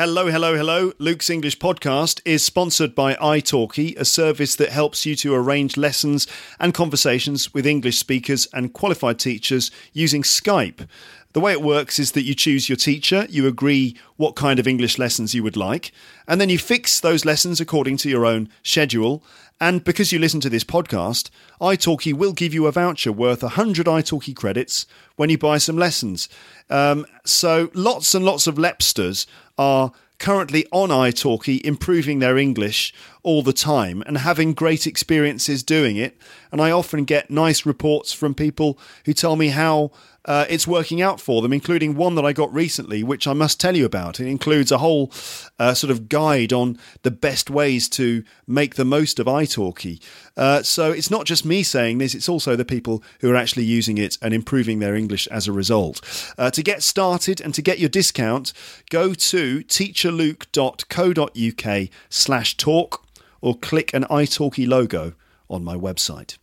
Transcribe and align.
Hello, 0.00 0.28
hello, 0.28 0.56
hello. 0.56 0.94
Luke's 0.98 1.28
English 1.28 1.58
podcast 1.58 2.22
is 2.24 2.42
sponsored 2.42 2.94
by 2.94 3.16
italki, 3.16 3.94
a 3.98 4.04
service 4.06 4.56
that 4.56 4.70
helps 4.70 5.04
you 5.04 5.14
to 5.16 5.34
arrange 5.34 5.76
lessons 5.76 6.26
and 6.58 6.72
conversations 6.72 7.52
with 7.52 7.66
English 7.66 7.98
speakers 7.98 8.48
and 8.54 8.72
qualified 8.72 9.18
teachers 9.18 9.70
using 9.92 10.22
Skype. 10.22 10.88
The 11.34 11.40
way 11.40 11.52
it 11.52 11.60
works 11.60 11.98
is 11.98 12.12
that 12.12 12.22
you 12.22 12.34
choose 12.34 12.66
your 12.66 12.76
teacher, 12.76 13.26
you 13.28 13.46
agree 13.46 13.94
what 14.16 14.36
kind 14.36 14.58
of 14.58 14.66
English 14.66 14.98
lessons 14.98 15.34
you 15.34 15.42
would 15.42 15.54
like, 15.54 15.92
and 16.26 16.40
then 16.40 16.48
you 16.48 16.58
fix 16.58 16.98
those 16.98 17.26
lessons 17.26 17.60
according 17.60 17.98
to 17.98 18.08
your 18.08 18.24
own 18.24 18.48
schedule. 18.62 19.22
And 19.60 19.84
because 19.84 20.10
you 20.10 20.18
listen 20.18 20.40
to 20.40 20.48
this 20.48 20.64
podcast, 20.64 21.28
italki 21.60 22.14
will 22.14 22.32
give 22.32 22.54
you 22.54 22.66
a 22.66 22.72
voucher 22.72 23.12
worth 23.12 23.42
100 23.42 23.86
italki 23.86 24.34
credits 24.34 24.86
when 25.16 25.28
you 25.28 25.36
buy 25.36 25.58
some 25.58 25.76
lessons. 25.76 26.30
Um, 26.70 27.04
so 27.24 27.70
lots 27.74 28.14
and 28.14 28.24
lots 28.24 28.46
of 28.46 28.54
Lepsters 28.54 29.26
are 29.58 29.92
currently 30.18 30.66
on 30.70 30.90
italki 30.90 31.60
improving 31.62 32.20
their 32.20 32.38
English 32.38 32.94
all 33.22 33.42
the 33.42 33.52
time 33.52 34.02
and 34.06 34.18
having 34.18 34.54
great 34.54 34.86
experiences 34.86 35.62
doing 35.62 35.96
it. 35.96 36.16
And 36.52 36.60
I 36.60 36.70
often 36.70 37.04
get 37.04 37.30
nice 37.30 37.66
reports 37.66 38.12
from 38.12 38.34
people 38.34 38.78
who 39.04 39.12
tell 39.12 39.36
me 39.36 39.48
how 39.48 39.90
uh, 40.24 40.46
it's 40.48 40.66
working 40.66 41.00
out 41.00 41.20
for 41.20 41.42
them, 41.42 41.52
including 41.52 41.94
one 41.94 42.14
that 42.14 42.24
I 42.24 42.32
got 42.32 42.52
recently, 42.52 43.02
which 43.02 43.26
I 43.26 43.32
must 43.32 43.60
tell 43.60 43.76
you 43.76 43.84
about. 43.84 44.20
It 44.20 44.26
includes 44.26 44.70
a 44.70 44.78
whole 44.78 45.10
uh, 45.58 45.74
sort 45.74 45.90
of 45.90 46.08
guide 46.08 46.52
on 46.52 46.78
the 47.02 47.10
best 47.10 47.50
ways 47.50 47.88
to 47.90 48.22
make 48.46 48.76
the 48.76 48.84
most 48.84 49.18
of 49.18 49.26
italki. 49.26 50.00
Uh, 50.36 50.62
so 50.62 50.92
it's 50.92 51.10
not 51.10 51.26
just 51.26 51.44
me 51.44 51.62
saying 51.62 51.98
this, 51.98 52.14
it's 52.14 52.28
also 52.28 52.56
the 52.56 52.64
people 52.64 53.02
who 53.20 53.30
are 53.30 53.36
actually 53.36 53.64
using 53.64 53.98
it 53.98 54.18
and 54.22 54.34
improving 54.34 54.78
their 54.78 54.94
English 54.94 55.26
as 55.28 55.48
a 55.48 55.52
result. 55.52 56.00
Uh, 56.36 56.50
to 56.50 56.62
get 56.62 56.82
started 56.82 57.40
and 57.40 57.54
to 57.54 57.62
get 57.62 57.78
your 57.78 57.88
discount, 57.88 58.52
go 58.90 59.14
to 59.14 59.60
teacherluke.co.uk 59.64 61.88
slash 62.08 62.56
talk 62.56 63.06
or 63.40 63.56
click 63.56 63.94
an 63.94 64.04
italki 64.04 64.68
logo 64.68 65.14
on 65.48 65.64
my 65.64 65.74
website. 65.74 66.36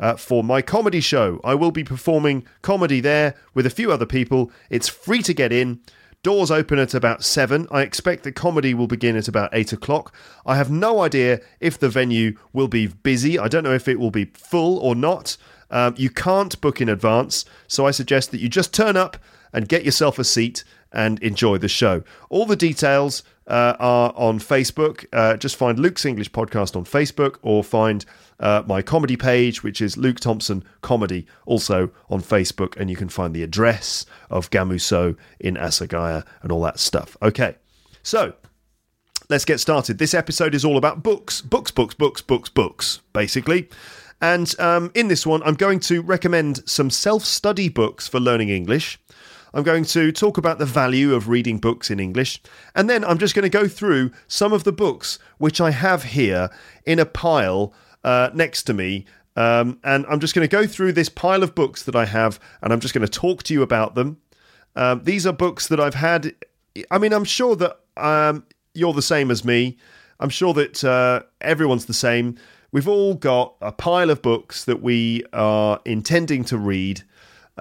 uh, 0.00 0.16
for 0.16 0.42
my 0.42 0.62
comedy 0.62 1.00
show. 1.00 1.40
I 1.44 1.54
will 1.54 1.70
be 1.70 1.84
performing 1.84 2.44
comedy 2.62 3.00
there 3.00 3.34
with 3.54 3.66
a 3.66 3.70
few 3.70 3.92
other 3.92 4.06
people. 4.06 4.50
It's 4.70 4.88
free 4.88 5.22
to 5.22 5.34
get 5.34 5.52
in. 5.52 5.80
Doors 6.22 6.52
open 6.52 6.78
at 6.78 6.94
about 6.94 7.24
7. 7.24 7.66
I 7.72 7.82
expect 7.82 8.22
the 8.22 8.30
comedy 8.30 8.74
will 8.74 8.86
begin 8.86 9.16
at 9.16 9.26
about 9.26 9.50
8 9.52 9.72
o'clock. 9.72 10.14
I 10.46 10.56
have 10.56 10.70
no 10.70 11.00
idea 11.00 11.40
if 11.58 11.78
the 11.78 11.88
venue 11.88 12.36
will 12.52 12.68
be 12.68 12.86
busy. 12.86 13.38
I 13.38 13.48
don't 13.48 13.64
know 13.64 13.74
if 13.74 13.88
it 13.88 13.98
will 13.98 14.12
be 14.12 14.26
full 14.26 14.78
or 14.78 14.94
not. 14.94 15.36
Um, 15.70 15.94
you 15.96 16.10
can't 16.10 16.60
book 16.60 16.80
in 16.80 16.88
advance, 16.88 17.44
so 17.66 17.86
I 17.86 17.90
suggest 17.90 18.30
that 18.30 18.40
you 18.40 18.48
just 18.48 18.72
turn 18.72 18.96
up 18.96 19.16
and 19.52 19.68
get 19.68 19.84
yourself 19.84 20.18
a 20.18 20.24
seat 20.24 20.62
and 20.92 21.22
enjoy 21.22 21.58
the 21.58 21.68
show. 21.68 22.02
All 22.30 22.46
the 22.46 22.56
details 22.56 23.22
uh, 23.46 23.76
are 23.78 24.12
on 24.16 24.38
Facebook. 24.38 25.06
Uh, 25.12 25.36
just 25.36 25.56
find 25.56 25.78
Luke's 25.78 26.04
English 26.04 26.30
Podcast 26.30 26.76
on 26.76 26.84
Facebook 26.84 27.36
or 27.42 27.64
find 27.64 28.04
uh, 28.40 28.62
my 28.66 28.82
comedy 28.82 29.16
page, 29.16 29.62
which 29.62 29.80
is 29.80 29.96
Luke 29.96 30.20
Thompson 30.20 30.64
Comedy, 30.80 31.26
also 31.46 31.90
on 32.10 32.20
Facebook. 32.20 32.76
And 32.76 32.90
you 32.90 32.96
can 32.96 33.08
find 33.08 33.34
the 33.34 33.42
address 33.42 34.06
of 34.30 34.50
Gamuso 34.50 35.16
in 35.40 35.54
Asagaya 35.54 36.24
and 36.42 36.52
all 36.52 36.62
that 36.62 36.78
stuff. 36.78 37.16
Okay, 37.22 37.56
so 38.02 38.34
let's 39.28 39.44
get 39.44 39.60
started. 39.60 39.98
This 39.98 40.14
episode 40.14 40.54
is 40.54 40.64
all 40.64 40.76
about 40.76 41.02
books, 41.02 41.40
books, 41.40 41.70
books, 41.70 41.94
books, 41.94 42.20
books, 42.20 42.48
books, 42.48 43.00
basically. 43.12 43.68
And 44.20 44.54
um, 44.60 44.92
in 44.94 45.08
this 45.08 45.26
one, 45.26 45.42
I'm 45.42 45.54
going 45.54 45.80
to 45.80 46.00
recommend 46.00 46.68
some 46.68 46.90
self 46.90 47.24
study 47.24 47.68
books 47.68 48.06
for 48.06 48.20
learning 48.20 48.50
English. 48.50 49.00
I'm 49.54 49.62
going 49.62 49.84
to 49.84 50.12
talk 50.12 50.38
about 50.38 50.58
the 50.58 50.66
value 50.66 51.14
of 51.14 51.28
reading 51.28 51.58
books 51.58 51.90
in 51.90 52.00
English, 52.00 52.40
and 52.74 52.88
then 52.88 53.04
I'm 53.04 53.18
just 53.18 53.34
going 53.34 53.42
to 53.42 53.48
go 53.50 53.68
through 53.68 54.12
some 54.26 54.52
of 54.52 54.64
the 54.64 54.72
books 54.72 55.18
which 55.38 55.60
I 55.60 55.70
have 55.70 56.04
here 56.04 56.50
in 56.86 56.98
a 56.98 57.04
pile 57.04 57.74
uh, 58.02 58.30
next 58.32 58.62
to 58.64 58.74
me. 58.74 59.04
Um, 59.36 59.78
and 59.84 60.04
I'm 60.08 60.20
just 60.20 60.34
going 60.34 60.46
to 60.46 60.56
go 60.56 60.66
through 60.66 60.92
this 60.92 61.08
pile 61.08 61.42
of 61.42 61.54
books 61.54 61.82
that 61.84 61.96
I 61.96 62.04
have, 62.06 62.38
and 62.62 62.72
I'm 62.72 62.80
just 62.80 62.94
going 62.94 63.06
to 63.06 63.12
talk 63.12 63.42
to 63.44 63.54
you 63.54 63.62
about 63.62 63.94
them. 63.94 64.18
Um, 64.76 65.02
these 65.04 65.26
are 65.26 65.32
books 65.32 65.68
that 65.68 65.80
I've 65.80 65.94
had. 65.94 66.34
I 66.90 66.98
mean, 66.98 67.12
I'm 67.12 67.24
sure 67.24 67.56
that 67.56 67.78
um, 67.96 68.46
you're 68.74 68.92
the 68.92 69.02
same 69.02 69.30
as 69.30 69.44
me. 69.44 69.78
I'm 70.20 70.30
sure 70.30 70.54
that 70.54 70.84
uh, 70.84 71.22
everyone's 71.40 71.86
the 71.86 71.94
same. 71.94 72.36
We've 72.72 72.88
all 72.88 73.14
got 73.14 73.54
a 73.60 73.72
pile 73.72 74.08
of 74.08 74.22
books 74.22 74.64
that 74.64 74.82
we 74.82 75.24
are 75.32 75.80
intending 75.84 76.44
to 76.44 76.56
read. 76.56 77.02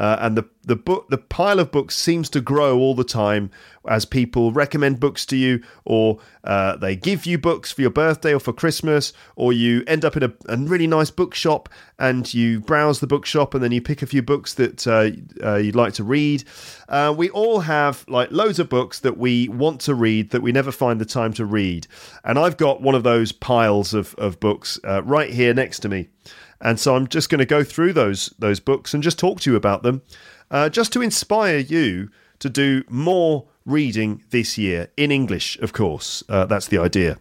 Uh, 0.01 0.17
and 0.19 0.35
the 0.35 0.43
the 0.63 0.75
book 0.75 1.07
the 1.09 1.17
pile 1.17 1.59
of 1.59 1.71
books 1.71 1.95
seems 1.95 2.27
to 2.27 2.41
grow 2.41 2.79
all 2.79 2.95
the 2.95 3.03
time 3.03 3.51
as 3.87 4.03
people 4.03 4.51
recommend 4.51 4.99
books 4.99 5.27
to 5.27 5.37
you, 5.37 5.61
or 5.85 6.17
uh, 6.43 6.75
they 6.75 6.95
give 6.95 7.27
you 7.27 7.37
books 7.37 7.71
for 7.71 7.81
your 7.81 7.91
birthday 7.91 8.33
or 8.33 8.39
for 8.39 8.51
Christmas, 8.51 9.13
or 9.35 9.53
you 9.53 9.83
end 9.85 10.03
up 10.03 10.17
in 10.17 10.23
a, 10.23 10.33
a, 10.49 10.57
really 10.57 10.87
nice 10.87 11.11
bookshop 11.11 11.69
and 11.99 12.33
you 12.33 12.59
browse 12.61 12.99
the 12.99 13.05
bookshop 13.05 13.53
and 13.53 13.63
then 13.63 13.71
you 13.71 13.79
pick 13.79 14.01
a 14.01 14.07
few 14.07 14.23
books 14.23 14.55
that 14.55 14.87
uh, 14.87 15.11
uh 15.45 15.57
you'd 15.57 15.75
like 15.75 15.93
to 15.93 16.03
read. 16.03 16.45
Uh, 16.89 17.13
we 17.15 17.29
all 17.29 17.59
have 17.59 18.03
like 18.07 18.31
loads 18.31 18.57
of 18.57 18.69
books 18.69 19.01
that 19.01 19.19
we 19.19 19.49
want 19.49 19.79
to 19.81 19.93
read 19.93 20.31
that 20.31 20.41
we 20.41 20.51
never 20.51 20.71
find 20.71 20.99
the 20.99 21.05
time 21.05 21.31
to 21.31 21.45
read, 21.45 21.85
and 22.23 22.39
I've 22.39 22.57
got 22.57 22.81
one 22.81 22.95
of 22.95 23.03
those 23.03 23.31
piles 23.31 23.93
of 23.93 24.15
of 24.15 24.39
books 24.39 24.79
uh, 24.83 25.03
right 25.03 25.29
here 25.29 25.53
next 25.53 25.81
to 25.81 25.89
me. 25.89 26.09
And 26.61 26.79
so 26.79 26.95
I'm 26.95 27.07
just 27.07 27.29
going 27.29 27.39
to 27.39 27.45
go 27.45 27.63
through 27.63 27.93
those 27.93 28.33
those 28.39 28.59
books 28.59 28.93
and 28.93 29.03
just 29.03 29.19
talk 29.19 29.39
to 29.41 29.51
you 29.51 29.57
about 29.57 29.83
them, 29.83 30.01
uh, 30.49 30.69
just 30.69 30.93
to 30.93 31.01
inspire 31.01 31.57
you 31.57 32.09
to 32.39 32.49
do 32.49 32.83
more 32.89 33.47
reading 33.65 34.23
this 34.29 34.57
year 34.57 34.87
in 34.97 35.11
English. 35.11 35.57
Of 35.59 35.73
course, 35.73 36.23
uh, 36.29 36.45
that's 36.45 36.67
the 36.67 36.77
idea. 36.77 37.17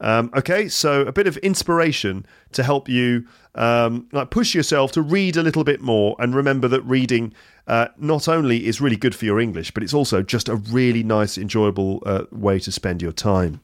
Um, 0.00 0.30
okay, 0.34 0.68
so 0.68 1.02
a 1.02 1.12
bit 1.12 1.26
of 1.26 1.36
inspiration 1.38 2.26
to 2.52 2.62
help 2.62 2.88
you 2.88 3.26
um, 3.54 4.08
like 4.12 4.30
push 4.30 4.54
yourself 4.54 4.92
to 4.92 5.02
read 5.02 5.36
a 5.36 5.42
little 5.42 5.64
bit 5.64 5.80
more, 5.80 6.16
and 6.18 6.34
remember 6.34 6.68
that 6.68 6.82
reading 6.82 7.34
uh, 7.66 7.88
not 7.96 8.28
only 8.28 8.66
is 8.66 8.80
really 8.80 8.96
good 8.96 9.14
for 9.14 9.24
your 9.24 9.38
English, 9.38 9.70
but 9.70 9.82
it's 9.82 9.94
also 9.94 10.22
just 10.22 10.48
a 10.48 10.56
really 10.56 11.02
nice, 11.02 11.38
enjoyable 11.38 12.02
uh, 12.04 12.24
way 12.32 12.58
to 12.58 12.72
spend 12.72 13.00
your 13.00 13.12
time. 13.12 13.60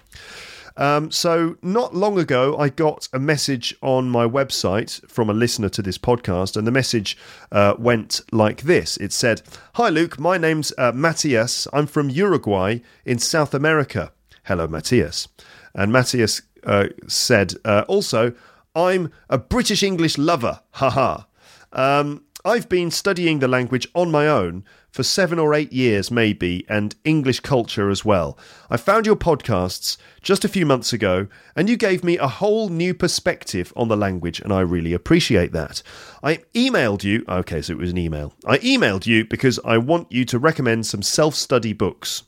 Um, 0.78 1.10
so, 1.10 1.56
not 1.60 1.92
long 1.96 2.20
ago, 2.20 2.56
I 2.56 2.68
got 2.68 3.08
a 3.12 3.18
message 3.18 3.74
on 3.82 4.08
my 4.08 4.24
website 4.24 5.04
from 5.10 5.28
a 5.28 5.34
listener 5.34 5.68
to 5.70 5.82
this 5.82 5.98
podcast, 5.98 6.56
and 6.56 6.68
the 6.68 6.70
message 6.70 7.18
uh, 7.50 7.74
went 7.76 8.20
like 8.30 8.62
this 8.62 8.96
It 8.98 9.12
said, 9.12 9.42
Hi, 9.74 9.88
Luke, 9.88 10.20
my 10.20 10.38
name's 10.38 10.72
uh, 10.78 10.92
Matthias. 10.92 11.66
I'm 11.72 11.88
from 11.88 12.08
Uruguay 12.08 12.78
in 13.04 13.18
South 13.18 13.54
America. 13.54 14.12
Hello, 14.44 14.68
Matthias. 14.68 15.26
And 15.74 15.92
Matthias 15.92 16.42
uh, 16.62 16.86
said, 17.08 17.54
uh, 17.64 17.84
Also, 17.88 18.32
I'm 18.76 19.10
a 19.28 19.36
British 19.36 19.82
English 19.82 20.16
lover. 20.16 20.60
Haha. 20.70 21.24
Um, 21.72 22.22
I've 22.44 22.68
been 22.68 22.92
studying 22.92 23.40
the 23.40 23.48
language 23.48 23.88
on 23.96 24.12
my 24.12 24.28
own 24.28 24.64
for 24.90 25.02
seven 25.02 25.38
or 25.38 25.54
eight 25.54 25.72
years, 25.72 26.10
maybe, 26.10 26.64
and 26.68 26.94
English 27.04 27.40
culture 27.40 27.90
as 27.90 28.04
well. 28.04 28.38
I 28.70 28.76
found 28.76 29.06
your 29.06 29.16
podcasts 29.16 29.96
just 30.22 30.44
a 30.44 30.48
few 30.48 30.66
months 30.66 30.92
ago, 30.92 31.28
and 31.54 31.68
you 31.68 31.76
gave 31.76 32.02
me 32.02 32.18
a 32.18 32.26
whole 32.26 32.68
new 32.68 32.94
perspective 32.94 33.72
on 33.76 33.88
the 33.88 33.96
language, 33.96 34.40
and 34.40 34.52
I 34.52 34.60
really 34.60 34.92
appreciate 34.92 35.52
that. 35.52 35.82
I 36.22 36.36
emailed 36.54 37.04
you, 37.04 37.24
okay, 37.28 37.62
so 37.62 37.72
it 37.72 37.78
was 37.78 37.90
an 37.90 37.98
email. 37.98 38.34
I 38.46 38.58
emailed 38.58 39.06
you 39.06 39.24
because 39.24 39.60
I 39.64 39.78
want 39.78 40.10
you 40.10 40.24
to 40.26 40.38
recommend 40.38 40.86
some 40.86 41.02
self 41.02 41.34
study 41.34 41.72
books. 41.72 42.24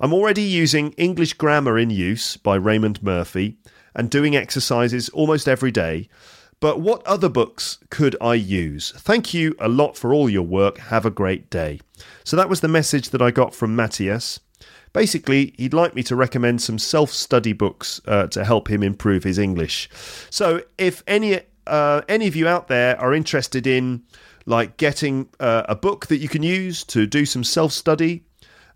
I'm 0.00 0.12
already 0.12 0.42
using 0.42 0.92
English 0.92 1.34
Grammar 1.34 1.78
in 1.78 1.90
Use 1.90 2.36
by 2.36 2.56
Raymond 2.56 3.02
Murphy 3.02 3.58
and 3.94 4.10
doing 4.10 4.34
exercises 4.34 5.08
almost 5.10 5.46
every 5.46 5.70
day. 5.70 6.08
But 6.62 6.78
what 6.78 7.04
other 7.04 7.28
books 7.28 7.80
could 7.90 8.14
I 8.20 8.34
use? 8.34 8.92
Thank 8.92 9.34
you 9.34 9.56
a 9.58 9.68
lot 9.68 9.96
for 9.96 10.14
all 10.14 10.30
your 10.30 10.44
work. 10.44 10.78
Have 10.78 11.04
a 11.04 11.10
great 11.10 11.50
day. 11.50 11.80
So 12.22 12.36
that 12.36 12.48
was 12.48 12.60
the 12.60 12.68
message 12.68 13.10
that 13.10 13.20
I 13.20 13.32
got 13.32 13.52
from 13.52 13.74
Matthias. 13.74 14.38
Basically, 14.92 15.54
he'd 15.56 15.74
like 15.74 15.96
me 15.96 16.04
to 16.04 16.14
recommend 16.14 16.62
some 16.62 16.78
self 16.78 17.10
study 17.10 17.52
books 17.52 18.00
uh, 18.06 18.28
to 18.28 18.44
help 18.44 18.70
him 18.70 18.84
improve 18.84 19.24
his 19.24 19.38
English. 19.38 19.90
So 20.30 20.62
if 20.78 21.02
any 21.08 21.40
uh, 21.66 22.02
any 22.08 22.28
of 22.28 22.36
you 22.36 22.46
out 22.46 22.68
there 22.68 22.96
are 23.00 23.12
interested 23.12 23.66
in 23.66 24.04
like 24.46 24.76
getting 24.76 25.30
uh, 25.40 25.64
a 25.68 25.74
book 25.74 26.06
that 26.06 26.18
you 26.18 26.28
can 26.28 26.44
use 26.44 26.84
to 26.84 27.08
do 27.08 27.26
some 27.26 27.42
self 27.42 27.72
study, 27.72 28.22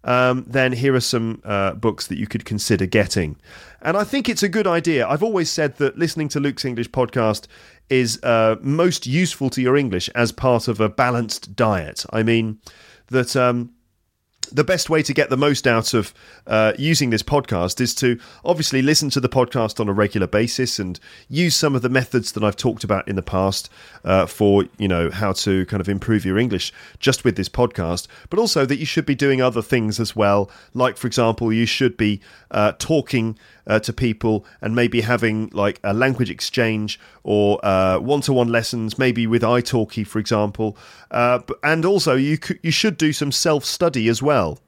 um, 0.06 0.44
then 0.46 0.72
here 0.72 0.94
are 0.94 1.00
some 1.00 1.42
uh, 1.44 1.74
books 1.74 2.06
that 2.06 2.16
you 2.16 2.26
could 2.26 2.44
consider 2.44 2.86
getting. 2.86 3.36
And 3.82 3.96
I 3.96 4.04
think 4.04 4.28
it's 4.28 4.42
a 4.42 4.48
good 4.48 4.66
idea. 4.66 5.06
I've 5.06 5.22
always 5.22 5.50
said 5.50 5.76
that 5.76 5.98
listening 5.98 6.28
to 6.30 6.40
Luke's 6.40 6.64
English 6.64 6.90
podcast 6.90 7.46
is 7.88 8.22
uh, 8.22 8.56
most 8.60 9.06
useful 9.06 9.50
to 9.50 9.62
your 9.62 9.76
English 9.76 10.08
as 10.10 10.32
part 10.32 10.68
of 10.68 10.80
a 10.80 10.88
balanced 10.88 11.56
diet. 11.56 12.04
I 12.10 12.22
mean, 12.22 12.58
that. 13.08 13.36
Um, 13.36 13.72
the 14.52 14.64
best 14.64 14.90
way 14.90 15.02
to 15.02 15.12
get 15.12 15.30
the 15.30 15.36
most 15.36 15.66
out 15.66 15.94
of 15.94 16.14
uh, 16.46 16.72
using 16.78 17.10
this 17.10 17.22
podcast 17.22 17.80
is 17.80 17.94
to 17.96 18.18
obviously 18.44 18.82
listen 18.82 19.10
to 19.10 19.20
the 19.20 19.28
podcast 19.28 19.80
on 19.80 19.88
a 19.88 19.92
regular 19.92 20.26
basis 20.26 20.78
and 20.78 21.00
use 21.28 21.56
some 21.56 21.74
of 21.74 21.82
the 21.82 21.88
methods 21.88 22.32
that 22.32 22.44
I've 22.44 22.56
talked 22.56 22.84
about 22.84 23.08
in 23.08 23.16
the 23.16 23.22
past 23.22 23.68
uh, 24.04 24.26
for 24.26 24.64
you 24.78 24.88
know 24.88 25.10
how 25.10 25.32
to 25.32 25.66
kind 25.66 25.80
of 25.80 25.88
improve 25.88 26.24
your 26.24 26.38
English 26.38 26.72
just 26.98 27.24
with 27.24 27.36
this 27.36 27.48
podcast, 27.48 28.06
but 28.30 28.38
also 28.38 28.64
that 28.66 28.78
you 28.78 28.86
should 28.86 29.06
be 29.06 29.14
doing 29.14 29.40
other 29.42 29.62
things 29.62 29.98
as 29.98 30.14
well. 30.14 30.50
Like 30.74 30.96
for 30.96 31.06
example, 31.06 31.52
you 31.52 31.66
should 31.66 31.96
be 31.96 32.20
uh, 32.50 32.72
talking 32.78 33.38
uh, 33.66 33.78
to 33.80 33.92
people 33.92 34.44
and 34.60 34.74
maybe 34.74 35.00
having 35.00 35.48
like 35.52 35.80
a 35.82 35.92
language 35.92 36.30
exchange 36.30 37.00
or 37.24 37.58
one 38.00 38.20
to 38.22 38.32
one 38.32 38.48
lessons, 38.48 38.98
maybe 38.98 39.26
with 39.26 39.42
italki, 39.42 40.06
for 40.06 40.18
example. 40.18 40.76
Uh, 41.10 41.40
and 41.62 41.84
also, 41.84 42.14
you, 42.14 42.36
c- 42.36 42.58
you 42.62 42.70
should 42.70 42.96
do 42.96 43.12
some 43.12 43.32
self 43.32 43.64
study 43.64 44.08
as 44.08 44.22
well. 44.22 44.58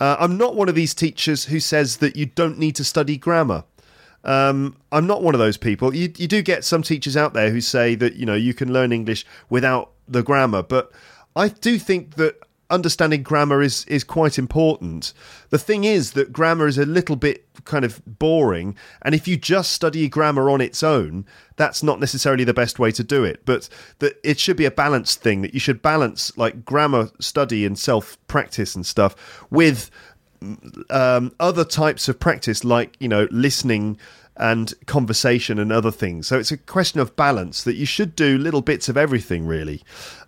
Uh, 0.00 0.16
I'm 0.18 0.38
not 0.38 0.54
one 0.54 0.68
of 0.68 0.74
these 0.74 0.94
teachers 0.94 1.44
who 1.44 1.60
says 1.60 1.98
that 1.98 2.16
you 2.16 2.26
don't 2.26 2.58
need 2.58 2.74
to 2.76 2.84
study 2.84 3.18
grammar. 3.18 3.64
Um, 4.24 4.76
I'm 4.92 5.06
not 5.06 5.22
one 5.22 5.34
of 5.34 5.38
those 5.38 5.56
people. 5.56 5.94
You, 5.94 6.12
you 6.16 6.26
do 6.26 6.42
get 6.42 6.64
some 6.64 6.82
teachers 6.82 7.16
out 7.16 7.32
there 7.32 7.50
who 7.50 7.60
say 7.60 7.94
that 7.96 8.16
you 8.16 8.26
know 8.26 8.34
you 8.34 8.54
can 8.54 8.72
learn 8.72 8.92
English 8.92 9.26
without 9.48 9.90
the 10.08 10.22
grammar, 10.22 10.62
but 10.62 10.90
I 11.36 11.48
do 11.48 11.78
think 11.78 12.16
that 12.16 12.36
understanding 12.70 13.22
grammar 13.22 13.62
is 13.62 13.84
is 13.86 14.04
quite 14.04 14.38
important. 14.38 15.12
The 15.50 15.58
thing 15.58 15.84
is 15.84 16.12
that 16.12 16.32
grammar 16.32 16.66
is 16.66 16.78
a 16.78 16.86
little 16.86 17.16
bit 17.16 17.46
kind 17.64 17.84
of 17.84 18.00
boring, 18.06 18.76
and 19.02 19.14
if 19.14 19.28
you 19.28 19.36
just 19.36 19.72
study 19.72 20.08
grammar 20.08 20.48
on 20.50 20.60
its 20.60 20.82
own, 20.82 21.26
that's 21.56 21.82
not 21.82 22.00
necessarily 22.00 22.44
the 22.44 22.54
best 22.54 22.78
way 22.78 22.90
to 22.92 23.04
do 23.04 23.24
it. 23.24 23.44
But 23.44 23.68
that 23.98 24.18
it 24.24 24.38
should 24.38 24.56
be 24.56 24.64
a 24.64 24.70
balanced 24.70 25.20
thing. 25.20 25.42
That 25.42 25.54
you 25.54 25.60
should 25.60 25.82
balance 25.82 26.36
like 26.36 26.64
grammar 26.64 27.10
study 27.20 27.66
and 27.66 27.78
self 27.78 28.16
practice 28.26 28.74
and 28.74 28.86
stuff 28.86 29.14
with 29.50 29.90
um, 30.88 31.32
other 31.38 31.64
types 31.64 32.08
of 32.08 32.18
practice, 32.18 32.64
like 32.64 32.96
you 33.00 33.08
know 33.08 33.28
listening 33.30 33.98
and 34.36 34.72
conversation 34.86 35.58
and 35.58 35.70
other 35.70 35.90
things. 35.90 36.26
So 36.26 36.38
it's 36.38 36.50
a 36.50 36.56
question 36.56 36.98
of 36.98 37.14
balance 37.14 37.62
that 37.64 37.74
you 37.74 37.84
should 37.84 38.16
do 38.16 38.38
little 38.38 38.62
bits 38.62 38.88
of 38.88 38.96
everything, 38.96 39.46
really. 39.46 39.82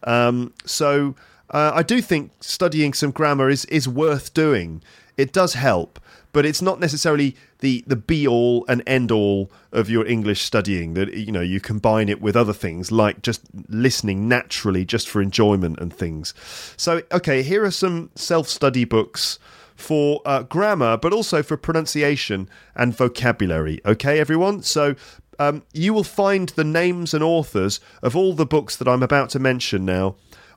Um, 0.04 0.52
so 0.66 1.14
uh, 1.52 1.72
I 1.74 1.82
do 1.82 2.00
think 2.00 2.32
studying 2.40 2.94
some 2.94 3.10
grammar 3.10 3.50
is, 3.50 3.64
is 3.66 3.86
worth 3.86 4.32
doing. 4.32 4.82
It 5.16 5.32
does 5.32 5.54
help, 5.54 6.00
but 6.32 6.46
it's 6.46 6.62
not 6.62 6.80
necessarily 6.80 7.36
the, 7.58 7.84
the 7.86 7.96
be 7.96 8.26
all 8.26 8.64
and 8.66 8.82
end 8.86 9.12
all 9.12 9.50
of 9.70 9.90
your 9.90 10.06
English 10.06 10.40
studying. 10.40 10.94
That 10.94 11.12
you 11.12 11.30
know 11.30 11.42
you 11.42 11.60
combine 11.60 12.08
it 12.08 12.22
with 12.22 12.36
other 12.36 12.54
things 12.54 12.90
like 12.90 13.20
just 13.20 13.42
listening 13.68 14.28
naturally, 14.28 14.84
just 14.86 15.08
for 15.08 15.20
enjoyment 15.20 15.78
and 15.78 15.92
things. 15.92 16.32
So 16.76 17.02
okay, 17.12 17.42
here 17.42 17.64
are 17.64 17.70
some 17.70 18.10
self 18.14 18.48
study 18.48 18.84
books 18.84 19.38
for 19.76 20.22
uh, 20.24 20.44
grammar, 20.44 20.96
but 20.96 21.12
also 21.12 21.42
for 21.42 21.58
pronunciation 21.58 22.48
and 22.74 22.96
vocabulary. 22.96 23.80
Okay, 23.84 24.18
everyone. 24.18 24.62
So 24.62 24.94
um, 25.38 25.62
you 25.72 25.92
will 25.92 26.04
find 26.04 26.48
the 26.50 26.64
names 26.64 27.12
and 27.12 27.22
authors 27.22 27.80
of 28.02 28.16
all 28.16 28.32
the 28.32 28.46
books 28.46 28.76
that 28.76 28.88
I'm 28.88 29.02
about 29.02 29.28
to 29.30 29.38
mention 29.38 29.84
now 29.84 30.16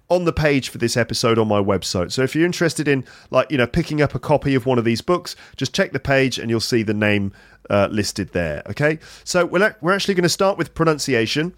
on 0.09 0.25
the 0.25 0.33
page 0.33 0.69
for 0.69 0.77
this 0.77 0.95
episode 0.95 1.38
on 1.39 1.47
my 1.47 1.59
website. 1.59 2.12
So 2.12 2.21
if 2.24 2.35
you're 2.35 2.45
interested 2.45 2.88
in 2.88 3.03
like 3.31 3.50
you 3.51 3.57
know 3.57 3.67
picking 3.67 4.01
up 4.01 4.15
a 4.15 4.19
copy 4.19 4.55
of 4.55 4.65
one 4.65 4.77
of 4.77 4.85
these 4.85 5.01
books, 5.01 5.35
just 5.55 5.74
check 5.74 5.91
the 5.91 6.00
page 6.00 6.38
and 6.38 6.50
you'll 6.50 6.59
see 6.59 6.83
the 6.83 6.93
name 6.93 7.33
uh, 7.69 7.88
listed 7.91 8.31
there. 8.33 8.62
Okay, 8.69 9.00
so 9.24 9.45
we're 9.45 9.75
we're 9.81 9.93
actually 9.93 10.13
going 10.13 10.24
to 10.24 10.29
start 10.29 10.57
with 10.57 10.74
pronunciation, 10.75 11.53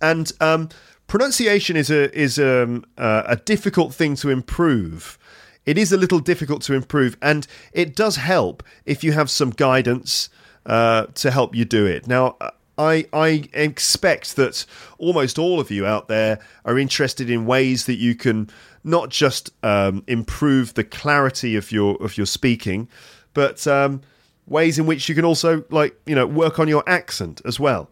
and 0.00 0.32
um, 0.40 0.68
pronunciation 1.06 1.76
is 1.76 1.90
a 1.90 2.14
is 2.18 2.38
um, 2.38 2.84
uh, 2.98 3.22
a 3.26 3.36
difficult 3.36 3.94
thing 3.94 4.16
to 4.16 4.30
improve. 4.30 5.18
It 5.64 5.76
is 5.76 5.90
a 5.90 5.96
little 5.96 6.20
difficult 6.20 6.62
to 6.62 6.74
improve, 6.74 7.16
and 7.20 7.46
it 7.72 7.96
does 7.96 8.16
help 8.16 8.62
if 8.84 9.02
you 9.02 9.12
have 9.12 9.28
some 9.30 9.50
guidance 9.50 10.28
uh, 10.64 11.06
to 11.14 11.30
help 11.30 11.56
you 11.56 11.64
do 11.64 11.86
it. 11.86 12.06
Now, 12.06 12.36
I, 12.78 13.06
I 13.12 13.48
expect 13.54 14.36
that 14.36 14.66
almost 14.98 15.38
all 15.38 15.60
of 15.60 15.70
you 15.70 15.86
out 15.86 16.08
there 16.08 16.38
are 16.64 16.78
interested 16.78 17.30
in 17.30 17.46
ways 17.46 17.86
that 17.86 17.96
you 17.96 18.14
can 18.14 18.50
not 18.84 19.08
just 19.08 19.50
um, 19.64 20.04
improve 20.06 20.74
the 20.74 20.84
clarity 20.84 21.56
of 21.56 21.72
your 21.72 21.96
of 22.02 22.16
your 22.16 22.26
speaking, 22.26 22.88
but 23.34 23.66
um, 23.66 24.02
ways 24.46 24.78
in 24.78 24.86
which 24.86 25.08
you 25.08 25.14
can 25.14 25.24
also 25.24 25.64
like 25.70 25.98
you 26.06 26.14
know 26.14 26.26
work 26.26 26.58
on 26.58 26.68
your 26.68 26.84
accent 26.86 27.40
as 27.44 27.58
well. 27.58 27.90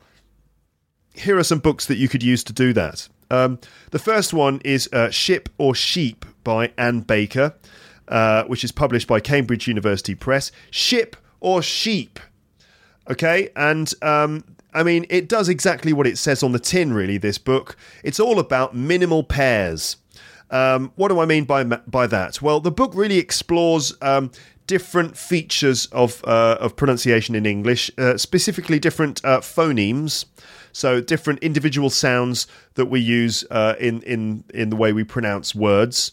here 1.15 1.39
are 1.39 1.45
some 1.45 1.61
books 1.61 1.87
that 1.87 1.97
you 1.97 2.09
could 2.09 2.23
use 2.23 2.45
to 2.45 2.53
do 2.53 2.73
that. 2.73 3.09
Um, 3.31 3.59
the 3.91 3.99
first 3.99 4.35
one 4.35 4.61
is 4.65 4.89
uh, 4.93 5.11
Ship 5.11 5.49
or 5.59 5.75
Sheep 5.75 6.25
by 6.43 6.73
Anne 6.77 7.01
Baker, 7.01 7.55
uh, 8.09 8.45
which 8.45 8.65
is 8.65 8.73
published 8.73 9.09
by 9.09 9.21
Cambridge 9.21 9.67
University 9.67 10.15
Press. 10.15 10.53
Ship 10.71 11.17
or 11.41 11.63
Sheep. 11.63 12.21
Okay, 13.11 13.51
and 13.55 13.93
um, 14.03 14.45
I 14.75 14.83
mean, 14.83 15.07
it 15.09 15.29
does 15.29 15.49
exactly 15.49 15.93
what 15.93 16.07
it 16.07 16.19
says 16.19 16.43
on 16.43 16.53
the 16.53 16.59
tin, 16.59 16.93
really, 16.93 17.17
this 17.17 17.39
book. 17.39 17.77
It's 18.03 18.19
all 18.19 18.39
about 18.39 18.75
minimal 18.75 19.23
pairs. 19.23 19.97
Um, 20.51 20.93
what 20.97 21.09
do 21.09 21.21
I 21.21 21.27
mean 21.27 21.45
by, 21.45 21.65
by 21.65 22.07
that? 22.09 22.43
Well, 22.43 22.61
the 22.61 22.71
book 22.71 22.93
really 22.95 23.19
explores 23.19 23.95
um, 24.03 24.31
different 24.67 25.17
features 25.17 25.87
of, 25.87 26.23
uh, 26.25 26.59
of 26.61 26.77
pronunciation 26.77 27.35
in 27.35 27.47
English, 27.47 27.91
uh, 27.99 28.17
specifically 28.17 28.79
different 28.79 29.25
uh, 29.25 29.41
phonemes. 29.41 30.27
So 30.73 31.01
different 31.01 31.39
individual 31.39 31.89
sounds 31.89 32.49
that 32.75 32.87
we 32.87 32.99
use 32.99 33.45
uh, 33.49 33.77
in 33.79 34.03
in 34.03 34.43
in 34.53 34.71
the 34.71 34.77
way 34.77 34.93
we 34.93 35.05
pronounce 35.05 35.55
words, 35.55 36.11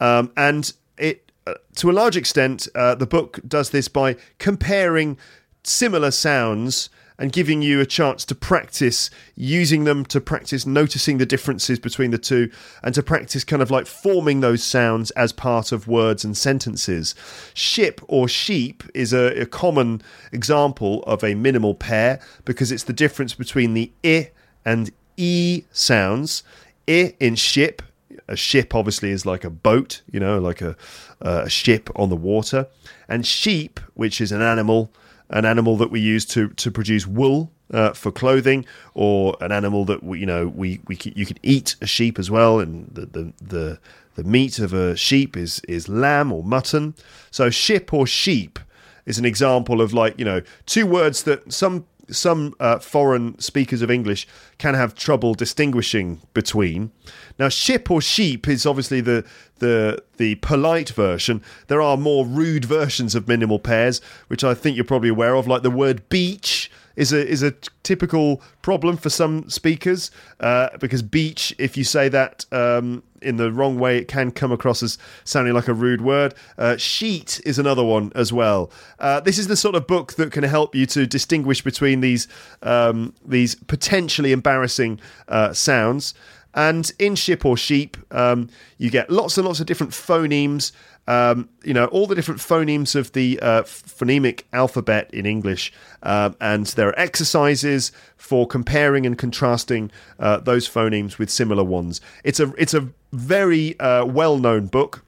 um, 0.00 0.32
and 0.36 0.72
it 0.98 1.30
uh, 1.46 1.54
to 1.76 1.90
a 1.90 1.92
large 1.92 2.16
extent 2.16 2.66
uh, 2.74 2.96
the 2.96 3.06
book 3.06 3.38
does 3.46 3.70
this 3.70 3.86
by 3.86 4.16
comparing 4.38 5.16
similar 5.62 6.10
sounds 6.10 6.90
and 7.20 7.30
giving 7.30 7.60
you 7.60 7.80
a 7.80 7.86
chance 7.86 8.24
to 8.24 8.34
practice 8.34 9.10
using 9.36 9.84
them, 9.84 10.06
to 10.06 10.20
practice 10.20 10.64
noticing 10.64 11.18
the 11.18 11.26
differences 11.26 11.78
between 11.78 12.10
the 12.10 12.18
two, 12.18 12.50
and 12.82 12.94
to 12.94 13.02
practice 13.02 13.44
kind 13.44 13.60
of 13.60 13.70
like 13.70 13.86
forming 13.86 14.40
those 14.40 14.64
sounds 14.64 15.10
as 15.12 15.32
part 15.32 15.70
of 15.70 15.86
words 15.86 16.24
and 16.24 16.36
sentences. 16.36 17.14
Ship 17.52 18.00
or 18.08 18.26
sheep 18.26 18.82
is 18.94 19.12
a, 19.12 19.42
a 19.42 19.46
common 19.46 20.00
example 20.32 21.04
of 21.04 21.22
a 21.22 21.34
minimal 21.34 21.74
pair 21.74 22.18
because 22.46 22.72
it's 22.72 22.84
the 22.84 22.92
difference 22.92 23.34
between 23.34 23.74
the 23.74 23.92
i 24.02 24.30
and 24.64 24.90
e 25.18 25.64
sounds. 25.70 26.42
I 26.88 27.14
in 27.20 27.34
ship 27.36 27.82
a 28.26 28.36
ship 28.36 28.74
obviously 28.74 29.10
is 29.10 29.26
like 29.26 29.44
a 29.44 29.50
boat, 29.50 30.02
you 30.10 30.20
know, 30.20 30.38
like 30.38 30.62
a, 30.62 30.76
a 31.20 31.50
ship 31.50 31.90
on 31.96 32.08
the 32.08 32.16
water. 32.16 32.68
And 33.08 33.26
sheep, 33.26 33.80
which 33.94 34.20
is 34.20 34.30
an 34.30 34.40
animal, 34.40 34.92
an 35.30 35.44
animal 35.44 35.76
that 35.78 35.90
we 35.90 36.00
use 36.00 36.24
to 36.26 36.48
to 36.48 36.70
produce 36.70 37.06
wool 37.06 37.50
uh, 37.72 37.92
for 37.92 38.10
clothing, 38.10 38.64
or 38.94 39.36
an 39.40 39.52
animal 39.52 39.84
that 39.86 40.02
we, 40.02 40.20
you 40.20 40.26
know 40.26 40.48
we 40.48 40.80
we 40.86 40.98
you 41.14 41.26
can 41.26 41.38
eat 41.42 41.76
a 41.80 41.86
sheep 41.86 42.18
as 42.18 42.30
well, 42.30 42.60
and 42.60 42.88
the 42.92 43.06
the 43.06 43.32
the, 43.40 43.78
the 44.16 44.24
meat 44.24 44.58
of 44.58 44.72
a 44.72 44.96
sheep 44.96 45.36
is 45.36 45.60
is 45.68 45.88
lamb 45.88 46.32
or 46.32 46.42
mutton. 46.42 46.94
So 47.30 47.50
ship 47.50 47.92
or 47.92 48.06
sheep 48.06 48.58
is 49.06 49.18
an 49.18 49.24
example 49.24 49.80
of 49.80 49.92
like 49.94 50.18
you 50.18 50.24
know 50.24 50.42
two 50.66 50.86
words 50.86 51.22
that 51.24 51.52
some 51.52 51.86
some 52.10 52.54
uh, 52.60 52.78
foreign 52.78 53.38
speakers 53.38 53.82
of 53.82 53.90
English 53.90 54.26
can 54.58 54.74
have 54.74 54.94
trouble 54.94 55.34
distinguishing 55.34 56.20
between. 56.34 56.92
Now, 57.38 57.48
ship 57.48 57.90
or 57.90 58.00
sheep 58.00 58.48
is 58.48 58.66
obviously 58.66 59.00
the 59.00 59.24
the 59.58 60.02
the 60.16 60.36
polite 60.36 60.90
version. 60.90 61.42
There 61.68 61.82
are 61.82 61.96
more 61.96 62.26
rude 62.26 62.64
versions 62.64 63.14
of 63.14 63.28
minimal 63.28 63.58
pairs, 63.58 64.00
which 64.28 64.44
I 64.44 64.54
think 64.54 64.76
you're 64.76 64.84
probably 64.84 65.10
aware 65.10 65.34
of, 65.34 65.46
like 65.46 65.62
the 65.62 65.70
word 65.70 66.08
beach 66.08 66.70
is 67.00 67.14
a 67.14 67.26
is 67.26 67.42
a 67.42 67.52
typical 67.82 68.42
problem 68.60 68.96
for 68.98 69.08
some 69.08 69.48
speakers 69.48 70.10
uh, 70.40 70.68
because 70.78 71.02
beach, 71.02 71.54
if 71.58 71.76
you 71.76 71.82
say 71.82 72.10
that 72.10 72.44
um, 72.52 73.02
in 73.22 73.36
the 73.36 73.50
wrong 73.50 73.78
way, 73.78 73.96
it 73.96 74.06
can 74.06 74.30
come 74.30 74.52
across 74.52 74.82
as 74.82 74.98
sounding 75.24 75.54
like 75.54 75.66
a 75.66 75.72
rude 75.72 76.02
word. 76.02 76.34
Uh, 76.58 76.76
sheet 76.76 77.40
is 77.46 77.58
another 77.58 77.82
one 77.82 78.12
as 78.14 78.34
well. 78.34 78.70
Uh, 78.98 79.18
this 79.18 79.38
is 79.38 79.48
the 79.48 79.56
sort 79.56 79.74
of 79.74 79.86
book 79.86 80.12
that 80.14 80.30
can 80.30 80.44
help 80.44 80.74
you 80.74 80.84
to 80.86 81.06
distinguish 81.06 81.62
between 81.62 82.00
these 82.00 82.28
um, 82.62 83.14
these 83.24 83.54
potentially 83.54 84.32
embarrassing 84.32 85.00
uh, 85.28 85.54
sounds. 85.54 86.14
And 86.52 86.90
in 86.98 87.14
Ship 87.14 87.44
or 87.44 87.56
Sheep, 87.56 87.96
um, 88.10 88.48
you 88.76 88.90
get 88.90 89.08
lots 89.08 89.38
and 89.38 89.46
lots 89.46 89.60
of 89.60 89.66
different 89.66 89.92
phonemes. 89.92 90.72
Um, 91.06 91.48
you 91.64 91.74
know, 91.74 91.86
all 91.86 92.06
the 92.06 92.14
different 92.14 92.40
phonemes 92.40 92.94
of 92.94 93.12
the 93.12 93.40
uh, 93.40 93.62
phonemic 93.62 94.42
alphabet 94.52 95.12
in 95.12 95.26
English. 95.26 95.72
Um, 96.02 96.36
and 96.40 96.66
there 96.66 96.88
are 96.88 96.98
exercises 96.98 97.90
for 98.16 98.46
comparing 98.46 99.06
and 99.06 99.18
contrasting 99.18 99.90
uh, 100.20 100.38
those 100.38 100.68
phonemes 100.68 101.18
with 101.18 101.28
similar 101.28 101.64
ones. 101.64 102.00
It's 102.22 102.38
a, 102.38 102.52
it's 102.56 102.74
a 102.74 102.88
very 103.12 103.78
uh, 103.80 104.04
well 104.04 104.38
known 104.38 104.66
book. 104.66 105.04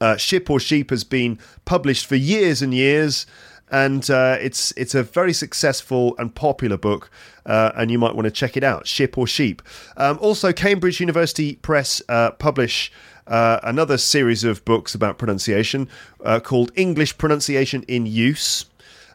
Uh, 0.00 0.16
Ship 0.16 0.48
or 0.48 0.60
Sheep 0.60 0.90
has 0.90 1.02
been 1.02 1.38
published 1.64 2.06
for 2.06 2.16
years 2.16 2.62
and 2.62 2.72
years 2.72 3.26
and 3.70 4.10
uh, 4.10 4.36
it's 4.40 4.72
it's 4.72 4.94
a 4.94 5.02
very 5.02 5.32
successful 5.32 6.16
and 6.18 6.34
popular 6.34 6.76
book, 6.76 7.10
uh, 7.46 7.72
and 7.76 7.90
you 7.90 7.98
might 7.98 8.14
want 8.14 8.24
to 8.24 8.30
check 8.30 8.56
it 8.56 8.64
out. 8.64 8.86
Ship 8.86 9.16
or 9.16 9.26
Sheep. 9.26 9.62
Um, 9.96 10.18
also, 10.20 10.52
Cambridge 10.52 11.00
University 11.00 11.56
Press 11.56 12.02
uh, 12.08 12.32
publish. 12.32 12.92
Uh, 13.26 13.60
another 13.62 13.98
series 13.98 14.44
of 14.44 14.64
books 14.64 14.94
about 14.94 15.18
pronunciation 15.18 15.88
uh, 16.24 16.40
called 16.40 16.72
English 16.74 17.18
Pronunciation 17.18 17.82
in 17.84 18.06
Use. 18.06 18.66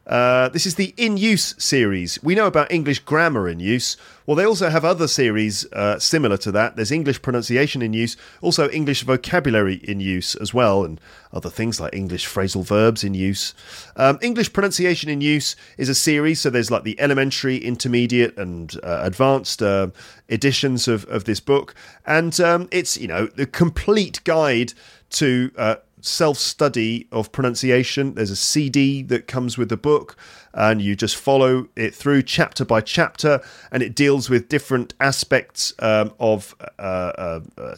Uh, 0.08 0.50
this 0.50 0.68
is 0.68 0.76
the 0.76 0.94
In 0.98 1.18
Use 1.18 1.56
series. 1.58 2.22
We 2.22 2.36
know 2.36 2.46
about 2.46 2.72
English 2.72 3.00
grammar 3.00 3.50
in 3.50 3.60
use. 3.60 3.98
Well, 4.28 4.36
they 4.36 4.46
also 4.46 4.70
have 4.70 4.86
other 4.86 5.08
series 5.08 5.72
uh, 5.74 5.98
similar 5.98 6.38
to 6.38 6.52
that. 6.52 6.76
There's 6.76 6.92
English 6.92 7.24
pronunciation 7.24 7.82
in 7.82 7.94
use, 7.94 8.16
also 8.42 8.70
English 8.70 9.04
vocabulary 9.04 9.76
in 9.84 10.00
use 10.00 10.36
as 10.36 10.54
well, 10.54 10.84
and 10.84 11.02
other 11.34 11.50
things 11.50 11.80
like 11.80 11.96
English 11.96 12.28
phrasal 12.28 12.64
verbs 12.64 13.04
in 13.04 13.16
use. 13.16 13.56
Um, 13.96 14.20
English 14.22 14.54
pronunciation 14.54 15.10
in 15.10 15.22
use 15.22 15.56
is 15.78 15.90
a 15.90 15.96
series, 15.96 16.40
so 16.40 16.52
there's 16.52 16.72
like 16.72 16.84
the 16.84 17.00
elementary, 17.00 17.58
intermediate, 17.58 18.38
and 18.38 18.76
uh, 18.84 19.00
advanced 19.02 19.64
uh, 19.64 19.88
editions 20.30 20.88
of, 20.88 21.06
of 21.06 21.24
this 21.24 21.40
book. 21.40 21.74
And 22.06 22.40
um, 22.40 22.68
it's, 22.72 22.96
you 22.96 23.08
know, 23.08 23.26
the 23.26 23.48
complete 23.48 24.24
guide 24.24 24.74
to 25.12 25.52
uh, 25.58 25.76
self 26.06 26.38
study 26.38 27.08
of 27.12 27.32
pronunciation. 27.32 28.14
There's 28.14 28.32
a 28.32 28.36
CD 28.36 29.02
that 29.04 29.28
comes 29.28 29.58
with 29.58 29.70
the 29.70 29.78
book, 29.78 30.16
and 30.54 30.82
you 30.82 30.96
just 30.96 31.16
follow 31.16 31.68
it 31.76 31.94
through 31.96 32.24
chapter 32.24 32.66
by 32.66 32.82
chapter, 32.82 33.42
and 33.72 33.82
it 33.82 33.96
deals 33.96 34.30
with 34.30 34.50
different 34.50 34.94
aspects 35.00 35.74
um, 35.80 36.14
of. 36.20 36.56
Uh, 36.80 36.82
uh, 36.82 37.40
uh, 37.58 37.76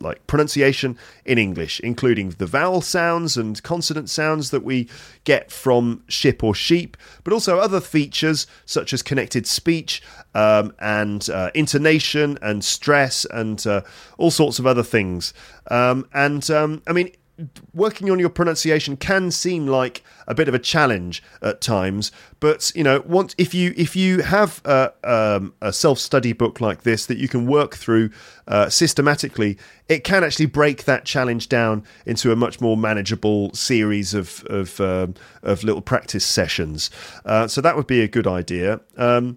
like 0.00 0.26
pronunciation 0.26 0.98
in 1.24 1.38
English, 1.38 1.78
including 1.80 2.30
the 2.30 2.46
vowel 2.46 2.80
sounds 2.80 3.36
and 3.36 3.62
consonant 3.62 4.10
sounds 4.10 4.50
that 4.50 4.64
we 4.64 4.88
get 5.22 5.52
from 5.52 6.02
ship 6.08 6.42
or 6.42 6.52
sheep, 6.52 6.96
but 7.22 7.32
also 7.32 7.58
other 7.58 7.80
features 7.80 8.48
such 8.66 8.92
as 8.92 9.02
connected 9.02 9.46
speech 9.46 10.02
um, 10.34 10.74
and 10.80 11.30
uh, 11.30 11.50
intonation 11.54 12.36
and 12.42 12.64
stress 12.64 13.24
and 13.26 13.66
uh, 13.68 13.82
all 14.18 14.32
sorts 14.32 14.58
of 14.58 14.66
other 14.66 14.82
things. 14.82 15.32
Um, 15.70 16.08
and 16.12 16.50
um, 16.50 16.82
I 16.88 16.92
mean, 16.92 17.12
working 17.72 18.10
on 18.10 18.18
your 18.18 18.28
pronunciation 18.28 18.96
can 18.96 19.30
seem 19.30 19.66
like 19.66 20.04
a 20.28 20.34
bit 20.34 20.48
of 20.48 20.54
a 20.54 20.58
challenge 20.58 21.22
at 21.42 21.60
times 21.60 22.12
but 22.38 22.70
you 22.74 22.84
know 22.84 23.02
once 23.06 23.34
if 23.38 23.52
you 23.52 23.74
if 23.76 23.96
you 23.96 24.22
have 24.22 24.62
a, 24.64 24.92
um, 25.02 25.52
a 25.60 25.72
self-study 25.72 26.32
book 26.32 26.60
like 26.60 26.82
this 26.82 27.06
that 27.06 27.18
you 27.18 27.26
can 27.26 27.46
work 27.46 27.74
through 27.74 28.08
uh, 28.46 28.68
systematically 28.68 29.58
it 29.88 30.04
can 30.04 30.22
actually 30.22 30.46
break 30.46 30.84
that 30.84 31.04
challenge 31.04 31.48
down 31.48 31.82
into 32.06 32.30
a 32.30 32.36
much 32.36 32.60
more 32.60 32.76
manageable 32.76 33.52
series 33.52 34.14
of 34.14 34.44
of, 34.48 34.80
um, 34.80 35.14
of 35.42 35.64
little 35.64 35.82
practice 35.82 36.24
sessions 36.24 36.88
uh, 37.24 37.48
so 37.48 37.60
that 37.60 37.76
would 37.76 37.86
be 37.86 38.00
a 38.00 38.08
good 38.08 38.28
idea 38.28 38.80
um, 38.96 39.36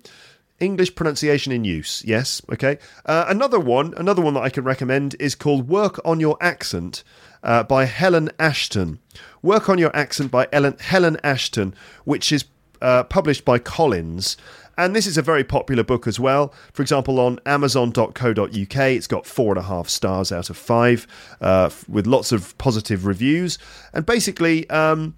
English 0.60 0.96
pronunciation 0.96 1.52
in 1.52 1.64
use. 1.64 2.04
Yes, 2.04 2.42
okay. 2.52 2.80
Uh, 3.06 3.26
another 3.28 3.60
one, 3.60 3.94
another 3.96 4.24
one 4.24 4.34
that 4.34 4.42
I 4.42 4.50
can 4.50 4.64
recommend 4.64 5.16
is 5.20 5.36
called 5.36 5.68
"Work 5.68 6.00
on 6.04 6.20
Your 6.20 6.36
Accent." 6.42 7.04
Uh, 7.44 7.64
by 7.64 7.86
Helen 7.86 8.30
Ashton. 8.40 9.00
Work 9.42 9.70
on 9.70 9.78
Your 9.78 9.96
Accent 9.96 10.32
by 10.32 10.48
Ellen, 10.52 10.78
Helen 10.80 11.18
Ashton, 11.24 11.74
which 12.06 12.32
is 12.32 12.46
uh, 12.82 13.04
published 13.04 13.46
by 13.46 13.60
Collins. 13.60 14.38
And 14.78 14.96
this 14.96 15.08
is 15.08 15.18
a 15.18 15.24
very 15.24 15.44
popular 15.44 15.84
book 15.84 16.06
as 16.06 16.20
well. 16.20 16.54
For 16.72 16.84
example, 16.84 17.20
on 17.20 17.40
Amazon.co.uk, 17.48 18.78
it's 18.78 19.08
got 19.08 19.26
four 19.26 19.54
and 19.54 19.58
a 19.58 19.64
half 19.64 19.90
stars 19.90 20.32
out 20.32 20.52
of 20.52 20.58
five, 20.58 21.08
uh, 21.42 21.72
with 21.88 22.06
lots 22.06 22.32
of 22.32 22.56
positive 22.60 23.08
reviews. 23.08 23.58
And 23.94 24.06
basically, 24.06 24.70
um, 24.70 25.16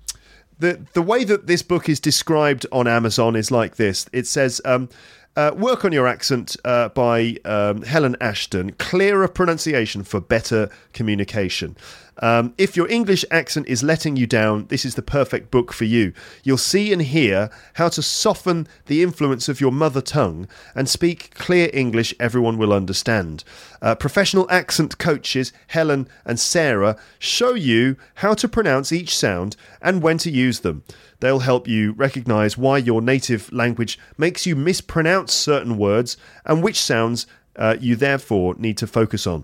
the 0.60 0.86
the 0.94 1.02
way 1.02 1.24
that 1.26 1.48
this 1.48 1.62
book 1.62 1.90
is 1.90 2.00
described 2.00 2.66
on 2.72 2.88
Amazon 2.88 3.36
is 3.36 3.52
like 3.52 3.76
this. 3.76 4.08
It 4.14 4.28
says. 4.28 4.62
Um, 4.66 4.90
uh, 5.36 5.52
Work 5.56 5.86
on 5.86 5.94
Your 5.94 6.06
Accent 6.06 6.58
uh, 6.66 6.90
by 6.90 7.38
um, 7.46 7.84
Helen 7.84 8.18
Ashton. 8.20 8.74
Clearer 8.74 9.28
pronunciation 9.28 10.04
for 10.04 10.20
better 10.20 10.70
communication. 10.92 11.78
Um, 12.22 12.54
if 12.58 12.76
your 12.76 12.88
English 12.90 13.24
accent 13.32 13.68
is 13.68 13.84
letting 13.84 14.16
you 14.16 14.28
down, 14.28 14.68
this 14.68 14.86
is 14.86 14.96
the 14.96 15.02
perfect 15.02 15.52
book 15.52 15.72
for 15.72 15.86
you. 15.86 16.14
You'll 16.44 16.58
see 16.58 16.92
and 16.92 17.02
hear 17.02 17.50
how 17.76 17.90
to 17.90 18.02
soften 18.02 18.68
the 18.88 19.02
influence 19.02 19.48
of 19.48 19.62
your 19.62 19.72
mother 19.72 20.02
tongue 20.02 20.48
and 20.76 20.90
speak 20.90 21.34
clear 21.36 21.70
English 21.74 22.14
everyone 22.20 22.58
will 22.58 22.74
understand. 22.74 23.44
Uh, 23.82 23.96
professional 23.96 24.50
accent 24.50 24.98
coaches 24.98 25.54
Helen 25.68 26.08
and 26.26 26.40
Sarah 26.40 26.98
show 27.18 27.54
you 27.54 27.96
how 28.16 28.34
to 28.34 28.48
pronounce 28.48 28.92
each 28.92 29.18
sound 29.18 29.56
and 29.82 30.02
when 30.02 30.18
to 30.20 30.30
use 30.30 30.60
them. 30.60 30.84
They'll 31.22 31.40
help 31.40 31.68
you 31.68 31.94
recognize 31.94 32.58
why 32.58 32.78
your 32.78 33.02
native 33.02 33.52
language 33.52 34.00
makes 34.18 34.46
you 34.46 34.56
mispronounce 34.56 35.34
certain 35.34 35.78
words 35.78 36.18
and 36.46 36.64
which 36.64 36.80
sounds 36.80 37.28
uh, 37.56 37.76
you 37.80 37.96
therefore 37.96 38.56
need 38.58 38.78
to 38.78 38.88
focus 38.88 39.28
on. 39.28 39.44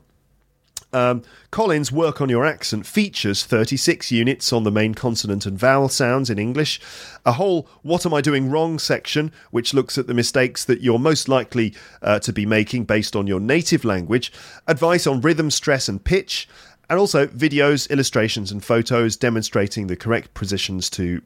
Um, 0.96 1.24
Collins' 1.52 1.92
Work 1.92 2.22
on 2.22 2.30
Your 2.30 2.46
Accent 2.46 2.86
features 2.86 3.44
36 3.44 4.14
units 4.14 4.54
on 4.54 4.64
the 4.64 4.72
main 4.72 4.96
consonant 4.96 5.46
and 5.46 5.60
vowel 5.60 5.90
sounds 5.90 6.30
in 6.30 6.40
English, 6.40 6.80
a 7.26 7.34
whole 7.34 7.68
What 7.82 8.06
Am 8.06 8.14
I 8.14 8.22
Doing 8.22 8.50
Wrong 8.50 8.80
section, 8.80 9.34
which 9.52 9.74
looks 9.74 9.98
at 9.98 10.08
the 10.08 10.14
mistakes 10.14 10.64
that 10.64 10.80
you're 10.80 10.98
most 10.98 11.28
likely 11.28 11.74
uh, 12.02 12.20
to 12.20 12.32
be 12.32 12.46
making 12.46 12.86
based 12.86 13.14
on 13.14 13.28
your 13.28 13.42
native 13.42 13.84
language, 13.84 14.32
advice 14.68 15.06
on 15.06 15.20
rhythm, 15.20 15.52
stress, 15.52 15.90
and 15.90 16.02
pitch, 16.02 16.48
and 16.90 16.98
also 16.98 17.28
videos, 17.28 17.90
illustrations, 17.90 18.50
and 18.50 18.64
photos 18.64 19.18
demonstrating 19.18 19.88
the 19.88 19.98
correct 19.98 20.34
positions 20.34 20.90
to 20.92 21.20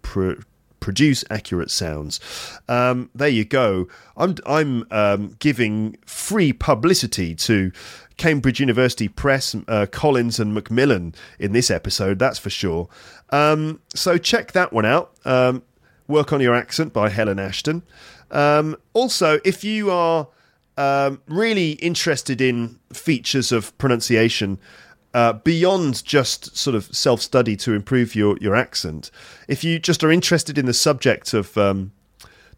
produce 0.79 1.24
accurate 1.29 1.71
sounds. 1.71 2.19
Um, 2.67 3.09
there 3.13 3.27
you 3.27 3.45
go. 3.45 3.88
I'm 4.17 4.36
I'm 4.45 4.86
um, 4.91 5.36
giving 5.39 5.98
free 6.05 6.53
publicity 6.53 7.36
to 7.36 7.71
Cambridge 8.17 8.59
University 8.59 9.07
Press, 9.07 9.55
uh, 9.67 9.86
Collins 9.91 10.39
and 10.39 10.53
Macmillan 10.53 11.15
in 11.39 11.53
this 11.53 11.71
episode. 11.71 12.19
That's 12.19 12.39
for 12.39 12.50
sure. 12.50 12.89
Um, 13.29 13.79
so 13.95 14.17
check 14.17 14.51
that 14.51 14.74
one 14.74 14.86
out. 14.86 15.13
Um, 15.25 15.63
Work 16.07 16.33
on 16.33 16.41
Your 16.41 16.55
Accent 16.55 16.91
by 16.91 17.09
Helen 17.09 17.39
Ashton. 17.39 17.83
Um, 18.31 18.75
also, 18.93 19.39
if 19.45 19.63
you 19.63 19.91
are 19.91 20.27
um, 20.77 21.21
really 21.27 21.74
interested 21.74 22.41
in 22.41 22.79
features 22.93 23.51
of 23.51 23.77
pronunciation 23.77 24.59
uh, 25.13 25.33
beyond 25.33 26.03
just 26.05 26.55
sort 26.55 26.75
of 26.75 26.85
self 26.95 27.21
study 27.21 27.55
to 27.57 27.73
improve 27.73 28.15
your, 28.15 28.37
your 28.39 28.55
accent, 28.55 29.11
if 29.47 29.63
you 29.63 29.79
just 29.79 30.03
are 30.03 30.11
interested 30.11 30.57
in 30.57 30.65
the 30.65 30.73
subject 30.73 31.33
of 31.33 31.57
um, 31.57 31.91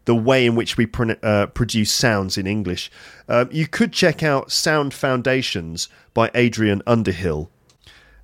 the 0.04 0.14
way 0.14 0.44
in 0.44 0.54
which 0.54 0.76
we 0.76 0.86
pro- 0.86 1.16
uh, 1.22 1.46
produce 1.46 1.92
sounds 1.92 2.36
in 2.36 2.46
English, 2.46 2.90
um, 3.28 3.48
you 3.52 3.66
could 3.66 3.92
check 3.92 4.22
out 4.22 4.52
Sound 4.52 4.92
Foundations 4.92 5.88
by 6.12 6.30
Adrian 6.34 6.82
Underhill. 6.86 7.50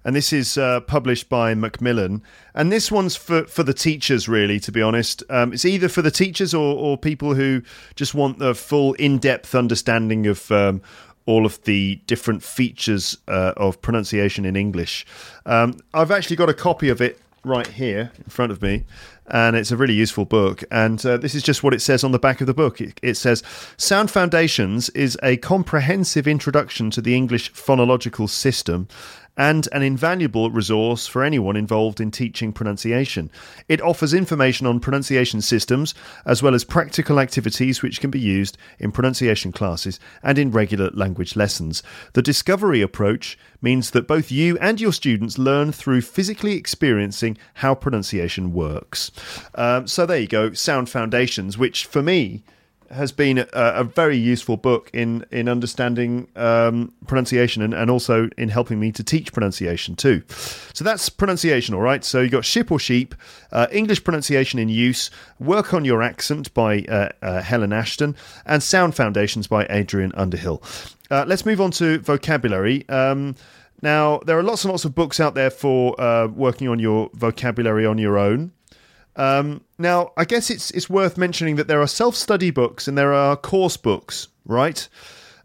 And 0.04 0.14
this 0.14 0.32
is 0.32 0.56
uh, 0.56 0.80
published 0.80 1.28
by 1.28 1.54
Macmillan. 1.54 2.22
And 2.54 2.72
this 2.72 2.90
one's 2.90 3.16
for, 3.16 3.44
for 3.44 3.62
the 3.62 3.74
teachers, 3.74 4.28
really, 4.28 4.58
to 4.60 4.72
be 4.72 4.80
honest. 4.80 5.22
Um, 5.28 5.52
it's 5.52 5.64
either 5.64 5.88
for 5.88 6.02
the 6.02 6.10
teachers 6.10 6.54
or, 6.54 6.76
or 6.76 6.96
people 6.96 7.34
who 7.34 7.62
just 7.94 8.14
want 8.14 8.38
the 8.38 8.54
full 8.54 8.94
in 8.94 9.18
depth 9.18 9.54
understanding 9.54 10.26
of 10.26 10.50
um, 10.50 10.80
all 11.28 11.44
of 11.44 11.62
the 11.64 12.00
different 12.06 12.42
features 12.42 13.18
uh, 13.28 13.52
of 13.58 13.80
pronunciation 13.82 14.46
in 14.46 14.56
English. 14.56 15.04
Um, 15.44 15.78
I've 15.92 16.10
actually 16.10 16.36
got 16.36 16.48
a 16.48 16.54
copy 16.54 16.88
of 16.88 17.02
it 17.02 17.20
right 17.44 17.66
here 17.66 18.10
in 18.16 18.30
front 18.30 18.50
of 18.50 18.62
me, 18.62 18.84
and 19.26 19.54
it's 19.54 19.70
a 19.70 19.76
really 19.76 19.92
useful 19.92 20.24
book. 20.24 20.64
And 20.70 21.04
uh, 21.04 21.18
this 21.18 21.34
is 21.34 21.42
just 21.42 21.62
what 21.62 21.74
it 21.74 21.82
says 21.82 22.02
on 22.02 22.12
the 22.12 22.18
back 22.18 22.40
of 22.40 22.46
the 22.46 22.54
book. 22.54 22.80
It, 22.80 22.98
it, 23.02 23.16
says 23.18 23.42
Sound 23.76 24.10
Foundations 24.10 24.88
is 24.90 25.18
a 25.22 25.36
comprehensive 25.36 26.26
introduction 26.26 26.90
to 26.92 27.02
the 27.02 27.14
English 27.14 27.52
phonological 27.52 28.26
system 28.26 28.88
and 29.38 29.68
an 29.72 29.82
invaluable 29.82 30.50
resource 30.50 31.06
for 31.06 31.22
anyone 31.22 31.56
involved 31.56 32.00
in 32.00 32.10
teaching 32.10 32.52
pronunciation. 32.52 33.30
It 33.68 33.80
offers 33.80 34.12
information 34.12 34.66
on 34.66 34.80
pronunciation 34.80 35.40
systems 35.40 35.94
as 36.26 36.42
well 36.42 36.54
as 36.54 36.64
practical 36.64 37.20
activities 37.20 37.80
which 37.80 38.00
can 38.00 38.10
be 38.10 38.20
used 38.20 38.58
in 38.80 38.92
pronunciation 38.92 39.52
classes 39.52 40.00
and 40.22 40.38
in 40.38 40.50
regular 40.50 40.90
language 40.90 41.36
lessons. 41.36 41.82
The 42.14 42.22
discovery 42.22 42.82
approach 42.82 43.38
means 43.62 43.92
that 43.92 44.08
both 44.08 44.32
you 44.32 44.58
and 44.58 44.80
your 44.80 44.92
students 44.92 45.38
learn 45.38 45.70
through 45.70 46.02
physically 46.02 46.54
experiencing 46.54 47.38
how 47.54 47.76
pronunciation 47.76 48.52
works. 48.52 49.12
Um, 49.54 49.86
so 49.86 50.04
there 50.04 50.18
you 50.18 50.26
go, 50.28 50.52
Sound 50.52 50.90
Foundations, 50.90 51.56
which 51.56 51.86
for 51.86 52.02
me, 52.02 52.42
has 52.90 53.12
been 53.12 53.38
a, 53.38 53.46
a, 53.52 53.84
very 53.84 54.16
useful 54.16 54.56
book 54.56 54.90
in 54.92 55.24
in 55.30 55.48
understanding 55.48 56.28
um, 56.36 56.92
pronunciation 57.06 57.62
and, 57.62 57.74
and 57.74 57.90
also 57.90 58.28
in 58.36 58.48
helping 58.48 58.80
me 58.80 58.92
to 58.92 59.04
teach 59.04 59.32
pronunciation 59.32 59.94
too. 59.94 60.22
So 60.28 60.84
that's 60.84 61.08
pronunciation, 61.08 61.74
all 61.74 61.80
right. 61.80 62.04
So 62.04 62.20
you 62.20 62.28
got 62.28 62.44
ship 62.44 62.70
or 62.70 62.78
sheep, 62.78 63.14
uh, 63.52 63.66
English 63.70 64.04
pronunciation 64.04 64.58
in 64.58 64.68
use, 64.68 65.10
work 65.38 65.74
on 65.74 65.84
your 65.84 66.02
accent 66.02 66.52
by 66.54 66.80
uh, 66.82 67.10
uh, 67.22 67.42
Helen 67.42 67.72
Ashton, 67.72 68.16
and 68.46 68.62
sound 68.62 68.94
foundations 68.94 69.46
by 69.46 69.66
Adrian 69.70 70.12
Underhill. 70.14 70.62
Uh, 71.10 71.24
let's 71.26 71.46
move 71.46 71.60
on 71.60 71.70
to 71.72 71.98
vocabulary. 72.00 72.88
Um, 72.88 73.34
now 73.82 74.18
there 74.26 74.38
are 74.38 74.42
lots 74.42 74.64
and 74.64 74.72
lots 74.72 74.84
of 74.84 74.94
books 74.94 75.20
out 75.20 75.34
there 75.34 75.50
for 75.50 75.98
uh, 76.00 76.26
working 76.26 76.68
on 76.68 76.78
your 76.78 77.10
vocabulary 77.14 77.86
on 77.86 77.98
your 77.98 78.18
own. 78.18 78.52
Um, 79.18 79.62
now, 79.78 80.12
I 80.16 80.24
guess 80.24 80.48
it's 80.48 80.70
it's 80.70 80.88
worth 80.88 81.18
mentioning 81.18 81.56
that 81.56 81.68
there 81.68 81.82
are 81.82 81.86
self 81.86 82.14
study 82.14 82.50
books 82.50 82.88
and 82.88 82.96
there 82.96 83.12
are 83.12 83.36
course 83.36 83.76
books, 83.76 84.28
right? 84.46 84.88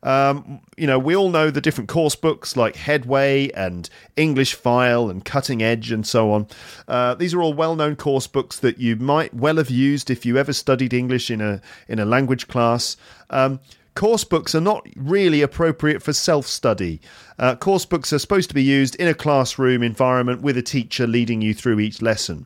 Um, 0.03 0.59
you 0.77 0.85
know, 0.85 0.99
we 0.99 1.15
all 1.15 1.29
know 1.29 1.49
the 1.49 1.61
different 1.61 1.89
course 1.89 2.15
books 2.15 2.57
like 2.57 2.75
Headway 2.75 3.49
and 3.51 3.89
English 4.17 4.53
File 4.53 5.09
and 5.09 5.23
Cutting 5.23 5.63
Edge 5.63 5.91
and 5.91 6.05
so 6.05 6.31
on. 6.33 6.47
Uh, 6.89 7.15
these 7.15 7.33
are 7.33 7.41
all 7.41 7.53
well-known 7.53 7.95
course 7.95 8.27
books 8.27 8.59
that 8.59 8.79
you 8.79 8.97
might 8.97 9.33
well 9.33 9.55
have 9.55 9.69
used 9.69 10.09
if 10.09 10.25
you 10.25 10.37
ever 10.37 10.51
studied 10.51 10.93
English 10.93 11.31
in 11.31 11.41
a 11.41 11.61
in 11.87 11.99
a 11.99 12.05
language 12.05 12.47
class. 12.47 12.97
Um, 13.29 13.59
course 13.95 14.23
books 14.25 14.53
are 14.53 14.61
not 14.61 14.85
really 14.95 15.41
appropriate 15.41 16.03
for 16.03 16.13
self-study. 16.13 16.99
Uh, 17.39 17.55
course 17.55 17.85
books 17.85 18.11
are 18.11 18.19
supposed 18.19 18.49
to 18.49 18.55
be 18.55 18.63
used 18.63 18.95
in 18.95 19.07
a 19.07 19.13
classroom 19.13 19.81
environment 19.81 20.41
with 20.41 20.57
a 20.57 20.61
teacher 20.61 21.07
leading 21.07 21.41
you 21.41 21.53
through 21.53 21.79
each 21.79 22.01
lesson. 22.01 22.45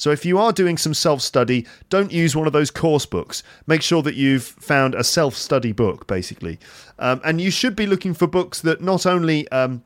So 0.00 0.10
if 0.10 0.24
you 0.24 0.38
are 0.38 0.50
doing 0.50 0.78
some 0.78 0.94
self 0.94 1.20
study, 1.20 1.66
don't 1.90 2.10
use 2.10 2.34
one 2.34 2.46
of 2.46 2.54
those 2.54 2.70
course 2.70 3.04
books. 3.04 3.42
Make 3.66 3.82
sure 3.82 4.00
that 4.00 4.14
you've 4.14 4.44
found 4.44 4.94
a 4.94 5.04
self 5.04 5.34
study 5.36 5.72
book, 5.72 6.06
basically. 6.06 6.58
Um, 6.98 7.20
and 7.22 7.38
you 7.38 7.50
should 7.50 7.76
be 7.76 7.86
looking 7.86 8.14
for 8.14 8.26
books 8.26 8.62
that 8.62 8.80
not 8.80 9.04
only 9.04 9.46
um, 9.50 9.84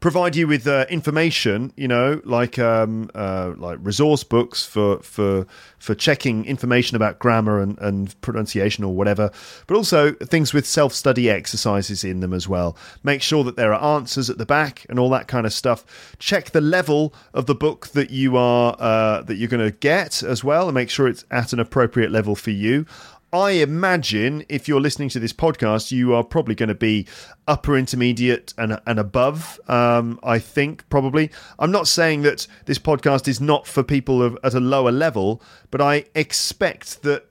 provide 0.00 0.36
you 0.36 0.46
with 0.46 0.66
uh, 0.66 0.86
information, 0.88 1.72
you 1.76 1.88
know, 1.88 2.20
like 2.24 2.58
um, 2.58 3.10
uh, 3.14 3.52
like 3.56 3.78
resource 3.82 4.24
books 4.24 4.64
for 4.64 4.98
for 5.00 5.46
for 5.78 5.94
checking 5.94 6.44
information 6.46 6.96
about 6.96 7.18
grammar 7.18 7.60
and, 7.60 7.78
and 7.78 8.20
pronunciation 8.22 8.84
or 8.84 8.94
whatever, 8.94 9.30
but 9.66 9.76
also 9.76 10.12
things 10.12 10.52
with 10.52 10.66
self 10.66 10.92
study 10.92 11.28
exercises 11.30 12.04
in 12.04 12.20
them 12.20 12.32
as 12.32 12.48
well. 12.48 12.76
Make 13.02 13.22
sure 13.22 13.44
that 13.44 13.56
there 13.56 13.74
are 13.74 13.96
answers 13.96 14.30
at 14.30 14.38
the 14.38 14.46
back 14.46 14.86
and 14.88 14.98
all 14.98 15.10
that 15.10 15.28
kind 15.28 15.46
of 15.46 15.52
stuff. 15.52 16.16
Check 16.18 16.50
the 16.50 16.60
level 16.60 17.14
of 17.32 17.46
the 17.46 17.54
book 17.54 17.88
that 17.88 18.10
you 18.10 18.36
are 18.36 18.76
uh, 18.78 19.22
that 19.22 19.36
you're 19.36 19.48
going 19.48 19.64
to 19.64 19.76
get 19.76 20.22
as 20.22 20.42
well, 20.42 20.68
and 20.68 20.74
make 20.74 20.90
sure 20.90 21.08
it's 21.08 21.24
at 21.30 21.52
an 21.52 21.60
appropriate 21.60 22.10
level 22.10 22.34
for 22.34 22.50
you. 22.50 22.86
I 23.34 23.50
imagine 23.50 24.44
if 24.48 24.68
you're 24.68 24.80
listening 24.80 25.08
to 25.08 25.18
this 25.18 25.32
podcast, 25.32 25.90
you 25.90 26.14
are 26.14 26.22
probably 26.22 26.54
going 26.54 26.68
to 26.68 26.74
be 26.76 27.08
upper 27.48 27.76
intermediate 27.76 28.54
and, 28.56 28.80
and 28.86 29.00
above. 29.00 29.60
Um, 29.66 30.20
I 30.22 30.38
think 30.38 30.88
probably. 30.88 31.32
I'm 31.58 31.72
not 31.72 31.88
saying 31.88 32.22
that 32.22 32.46
this 32.66 32.78
podcast 32.78 33.26
is 33.26 33.40
not 33.40 33.66
for 33.66 33.82
people 33.82 34.22
of, 34.22 34.38
at 34.44 34.54
a 34.54 34.60
lower 34.60 34.92
level, 34.92 35.42
but 35.72 35.80
I 35.80 36.04
expect 36.14 37.02
that 37.02 37.26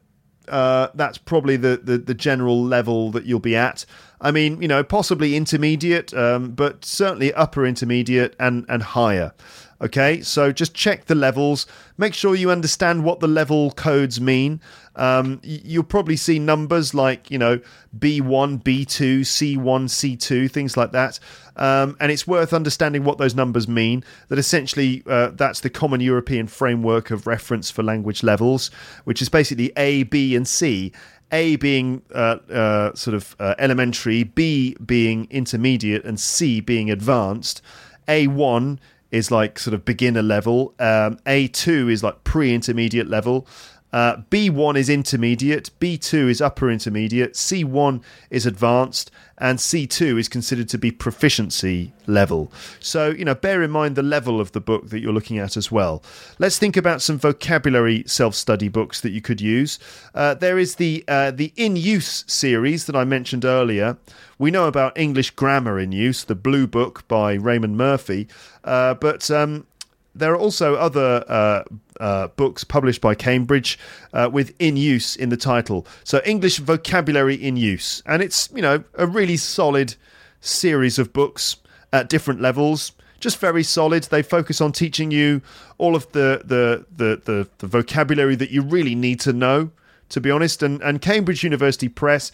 uh, 0.50 0.90
that's 0.94 1.18
probably 1.18 1.56
the, 1.56 1.80
the, 1.82 1.98
the 1.98 2.14
general 2.14 2.62
level 2.62 3.10
that 3.12 3.26
you'll 3.26 3.40
be 3.40 3.56
at. 3.56 3.86
I 4.20 4.32
mean, 4.32 4.62
you 4.62 4.68
know, 4.68 4.84
possibly 4.84 5.38
intermediate, 5.38 6.14
um, 6.14 6.52
but 6.52 6.84
certainly 6.84 7.34
upper 7.34 7.66
intermediate 7.66 8.36
and 8.40 8.66
and 8.68 8.84
higher. 8.84 9.34
Okay, 9.82 10.22
so 10.22 10.52
just 10.52 10.74
check 10.74 11.06
the 11.06 11.16
levels. 11.16 11.68
Make 11.98 12.14
sure 12.14 12.36
you 12.36 12.52
understand 12.52 13.04
what 13.04 13.20
the 13.20 13.28
level 13.28 13.72
codes 13.72 14.22
mean. 14.22 14.62
Um, 14.96 15.42
you'll 15.44 15.84
probably 15.84 16.16
see 16.16 16.40
numbers 16.40 16.94
like, 16.94 17.30
you 17.30 17.38
know, 17.38 17.60
B1, 17.98 18.64
B2, 18.64 19.22
C1, 19.22 19.58
C2, 19.58 20.50
things 20.50 20.78
like 20.78 20.92
that. 20.92 21.20
Um, 21.56 21.98
and 22.00 22.12
it's 22.12 22.26
worth 22.26 22.54
understanding 22.54 23.04
what 23.04 23.18
those 23.18 23.36
numbers 23.36 23.68
mean. 23.68 24.04
That 24.30 24.40
essentially, 24.40 25.04
uh, 25.08 25.32
that's 25.34 25.60
the 25.60 25.70
common 25.70 26.02
European 26.02 26.48
framework 26.48 27.12
of 27.12 27.28
reference 27.28 27.70
for 27.70 27.84
language 27.84 28.24
levels, 28.24 28.72
which 29.04 29.22
is 29.22 29.30
basically 29.30 29.74
A, 29.76 30.04
B, 30.04 30.36
and 30.36 30.48
C. 30.48 30.94
A 31.32 31.56
being 31.56 32.04
uh, 32.14 32.38
uh, 32.52 32.94
sort 32.94 33.16
of 33.16 33.36
uh, 33.40 33.56
elementary, 33.58 34.24
B 34.24 34.78
being 34.86 35.28
intermediate, 35.32 36.06
and 36.06 36.20
C 36.20 36.62
being 36.62 36.92
advanced. 36.92 37.62
A1 38.08 38.80
is 39.14 39.30
like 39.30 39.60
sort 39.60 39.76
of 39.76 39.86
beginner 39.86 40.24
level. 40.24 40.74
Um, 40.80 41.18
A2 41.28 41.92
is 41.92 42.04
like 42.04 42.24
pre 42.24 42.54
intermediate 42.54 43.08
level. 43.08 43.48
Uh, 43.94 44.18
B1 44.32 44.76
is 44.76 44.90
intermediate, 44.90 45.70
B2 45.80 46.28
is 46.28 46.42
upper 46.42 46.72
intermediate, 46.72 47.34
C1 47.36 48.02
is 48.32 48.48
advanced, 48.48 49.12
and 49.38 49.60
C2 49.60 50.20
is 50.20 50.28
considered 50.28 50.68
to 50.70 50.80
be 50.80 50.92
proficiency 50.92 51.94
level. 52.08 52.52
So, 52.80 53.12
you 53.12 53.24
know, 53.24 53.36
bear 53.36 53.62
in 53.62 53.70
mind 53.70 53.96
the 53.96 54.02
level 54.02 54.42
of 54.42 54.52
the 54.52 54.60
book 54.60 54.90
that 54.90 55.00
you're 55.00 55.14
looking 55.14 55.38
at 55.38 55.56
as 55.56 55.72
well. 55.72 56.02
Let's 56.40 56.58
think 56.58 56.76
about 56.76 57.04
some 57.04 57.20
vocabulary 57.20 58.04
self 58.08 58.34
study 58.34 58.68
books 58.68 59.02
that 59.02 59.12
you 59.12 59.22
could 59.22 59.40
use. 59.40 59.78
Uh, 60.16 60.34
there 60.34 60.58
is 60.58 60.76
the, 60.76 61.04
uh, 61.08 61.30
the 61.30 61.54
In 61.56 61.76
Use 61.76 62.24
series 62.26 62.86
that 62.86 62.96
I 62.96 63.04
mentioned 63.04 63.46
earlier. 63.46 63.98
We 64.40 64.50
know 64.50 64.68
about 64.68 64.98
English 64.98 65.32
Grammar 65.32 65.80
in 65.80 65.92
Use, 65.92 66.24
the 66.24 66.36
Blue 66.36 66.66
Book 66.66 67.08
by 67.08 67.34
Raymond 67.34 67.78
Murphy, 67.78 68.28
uh, 68.64 68.96
but 68.96 69.30
um, 69.30 69.68
there 70.16 70.32
are 70.34 70.38
also 70.38 70.76
other 70.76 71.24
uh, 71.28 71.64
uh, 72.00 72.28
books 72.30 72.64
published 72.64 73.02
by 73.02 73.16
Cambridge 73.16 73.80
uh, 74.14 74.30
with 74.32 74.54
"in 74.60 74.78
use" 74.78 75.16
in 75.16 75.30
the 75.30 75.38
title. 75.38 75.88
So 76.04 76.22
English 76.26 76.60
vocabulary 76.60 77.36
in 77.36 77.58
use, 77.58 78.04
and 78.06 78.22
it's 78.22 78.50
you 78.54 78.62
know 78.62 78.84
a 78.96 79.08
really 79.08 79.38
solid 79.38 79.96
series 80.42 81.00
of 81.00 81.14
books 81.14 81.58
at 81.92 82.10
different 82.10 82.42
levels. 82.42 82.92
Just 83.20 83.40
very 83.40 83.64
solid. 83.64 84.04
They 84.04 84.22
focus 84.22 84.60
on 84.60 84.72
teaching 84.74 85.10
you 85.10 85.42
all 85.78 85.96
of 85.96 86.12
the 86.12 86.42
the 86.46 86.86
the, 86.96 87.22
the, 87.24 87.50
the 87.60 87.68
vocabulary 87.68 88.36
that 88.36 88.52
you 88.52 88.62
really 88.62 88.96
need 88.96 89.20
to 89.22 89.34
know. 89.34 89.72
To 90.10 90.22
be 90.22 90.30
honest, 90.30 90.62
and 90.62 90.82
and 90.84 91.02
Cambridge 91.02 91.44
University 91.44 91.90
Press 91.90 92.32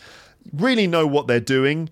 really 0.52 0.88
know 0.88 1.08
what 1.08 1.28
they're 1.28 1.40
doing. 1.40 1.90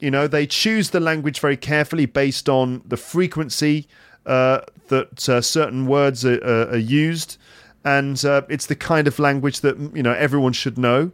You 0.00 0.10
know, 0.10 0.26
they 0.28 0.46
choose 0.46 0.90
the 0.90 1.00
language 1.00 1.40
very 1.40 1.56
carefully 1.56 2.06
based 2.06 2.48
on 2.48 2.82
the 2.86 2.96
frequency 2.96 3.88
uh, 4.28 4.60
that 4.88 5.28
uh, 5.28 5.40
certain 5.40 5.86
words 5.86 6.24
are, 6.24 6.42
are 6.70 6.76
used, 6.76 7.36
and 7.84 8.24
uh, 8.24 8.42
it's 8.48 8.66
the 8.66 8.76
kind 8.76 9.08
of 9.08 9.18
language 9.18 9.60
that 9.60 9.76
you 9.94 10.02
know 10.02 10.12
everyone 10.12 10.52
should 10.52 10.78
know. 10.78 11.10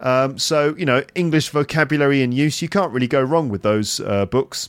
Um, 0.00 0.38
so 0.38 0.74
you 0.78 0.84
know, 0.84 1.02
English 1.14 1.48
vocabulary 1.48 2.22
in 2.22 2.32
use, 2.32 2.62
you 2.62 2.68
can't 2.68 2.92
really 2.92 3.08
go 3.08 3.22
wrong 3.22 3.48
with 3.48 3.62
those 3.62 4.00
uh, 4.00 4.26
books. 4.26 4.68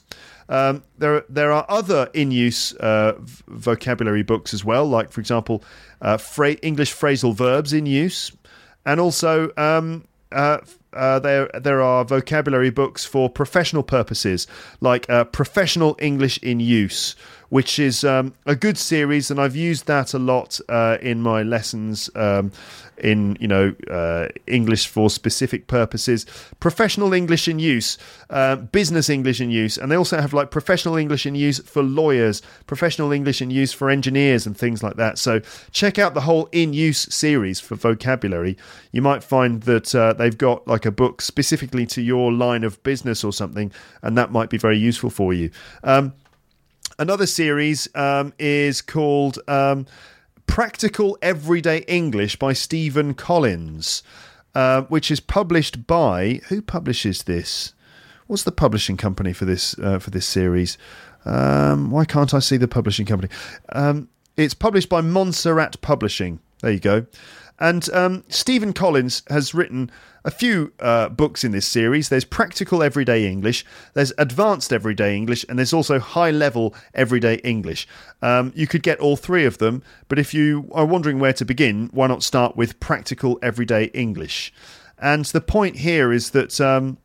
Um, 0.50 0.84
there, 0.98 1.24
there 1.30 1.52
are 1.52 1.64
other 1.70 2.10
in-use 2.16 2.74
uh, 2.78 3.14
v- 3.20 3.44
vocabulary 3.50 4.24
books 4.24 4.52
as 4.52 4.66
well, 4.66 4.84
like 4.84 5.12
for 5.12 5.22
example, 5.22 5.64
uh, 6.02 6.18
fra- 6.18 6.54
English 6.64 6.92
phrasal 6.96 7.36
verbs 7.36 7.72
in 7.72 7.86
use, 7.86 8.32
and 8.84 9.00
also 9.00 9.52
um, 9.58 10.06
uh, 10.32 10.58
uh, 10.94 11.20
there 11.20 11.52
there 11.54 11.82
are 11.82 12.04
vocabulary 12.04 12.72
books 12.72 13.06
for 13.06 13.30
professional 13.30 13.84
purposes, 13.84 14.48
like 14.82 15.08
uh, 15.10 15.24
Professional 15.26 15.96
English 16.00 16.40
in 16.40 16.60
Use, 16.60 17.16
which 17.50 17.80
is 17.80 18.04
um, 18.04 18.34
a 18.46 18.56
good 18.56 18.78
series, 18.78 19.30
and 19.30 19.40
I've 19.40 19.56
used 19.56 19.88
that 19.88 20.14
a 20.14 20.20
lot 20.20 20.60
uh, 20.70 20.98
in 21.02 21.22
my 21.22 21.44
lessons 21.44 22.10
um, 22.16 22.52
in 23.00 23.38
you 23.40 23.48
know 23.48 23.74
uh, 23.90 24.28
English 24.48 24.88
for 24.88 25.10
specific 25.10 25.68
purposes. 25.68 26.26
Professional 26.60 27.14
English 27.14 27.48
in 27.48 27.60
use, 27.60 27.98
uh, 28.30 28.56
business 28.56 29.10
English 29.10 29.42
in 29.42 29.50
use, 29.50 29.78
and 29.78 29.92
they 29.92 29.98
also 29.98 30.22
have 30.22 30.34
like 30.34 30.52
professional 30.52 30.96
English 30.96 31.26
in 31.26 31.36
use 31.36 31.60
for 31.60 31.82
lawyers, 31.82 32.42
professional 32.68 33.12
English 33.12 33.42
in 33.42 33.50
use 33.50 33.74
for 33.74 33.90
engineers, 33.90 34.46
and 34.46 34.56
things 34.56 34.84
like 34.84 34.96
that. 34.96 35.18
So 35.18 35.42
check 35.72 35.98
out 35.98 36.14
the 36.14 36.22
whole 36.22 36.50
in 36.52 36.74
use 36.74 37.02
series 37.14 37.60
for 37.60 37.76
vocabulary. 37.76 38.58
You 38.92 39.02
might 39.02 39.24
find 39.24 39.64
that 39.64 39.94
uh, 39.96 40.14
they've 40.14 40.38
got 40.38 40.68
like 40.68 40.86
a 40.86 40.92
book 40.92 41.22
specifically 41.22 41.86
to 41.88 42.02
your 42.02 42.32
line 42.32 42.64
of 42.64 42.82
business 42.84 43.24
or 43.24 43.34
something, 43.34 43.72
and 44.04 44.18
that 44.18 44.32
might 44.32 44.50
be 44.50 44.58
very 44.58 44.78
useful 44.78 45.10
for 45.10 45.34
you. 45.34 45.50
Um, 45.84 46.14
another 47.00 47.26
series 47.26 47.88
um, 47.96 48.34
is 48.38 48.82
called 48.82 49.40
um, 49.48 49.88
Practical 50.46 51.18
Everyday 51.22 51.80
English 51.88 52.36
by 52.36 52.54
Stephen 52.54 53.16
Collins, 53.16 54.04
uh, 54.54 54.82
which 54.84 55.10
is 55.10 55.20
published 55.20 55.88
by 55.88 56.42
who 56.50 56.62
publishes 56.62 57.24
this? 57.24 57.74
What's 58.28 58.44
the 58.44 58.52
publishing 58.52 58.98
company 58.98 59.34
for 59.34 59.46
this 59.46 59.78
uh, 59.80 59.98
for 59.98 60.12
this 60.12 60.28
series? 60.28 60.78
Um, 61.26 61.90
why 61.90 62.06
can't 62.06 62.34
I 62.34 62.40
see 62.40 62.58
the 62.58 62.68
publishing 62.68 63.06
company? 63.06 63.32
Um, 63.70 64.10
it's 64.38 64.54
published 64.54 64.90
by 64.90 65.02
Montserrat 65.02 65.82
Publishing. 65.82 66.40
There 66.62 66.72
you 66.72 66.80
go. 66.80 67.06
And 67.60 67.90
um, 67.94 68.24
Stephen 68.30 68.72
Collins 68.72 69.22
has 69.28 69.54
written 69.54 69.92
a 70.24 70.32
few 70.32 70.72
uh, 70.80 71.10
books 71.10 71.44
in 71.44 71.52
this 71.52 71.68
series. 71.68 72.10
There's 72.10 72.24
Practical 72.24 72.82
Everyday 72.82 73.30
English, 73.30 73.66
there's 73.94 74.14
Advanced 74.18 74.72
Everyday 74.72 75.16
English, 75.16 75.46
and 75.48 75.60
there's 75.60 75.74
also 75.74 76.00
High 76.00 76.32
Level 76.32 76.74
Everyday 76.94 77.36
English. 77.36 77.88
Um, 78.22 78.54
you 78.56 78.66
could 78.66 78.84
get 78.84 79.00
all 79.00 79.18
three 79.18 79.46
of 79.46 79.58
them, 79.58 79.84
but 80.08 80.20
if 80.20 80.34
you 80.34 80.70
are 80.72 80.86
wondering 80.86 81.20
where 81.20 81.34
to 81.34 81.46
begin, 81.46 81.90
why 81.92 82.08
not 82.08 82.24
start 82.24 82.56
with 82.56 82.80
Practical 82.80 83.38
Everyday 83.42 83.86
English? 83.86 84.54
And 84.98 85.26
the 85.26 85.42
point 85.42 85.78
here 85.78 86.12
is 86.12 86.32
that. 86.32 86.60
Um, 86.62 86.98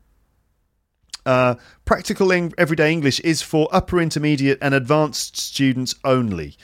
uh, 1.26 1.54
practical 1.86 2.30
everyday 2.58 2.92
English 2.92 3.18
is 3.20 3.40
for 3.40 3.66
upper 3.72 3.98
intermediate 3.98 4.58
and 4.60 4.74
advanced 4.74 5.38
students 5.38 5.94
only. 6.04 6.54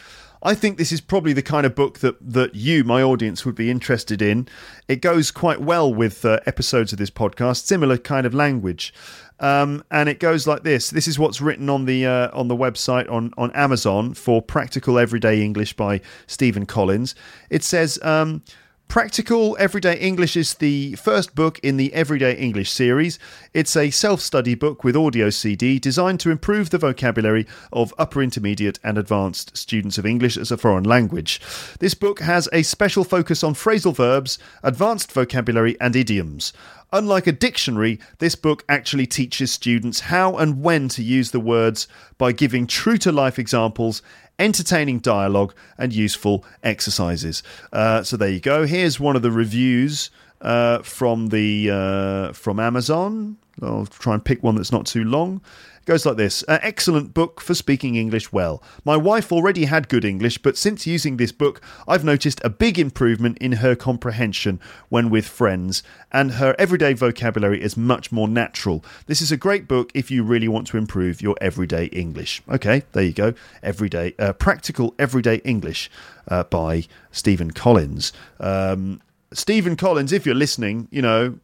I 0.42 0.54
think 0.54 0.78
this 0.78 0.92
is 0.92 1.00
probably 1.00 1.32
the 1.32 1.42
kind 1.42 1.66
of 1.66 1.74
book 1.74 1.98
that, 1.98 2.16
that 2.20 2.54
you, 2.54 2.82
my 2.82 3.02
audience, 3.02 3.44
would 3.44 3.54
be 3.54 3.70
interested 3.70 4.22
in. 4.22 4.48
It 4.88 5.02
goes 5.02 5.30
quite 5.30 5.60
well 5.60 5.92
with 5.92 6.24
uh, 6.24 6.40
episodes 6.46 6.92
of 6.92 6.98
this 6.98 7.10
podcast, 7.10 7.66
similar 7.66 7.98
kind 7.98 8.26
of 8.26 8.32
language. 8.32 8.94
Um, 9.38 9.84
and 9.90 10.08
it 10.08 10.18
goes 10.18 10.46
like 10.46 10.62
this. 10.62 10.90
This 10.90 11.08
is 11.08 11.18
what's 11.18 11.40
written 11.40 11.68
on 11.68 11.84
the 11.86 12.06
uh, 12.06 12.30
on 12.32 12.48
the 12.48 12.56
website 12.56 13.10
on 13.10 13.32
on 13.38 13.50
Amazon 13.52 14.14
for 14.14 14.42
Practical 14.42 14.98
Everyday 14.98 15.42
English 15.42 15.74
by 15.74 16.00
Stephen 16.26 16.66
Collins. 16.66 17.14
It 17.48 17.62
says. 17.62 17.98
Um, 18.02 18.42
Practical 18.90 19.56
Everyday 19.60 20.00
English 20.00 20.36
is 20.36 20.54
the 20.54 20.96
first 20.96 21.36
book 21.36 21.60
in 21.60 21.76
the 21.76 21.94
Everyday 21.94 22.34
English 22.34 22.72
series. 22.72 23.20
It's 23.54 23.76
a 23.76 23.90
self 23.90 24.20
study 24.20 24.56
book 24.56 24.82
with 24.82 24.96
audio 24.96 25.30
CD 25.30 25.78
designed 25.78 26.18
to 26.20 26.30
improve 26.32 26.70
the 26.70 26.78
vocabulary 26.78 27.46
of 27.72 27.94
upper 27.98 28.20
intermediate 28.20 28.80
and 28.82 28.98
advanced 28.98 29.56
students 29.56 29.96
of 29.96 30.06
English 30.06 30.36
as 30.36 30.50
a 30.50 30.56
foreign 30.56 30.82
language. 30.82 31.40
This 31.78 31.94
book 31.94 32.18
has 32.18 32.48
a 32.52 32.64
special 32.64 33.04
focus 33.04 33.44
on 33.44 33.54
phrasal 33.54 33.94
verbs, 33.94 34.40
advanced 34.64 35.12
vocabulary, 35.12 35.80
and 35.80 35.94
idioms. 35.94 36.52
Unlike 36.92 37.26
a 37.28 37.32
dictionary, 37.32 38.00
this 38.18 38.34
book 38.34 38.64
actually 38.68 39.06
teaches 39.06 39.52
students 39.52 40.00
how 40.00 40.36
and 40.36 40.62
when 40.62 40.88
to 40.88 41.02
use 41.02 41.30
the 41.30 41.40
words 41.40 41.86
by 42.18 42.32
giving 42.32 42.66
true 42.66 42.98
to 42.98 43.12
life 43.12 43.38
examples 43.38 44.02
entertaining 44.40 44.98
dialogue, 44.98 45.54
and 45.78 45.92
useful 45.92 46.44
exercises. 46.64 47.42
Uh, 47.72 48.02
so 48.02 48.16
there 48.16 48.30
you 48.30 48.40
go. 48.40 48.66
Here's 48.66 48.98
one 48.98 49.14
of 49.14 49.22
the 49.22 49.30
reviews 49.30 50.10
uh, 50.40 50.78
from 50.78 51.28
the 51.28 51.70
uh, 51.70 52.32
from 52.32 52.58
Amazon. 52.58 53.36
I'll 53.62 53.86
try 53.86 54.14
and 54.14 54.24
pick 54.24 54.42
one 54.42 54.56
that's 54.56 54.72
not 54.72 54.86
too 54.86 55.04
long. 55.04 55.42
Goes 55.90 56.06
like 56.06 56.18
this 56.18 56.44
uh, 56.46 56.60
Excellent 56.62 57.14
book 57.14 57.40
for 57.40 57.52
speaking 57.52 57.96
English 57.96 58.32
well. 58.32 58.62
My 58.84 58.96
wife 58.96 59.32
already 59.32 59.64
had 59.64 59.88
good 59.88 60.04
English, 60.04 60.38
but 60.38 60.56
since 60.56 60.86
using 60.86 61.16
this 61.16 61.32
book, 61.32 61.60
I've 61.88 62.04
noticed 62.04 62.40
a 62.44 62.48
big 62.48 62.78
improvement 62.78 63.38
in 63.38 63.54
her 63.54 63.74
comprehension 63.74 64.60
when 64.88 65.10
with 65.10 65.26
friends, 65.26 65.82
and 66.12 66.34
her 66.34 66.54
everyday 66.60 66.92
vocabulary 66.92 67.60
is 67.60 67.76
much 67.76 68.12
more 68.12 68.28
natural. 68.28 68.84
This 69.06 69.20
is 69.20 69.32
a 69.32 69.36
great 69.36 69.66
book 69.66 69.90
if 69.92 70.12
you 70.12 70.22
really 70.22 70.46
want 70.46 70.68
to 70.68 70.76
improve 70.76 71.20
your 71.20 71.34
everyday 71.40 71.86
English. 71.86 72.40
Okay, 72.48 72.84
there 72.92 73.02
you 73.02 73.12
go. 73.12 73.34
Everyday, 73.60 74.14
uh, 74.16 74.32
Practical 74.34 74.94
Everyday 74.96 75.38
English 75.38 75.90
uh, 76.28 76.44
by 76.44 76.84
Stephen 77.10 77.50
Collins. 77.50 78.12
Um, 78.38 79.02
Stephen 79.32 79.74
Collins, 79.74 80.12
if 80.12 80.24
you're 80.24 80.36
listening, 80.36 80.86
you 80.92 81.02
know, 81.02 81.40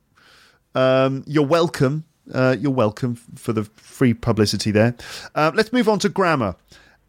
um, 0.77 1.25
you're 1.27 1.45
welcome 1.45 2.05
uh, 2.33 2.57
you're 2.59 2.73
welcome 2.73 3.17
for 3.35 3.53
the 3.53 3.65
free 3.77 4.15
publicity 4.15 4.71
there. 4.71 4.95
Uh, 5.35 5.53
let's 5.55 5.73
move 5.73 5.89
on 5.89 5.99
to 6.01 6.09
grammar. 6.09 6.57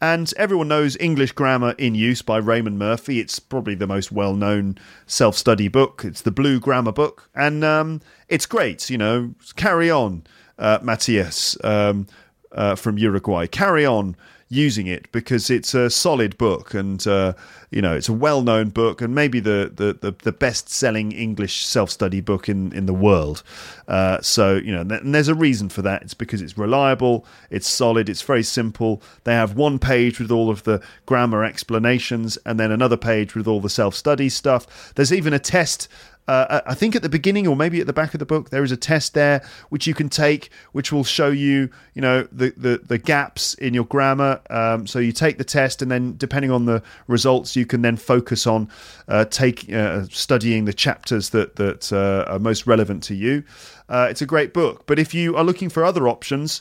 And 0.00 0.32
everyone 0.36 0.68
knows 0.68 0.96
English 1.00 1.32
Grammar 1.32 1.72
in 1.72 1.96
Use 1.96 2.22
by 2.22 2.36
Raymond 2.36 2.78
Murphy. 2.78 3.18
It's 3.18 3.40
probably 3.40 3.74
the 3.74 3.88
most 3.88 4.12
well 4.12 4.34
known 4.34 4.78
self 5.06 5.36
study 5.36 5.66
book. 5.66 6.04
It's 6.04 6.22
the 6.22 6.30
Blue 6.30 6.60
Grammar 6.60 6.92
book. 6.92 7.28
And 7.34 7.64
um, 7.64 8.00
it's 8.28 8.46
great, 8.46 8.88
you 8.90 8.98
know. 8.98 9.34
Carry 9.56 9.90
on, 9.90 10.22
uh, 10.56 10.78
Matias 10.82 11.56
um, 11.64 12.06
uh, 12.52 12.76
from 12.76 12.96
Uruguay. 12.96 13.48
Carry 13.48 13.84
on 13.84 14.16
using 14.48 14.86
it 14.86 15.10
because 15.12 15.50
it's 15.50 15.74
a 15.74 15.90
solid 15.90 16.38
book 16.38 16.72
and 16.72 17.06
uh, 17.06 17.34
you 17.70 17.82
know 17.82 17.94
it's 17.94 18.08
a 18.08 18.12
well-known 18.12 18.70
book 18.70 19.02
and 19.02 19.14
maybe 19.14 19.40
the 19.40 19.70
the, 19.74 19.92
the, 20.00 20.14
the 20.22 20.32
best-selling 20.32 21.12
English 21.12 21.66
self-study 21.66 22.20
book 22.20 22.48
in, 22.48 22.72
in 22.72 22.86
the 22.86 22.94
world. 22.94 23.42
Uh, 23.86 24.20
so 24.20 24.56
you 24.56 24.72
know, 24.72 24.80
and 24.80 25.14
there's 25.14 25.28
a 25.28 25.34
reason 25.34 25.68
for 25.68 25.82
that. 25.82 26.02
It's 26.02 26.14
because 26.14 26.40
it's 26.40 26.56
reliable, 26.56 27.26
it's 27.50 27.68
solid, 27.68 28.08
it's 28.08 28.22
very 28.22 28.42
simple. 28.42 29.02
They 29.24 29.34
have 29.34 29.54
one 29.54 29.78
page 29.78 30.18
with 30.18 30.30
all 30.30 30.50
of 30.50 30.62
the 30.64 30.82
grammar 31.06 31.44
explanations 31.44 32.38
and 32.46 32.58
then 32.58 32.70
another 32.70 32.96
page 32.96 33.34
with 33.34 33.46
all 33.46 33.60
the 33.60 33.70
self-study 33.70 34.30
stuff. 34.30 34.94
There's 34.94 35.12
even 35.12 35.32
a 35.32 35.38
test 35.38 35.88
uh, 36.28 36.60
I 36.66 36.74
think 36.74 36.94
at 36.94 37.02
the 37.02 37.08
beginning 37.08 37.46
or 37.46 37.56
maybe 37.56 37.80
at 37.80 37.86
the 37.86 37.92
back 37.92 38.12
of 38.14 38.20
the 38.20 38.26
book, 38.26 38.50
there 38.50 38.62
is 38.62 38.70
a 38.70 38.76
test 38.76 39.14
there 39.14 39.42
which 39.70 39.86
you 39.86 39.94
can 39.94 40.10
take, 40.10 40.50
which 40.72 40.92
will 40.92 41.04
show 41.04 41.28
you, 41.28 41.70
you 41.94 42.02
know, 42.02 42.28
the 42.30 42.52
the, 42.56 42.78
the 42.86 42.98
gaps 42.98 43.54
in 43.54 43.72
your 43.72 43.84
grammar. 43.84 44.40
Um, 44.50 44.86
so 44.86 44.98
you 44.98 45.12
take 45.12 45.38
the 45.38 45.44
test, 45.44 45.80
and 45.80 45.90
then 45.90 46.16
depending 46.18 46.50
on 46.50 46.66
the 46.66 46.82
results, 47.06 47.56
you 47.56 47.64
can 47.64 47.80
then 47.80 47.96
focus 47.96 48.46
on 48.46 48.68
uh, 49.08 49.24
take 49.24 49.72
uh, 49.72 50.04
studying 50.10 50.66
the 50.66 50.74
chapters 50.74 51.30
that 51.30 51.56
that 51.56 51.92
uh, 51.92 52.30
are 52.30 52.38
most 52.38 52.66
relevant 52.66 53.02
to 53.04 53.14
you. 53.14 53.42
Uh, 53.88 54.08
it's 54.10 54.20
a 54.20 54.26
great 54.26 54.52
book, 54.52 54.86
but 54.86 54.98
if 54.98 55.14
you 55.14 55.34
are 55.34 55.44
looking 55.44 55.70
for 55.70 55.82
other 55.82 56.06
options, 56.06 56.60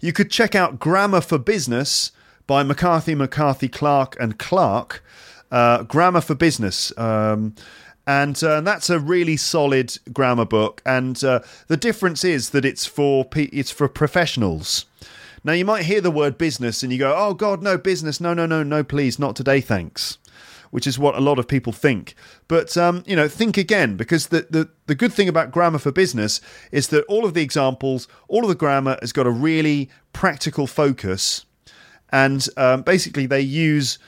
you 0.00 0.12
could 0.12 0.30
check 0.30 0.54
out 0.54 0.78
Grammar 0.78 1.20
for 1.20 1.36
Business 1.36 2.12
by 2.46 2.62
McCarthy, 2.62 3.14
McCarten, 3.14 3.70
Clark, 3.70 4.16
and 4.18 4.38
Clark. 4.38 5.04
Uh, 5.50 5.82
grammar 5.82 6.20
for 6.20 6.34
Business. 6.34 6.92
Um, 6.98 7.54
and 8.08 8.42
uh, 8.42 8.62
that's 8.62 8.88
a 8.88 8.98
really 8.98 9.36
solid 9.36 9.98
grammar 10.14 10.46
book. 10.46 10.80
And 10.86 11.22
uh, 11.22 11.40
the 11.66 11.76
difference 11.76 12.24
is 12.24 12.50
that 12.50 12.64
it's 12.64 12.86
for 12.86 13.26
it's 13.34 13.70
for 13.70 13.86
professionals. 13.86 14.86
Now 15.44 15.52
you 15.52 15.66
might 15.66 15.84
hear 15.84 16.00
the 16.00 16.10
word 16.10 16.38
business 16.38 16.82
and 16.82 16.90
you 16.90 16.98
go, 16.98 17.14
"Oh 17.14 17.34
God, 17.34 17.62
no 17.62 17.76
business! 17.76 18.18
No, 18.18 18.32
no, 18.32 18.46
no, 18.46 18.62
no, 18.62 18.82
please, 18.82 19.18
not 19.18 19.36
today, 19.36 19.60
thanks." 19.60 20.16
Which 20.70 20.86
is 20.86 20.98
what 20.98 21.16
a 21.16 21.20
lot 21.20 21.38
of 21.38 21.48
people 21.48 21.72
think. 21.72 22.14
But 22.48 22.78
um, 22.78 23.04
you 23.06 23.14
know, 23.14 23.28
think 23.28 23.58
again 23.58 23.98
because 23.98 24.28
the, 24.28 24.46
the 24.48 24.70
the 24.86 24.94
good 24.94 25.12
thing 25.12 25.28
about 25.28 25.52
grammar 25.52 25.78
for 25.78 25.92
business 25.92 26.40
is 26.72 26.88
that 26.88 27.04
all 27.08 27.26
of 27.26 27.34
the 27.34 27.42
examples, 27.42 28.08
all 28.26 28.42
of 28.42 28.48
the 28.48 28.54
grammar 28.54 28.96
has 29.02 29.12
got 29.12 29.26
a 29.26 29.30
really 29.30 29.90
practical 30.14 30.66
focus, 30.66 31.44
and 32.10 32.48
um, 32.56 32.80
basically 32.80 33.26
they 33.26 33.42
use 33.42 33.98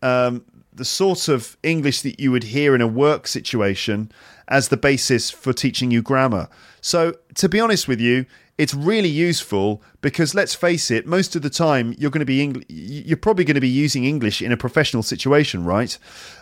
um, 0.00 0.44
the 0.72 0.84
sort 0.84 1.28
of 1.28 1.56
English 1.62 2.02
that 2.02 2.18
you 2.18 2.32
would 2.32 2.44
hear 2.44 2.74
in 2.74 2.80
a 2.80 2.86
work 2.86 3.26
situation 3.26 4.10
as 4.48 4.68
the 4.68 4.76
basis 4.76 5.30
for 5.30 5.52
teaching 5.52 5.90
you 5.90 6.02
grammar. 6.02 6.48
So, 6.80 7.16
to 7.36 7.48
be 7.48 7.60
honest 7.60 7.86
with 7.86 8.00
you, 8.00 8.26
it's 8.58 8.74
really 8.74 9.08
useful 9.08 9.82
because 10.02 10.34
let's 10.34 10.54
face 10.54 10.90
it, 10.90 11.06
most 11.06 11.34
of 11.34 11.42
the 11.42 11.50
time 11.50 11.94
you're 11.98 12.10
going 12.10 12.20
to 12.20 12.26
be 12.26 12.42
Eng- 12.42 12.64
you're 12.68 13.16
probably 13.16 13.44
going 13.44 13.54
to 13.54 13.60
be 13.60 13.68
using 13.68 14.04
English 14.04 14.42
in 14.42 14.52
a 14.52 14.56
professional 14.56 15.02
situation, 15.02 15.64
right? 15.64 15.98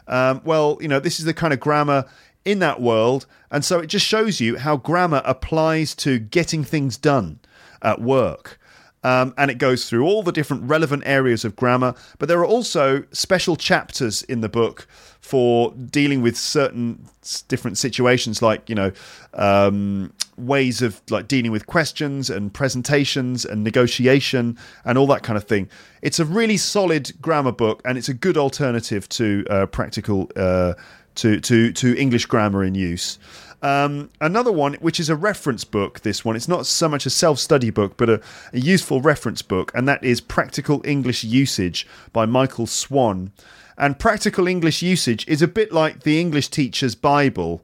Um, 0.07 0.41
well, 0.45 0.79
you 0.81 0.89
know, 0.89 1.01
this 1.01 1.19
is 1.19 1.25
the 1.25 1.35
kind 1.35 1.53
of 1.53 1.61
grammar 1.61 2.05
in 2.45 2.59
that 2.61 2.81
world, 2.81 3.27
and 3.51 3.65
so 3.65 3.79
it 3.79 3.87
just 3.87 4.07
shows 4.07 4.41
you 4.41 4.59
how 4.59 4.77
grammar 4.77 5.23
applies 5.25 5.95
to 5.97 6.19
getting 6.19 6.65
things 6.65 6.97
done 6.97 7.41
at 7.83 8.01
work. 8.01 8.60
Um, 9.03 9.33
and 9.39 9.51
it 9.51 9.59
goes 9.59 9.89
through 9.89 10.05
all 10.05 10.23
the 10.23 10.33
different 10.33 10.65
relevant 10.65 11.05
areas 11.07 11.45
of 11.45 11.57
grammar. 11.57 11.95
But 12.19 12.29
there 12.29 12.39
are 12.39 12.47
also 12.47 13.05
special 13.13 13.57
chapters 13.57 14.23
in 14.25 14.43
the 14.43 14.49
book 14.49 14.87
for 15.21 15.73
dealing 15.73 16.23
with 16.23 16.37
certain 16.37 17.07
different 17.49 17.79
situations, 17.79 18.43
like 18.43 18.69
you 18.69 18.75
know 18.75 18.93
um, 19.35 20.13
ways 20.37 20.83
of 20.83 21.01
like 21.11 21.29
dealing 21.29 21.53
with 21.53 21.67
questions 21.67 22.31
and 22.31 22.53
presentations 22.53 23.45
and 23.45 23.63
negotiation 23.63 24.59
and 24.85 24.99
all 24.99 25.07
that 25.07 25.23
kind 25.23 25.37
of 25.37 25.45
thing. 25.45 25.69
It's 26.03 26.19
a 26.19 26.25
really 26.25 26.57
solid 26.57 27.13
grammar 27.21 27.53
book, 27.53 27.83
and 27.85 27.97
it's 27.97 28.09
a 28.09 28.15
good 28.15 28.37
alternative 28.37 29.09
to 29.11 29.45
uh, 29.49 29.67
practical 29.67 30.31
uh, 30.37 30.75
to 31.17 31.41
to 31.41 31.73
to 31.73 31.97
English 31.97 32.27
grammar 32.27 32.65
in 32.65 32.75
use. 32.75 33.19
Um, 33.63 34.11
another 34.21 34.53
one, 34.53 34.75
which 34.75 34.99
is 34.99 35.11
a 35.11 35.17
reference 35.17 35.65
book, 35.65 36.01
this 36.01 36.25
one, 36.25 36.35
it's 36.35 36.49
not 36.49 36.67
so 36.67 36.89
much 36.89 37.05
a 37.05 37.11
self 37.11 37.39
study 37.39 37.71
book, 37.71 37.97
but 37.97 38.09
a, 38.09 38.21
a, 38.53 38.59
useful 38.59 39.03
reference 39.03 39.43
book, 39.43 39.71
and 39.75 39.87
that 39.87 40.03
is 40.03 40.21
Practical 40.21 40.81
English 40.85 41.25
Usage 41.25 41.87
by 42.13 42.25
Michael 42.25 42.67
Swan. 42.67 43.33
And 43.77 43.99
Practical 43.99 44.47
English 44.47 44.83
Usage 44.83 45.27
is 45.29 45.43
a 45.43 45.49
bit 45.49 45.73
like 45.73 46.03
the 46.03 46.21
English 46.21 46.49
teacher's 46.49 46.95
Bible. 46.95 47.63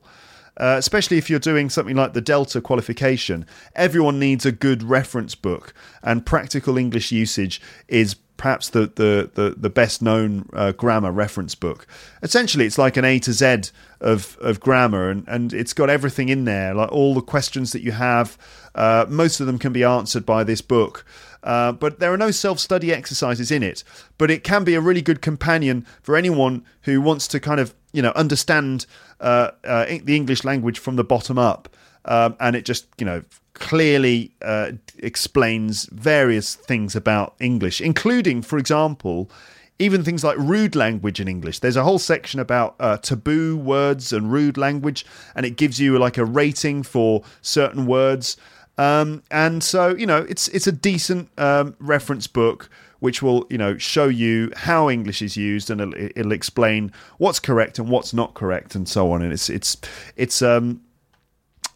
Uh, 0.59 0.77
especially 0.79 1.19
if 1.19 1.29
you're 1.29 1.39
doing 1.39 1.69
something 1.69 1.97
like 1.97 2.15
the 2.15 2.21
Delta 2.23 2.63
qualification, 2.63 3.45
everyone 3.75 4.19
needs 4.19 4.47
a 4.47 4.53
good 4.53 4.83
reference 4.83 5.35
book, 5.35 5.75
and 6.03 6.25
practical 6.25 6.79
English 6.79 7.13
usage 7.13 7.61
is 7.89 8.17
perhaps 8.37 8.69
the 8.71 8.91
the 8.95 9.31
the, 9.35 9.55
the 9.57 9.71
best 9.71 10.03
known 10.03 10.49
uh, 10.53 10.73
grammar 10.73 11.13
reference 11.13 11.55
book. 11.55 11.87
Essentially, 12.23 12.67
it's 12.67 12.79
like 12.79 12.97
an 12.97 13.05
A 13.05 13.19
to 13.21 13.33
Z 13.33 13.71
of 14.01 14.37
of 14.41 14.61
grammar, 14.61 15.11
and 15.11 15.25
and 15.27 15.53
it's 15.53 15.73
got 15.73 15.91
everything 15.91 16.29
in 16.29 16.45
there, 16.45 16.75
like 16.75 16.93
all 16.93 17.15
the 17.15 17.23
questions 17.23 17.73
that 17.73 17.83
you 17.83 17.93
have. 17.93 18.37
Uh, 18.75 19.07
most 19.09 19.41
of 19.41 19.47
them 19.47 19.59
can 19.59 19.73
be 19.73 19.83
answered 19.83 20.27
by 20.27 20.45
this 20.45 20.61
book. 20.61 21.05
Uh, 21.43 21.71
but 21.71 22.01
there 22.01 22.13
are 22.13 22.19
no 22.19 22.33
self 22.33 22.59
study 22.59 22.93
exercises 22.93 23.51
in 23.51 23.63
it. 23.63 23.85
But 24.19 24.31
it 24.31 24.43
can 24.43 24.65
be 24.65 24.75
a 24.75 24.81
really 24.81 25.01
good 25.01 25.23
companion 25.23 25.87
for 26.03 26.17
anyone 26.17 26.65
who 26.83 27.01
wants 27.01 27.29
to 27.29 27.41
kind 27.41 27.61
of, 27.61 27.73
you 27.93 28.03
know, 28.03 28.13
understand 28.17 28.85
uh, 29.21 29.53
uh, 29.65 29.87
the 30.03 30.17
English 30.17 30.45
language 30.45 30.79
from 30.81 30.97
the 30.97 31.05
bottom 31.05 31.39
up. 31.39 31.69
Um, 32.07 32.37
and 32.41 32.57
it 32.57 32.65
just, 32.65 32.87
you 32.99 33.05
know, 33.05 33.23
clearly 33.55 34.33
uh, 34.43 34.73
explains 34.99 35.87
various 35.87 36.55
things 36.55 36.95
about 36.95 37.35
English, 37.41 37.81
including, 37.81 38.43
for 38.43 38.59
example, 38.59 39.31
even 39.79 40.03
things 40.03 40.25
like 40.25 40.39
rude 40.39 40.75
language 40.75 41.21
in 41.21 41.29
English. 41.29 41.59
There's 41.59 41.77
a 41.77 41.83
whole 41.85 41.99
section 41.99 42.41
about 42.41 42.77
uh, 42.81 42.97
taboo 42.99 43.57
words 43.57 44.13
and 44.13 44.33
rude 44.33 44.57
language, 44.57 45.05
and 45.35 45.45
it 45.45 45.57
gives 45.57 45.81
you 45.81 45.99
like 45.99 46.19
a 46.19 46.25
rating 46.25 46.83
for 46.83 47.23
certain 47.43 47.87
words. 47.87 48.37
Um, 48.79 49.23
and 49.31 49.63
so, 49.63 49.95
you 49.97 50.07
know, 50.07 50.27
it's 50.29 50.49
it's 50.49 50.67
a 50.67 50.73
decent 50.73 51.31
um, 51.39 51.75
reference 51.79 52.27
book 52.27 52.71
which 52.99 53.23
will, 53.23 53.47
you 53.51 53.59
know, 53.59 53.77
show 53.77 54.09
you 54.09 54.51
how 54.57 54.89
English 54.89 55.21
is 55.21 55.37
used, 55.37 55.71
and 55.71 55.81
it'll, 55.81 55.95
it'll, 55.95 56.33
explain 56.33 56.91
what's 57.19 57.39
correct 57.39 57.79
and 57.79 57.91
what's 57.91 58.15
not 58.15 58.33
correct, 58.33 58.75
and 58.75 58.89
so 58.89 59.13
on. 59.13 59.23
And 59.23 59.33
it's 59.33 59.51
it's 59.51 59.77
it's 60.17 60.41
um 60.43 60.81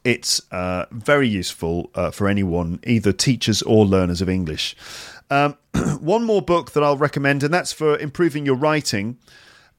it's 0.05 0.41
uh, 0.51 0.87
very 0.91 1.29
useful 1.29 1.91
uh, 1.95 2.11
for 2.11 2.29
anyone, 2.29 2.81
either 2.87 3.13
teachers 3.13 3.63
or 3.63 3.85
learners 3.85 4.21
of 4.21 4.29
English. 4.29 4.77
Um, 5.31 5.57
one 6.01 6.25
more 6.25 6.43
book 6.43 6.73
that 6.73 6.83
I'll 6.83 6.97
recommend, 6.97 7.43
and 7.43 7.53
that's 7.53 7.73
for 7.73 7.99
improving 7.99 8.47
your 8.47 8.57
writing. 8.57 9.19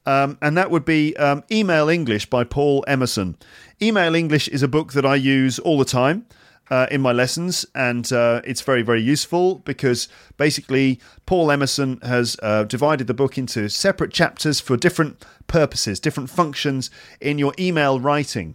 Um, 0.04 0.38
and 0.42 0.56
that 0.56 0.70
would 0.70 0.84
be 0.84 1.16
um, 1.16 1.44
Email 1.50 1.88
English 1.88 2.26
by 2.26 2.44
Paul 2.44 2.84
Emerson. 2.88 3.36
Email 3.80 4.14
English 4.14 4.48
is 4.48 4.62
a 4.62 4.68
book 4.68 4.92
that 4.94 5.06
I 5.06 5.14
use 5.14 5.58
all 5.58 5.78
the 5.78 5.84
time 5.84 6.26
uh, 6.70 6.86
in 6.90 7.00
my 7.00 7.12
lessons, 7.12 7.66
and 7.74 8.10
uh, 8.12 8.40
it's 8.44 8.62
very, 8.62 8.82
very 8.82 9.02
useful 9.02 9.56
because 9.56 10.08
basically 10.38 11.00
Paul 11.26 11.50
Emerson 11.50 12.00
has 12.02 12.36
uh, 12.42 12.64
divided 12.64 13.06
the 13.06 13.14
book 13.14 13.36
into 13.38 13.68
separate 13.68 14.12
chapters 14.12 14.58
for 14.58 14.76
different 14.76 15.24
purposes, 15.46 16.00
different 16.00 16.30
functions 16.30 16.90
in 17.20 17.38
your 17.38 17.52
email 17.58 18.00
writing. 18.00 18.54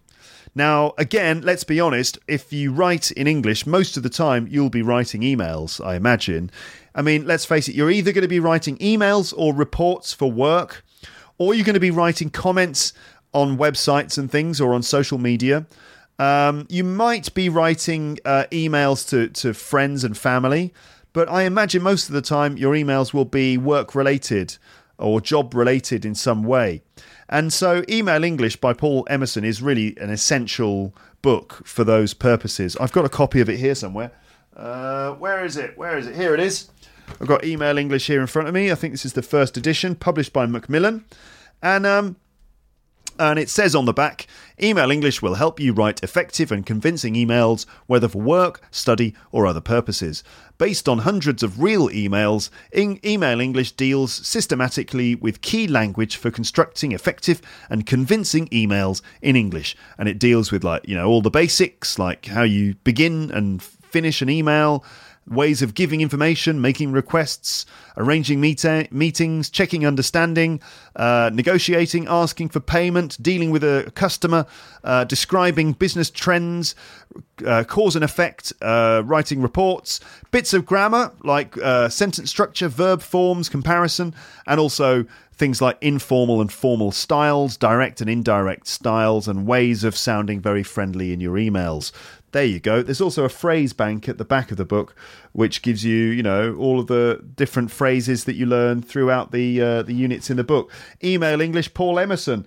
Now, 0.57 0.95
again, 0.97 1.41
let's 1.43 1.63
be 1.63 1.79
honest, 1.79 2.17
if 2.27 2.51
you 2.51 2.71
write 2.71 3.11
in 3.11 3.27
English, 3.27 3.67
most 3.67 3.95
of 3.95 4.01
the 4.01 4.09
time 4.09 4.47
you'll 4.49 4.71
be 4.71 4.81
writing 4.81 5.21
emails, 5.21 5.79
I 5.85 5.93
imagine. 5.93 6.49
I 6.95 7.03
mean, 7.03 7.27
let's 7.27 7.45
face 7.45 7.69
it, 7.69 7.75
you're 7.75 7.91
either 7.91 8.11
going 8.11 8.23
to 8.23 8.27
be 8.27 8.39
writing 8.39 8.75
emails 8.79 9.35
or 9.37 9.53
reports 9.53 10.13
for 10.13 10.31
work, 10.31 10.83
or 11.37 11.53
you're 11.53 11.63
going 11.63 11.75
to 11.75 11.79
be 11.79 11.91
writing 11.91 12.31
comments 12.31 12.91
on 13.33 13.59
websites 13.59 14.17
and 14.17 14.31
things 14.31 14.59
or 14.59 14.73
on 14.73 14.81
social 14.81 15.19
media. 15.19 15.67
Um, 16.17 16.65
you 16.69 16.83
might 16.83 17.31
be 17.35 17.49
writing 17.49 18.17
uh, 18.25 18.45
emails 18.51 19.07
to, 19.09 19.27
to 19.27 19.53
friends 19.53 20.03
and 20.03 20.17
family, 20.17 20.73
but 21.13 21.29
I 21.29 21.43
imagine 21.43 21.83
most 21.83 22.09
of 22.09 22.15
the 22.15 22.21
time 22.23 22.57
your 22.57 22.73
emails 22.73 23.13
will 23.13 23.25
be 23.25 23.59
work 23.59 23.93
related 23.93 24.57
or 24.97 25.21
job 25.21 25.53
related 25.53 26.03
in 26.03 26.15
some 26.15 26.43
way. 26.43 26.81
And 27.29 27.51
so, 27.51 27.83
Email 27.89 28.23
English 28.23 28.55
by 28.57 28.73
Paul 28.73 29.05
Emerson 29.09 29.43
is 29.43 29.61
really 29.61 29.97
an 29.97 30.09
essential 30.09 30.93
book 31.21 31.61
for 31.65 31.83
those 31.83 32.13
purposes. 32.13 32.77
I've 32.77 32.93
got 32.93 33.05
a 33.05 33.09
copy 33.09 33.41
of 33.41 33.49
it 33.49 33.57
here 33.57 33.75
somewhere. 33.75 34.11
Uh, 34.55 35.11
where 35.13 35.43
is 35.43 35.57
it? 35.57 35.77
Where 35.77 35.97
is 35.97 36.07
it? 36.07 36.15
Here 36.15 36.33
it 36.33 36.39
is. 36.39 36.69
I've 37.19 37.27
got 37.27 37.43
Email 37.43 37.77
English 37.77 38.07
here 38.07 38.21
in 38.21 38.27
front 38.27 38.47
of 38.47 38.53
me. 38.53 38.71
I 38.71 38.75
think 38.75 38.93
this 38.93 39.05
is 39.05 39.13
the 39.13 39.21
first 39.21 39.57
edition, 39.57 39.95
published 39.95 40.33
by 40.33 40.45
Macmillan. 40.45 41.05
And 41.61 41.85
um, 41.85 42.15
and 43.19 43.39
it 43.39 43.49
says 43.49 43.75
on 43.75 43.85
the 43.85 43.93
back 43.93 44.27
Email 44.61 44.89
English 44.89 45.21
will 45.21 45.35
help 45.35 45.59
you 45.59 45.71
write 45.71 46.03
effective 46.03 46.51
and 46.51 46.65
convincing 46.65 47.13
emails, 47.13 47.67
whether 47.85 48.07
for 48.07 48.21
work, 48.21 48.61
study, 48.71 49.13
or 49.31 49.45
other 49.45 49.61
purposes. 49.61 50.23
Based 50.57 50.89
on 50.89 50.99
hundreds 50.99 51.43
of 51.43 51.61
real 51.61 51.89
emails, 51.89 52.49
Email 52.75 53.39
English 53.39 53.73
deals 53.73 54.11
systematically 54.11 55.13
with 55.13 55.41
key 55.41 55.67
language 55.67 56.15
for 56.15 56.31
constructing 56.31 56.91
effective 56.91 57.39
and 57.69 57.85
convincing 57.85 58.47
emails 58.47 59.03
in 59.21 59.35
English. 59.35 59.75
And 59.99 60.09
it 60.09 60.17
deals 60.17 60.51
with, 60.51 60.63
like, 60.63 60.87
you 60.87 60.95
know, 60.95 61.07
all 61.07 61.21
the 61.21 61.29
basics, 61.29 61.99
like 61.99 62.25
how 62.25 62.41
you 62.41 62.73
begin 62.83 63.29
and 63.29 63.61
finish 63.61 64.23
an 64.23 64.29
email 64.29 64.83
ways 65.27 65.61
of 65.61 65.73
giving 65.73 66.01
information, 66.01 66.61
making 66.61 66.91
requests, 66.91 67.65
arranging 67.97 68.39
meet- 68.39 68.91
meetings, 68.91 69.49
checking 69.49 69.85
understanding, 69.85 70.61
uh, 70.95 71.29
negotiating, 71.33 72.07
asking 72.07 72.49
for 72.49 72.59
payment, 72.59 73.21
dealing 73.21 73.51
with 73.51 73.63
a 73.63 73.91
customer, 73.95 74.45
uh, 74.83 75.03
describing 75.03 75.73
business 75.73 76.09
trends, 76.09 76.75
uh, 77.45 77.63
cause 77.63 77.95
and 77.95 78.05
effect, 78.05 78.53
uh, 78.61 79.01
writing 79.05 79.41
reports, 79.41 79.99
bits 80.31 80.53
of 80.53 80.65
grammar 80.65 81.11
like 81.23 81.57
uh, 81.57 81.89
sentence 81.89 82.29
structure, 82.29 82.67
verb 82.67 83.01
forms, 83.01 83.49
comparison, 83.49 84.13
and 84.45 84.59
also 84.59 85.05
things 85.37 85.61
like 85.61 85.77
informal 85.81 86.41
and 86.41 86.51
formal 86.51 86.91
styles, 86.91 87.57
direct 87.57 88.01
and 88.01 88.09
indirect 88.09 88.67
styles, 88.67 89.27
and 89.27 89.45
ways 89.45 89.83
of 89.83 89.95
sounding 89.95 90.41
very 90.41 90.63
friendly 90.63 91.13
in 91.13 91.21
your 91.21 91.35
emails. 91.35 91.91
There 92.33 92.43
you 92.45 92.59
go. 92.59 92.83
There's 92.83 92.99
also 92.99 93.23
a 93.23 93.29
phrase 93.29 93.71
bank 93.71 94.09
at 94.09 94.17
the 94.17 94.25
back 94.25 94.51
of 94.51 94.57
the 94.57 94.65
book, 94.65 94.95
which 95.31 95.61
gives 95.61 95.85
you, 95.85 95.95
you 95.95 96.21
know, 96.21 96.55
all 96.55 96.79
of 96.79 96.87
the 96.87 97.23
different 97.35 97.71
phrases 97.71 98.25
that 98.25 98.35
you 98.35 98.45
learn 98.45 98.81
throughout 98.81 99.31
the 99.31 99.61
uh, 99.61 99.83
the 99.83 99.93
units 99.93 100.29
in 100.29 100.35
the 100.35 100.43
book. 100.43 100.71
Email 101.03 101.39
English 101.39 101.73
Paul 101.73 101.97
Emerson. 101.97 102.45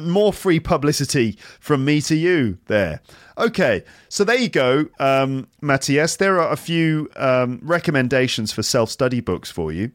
More 0.00 0.32
free 0.32 0.60
publicity 0.60 1.38
from 1.58 1.84
me 1.84 2.00
to 2.02 2.14
you 2.14 2.58
there. 2.66 3.00
Okay, 3.38 3.82
so 4.08 4.22
there 4.22 4.36
you 4.36 4.48
go, 4.48 4.86
um, 5.00 5.48
Matthias. 5.60 6.16
There 6.16 6.38
are 6.40 6.52
a 6.52 6.56
few 6.56 7.08
um, 7.16 7.60
recommendations 7.62 8.52
for 8.52 8.62
self 8.62 8.90
study 8.90 9.20
books 9.20 9.50
for 9.50 9.72
you. 9.72 9.92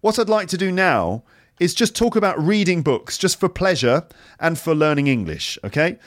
What 0.00 0.18
I'd 0.18 0.28
like 0.28 0.48
to 0.48 0.56
do 0.56 0.70
now 0.70 1.24
is 1.58 1.74
just 1.74 1.94
talk 1.96 2.16
about 2.16 2.40
reading 2.40 2.82
books 2.82 3.18
just 3.18 3.38
for 3.38 3.48
pleasure 3.48 4.06
and 4.38 4.58
for 4.58 4.74
learning 4.74 5.08
English, 5.08 5.58
okay? 5.64 5.98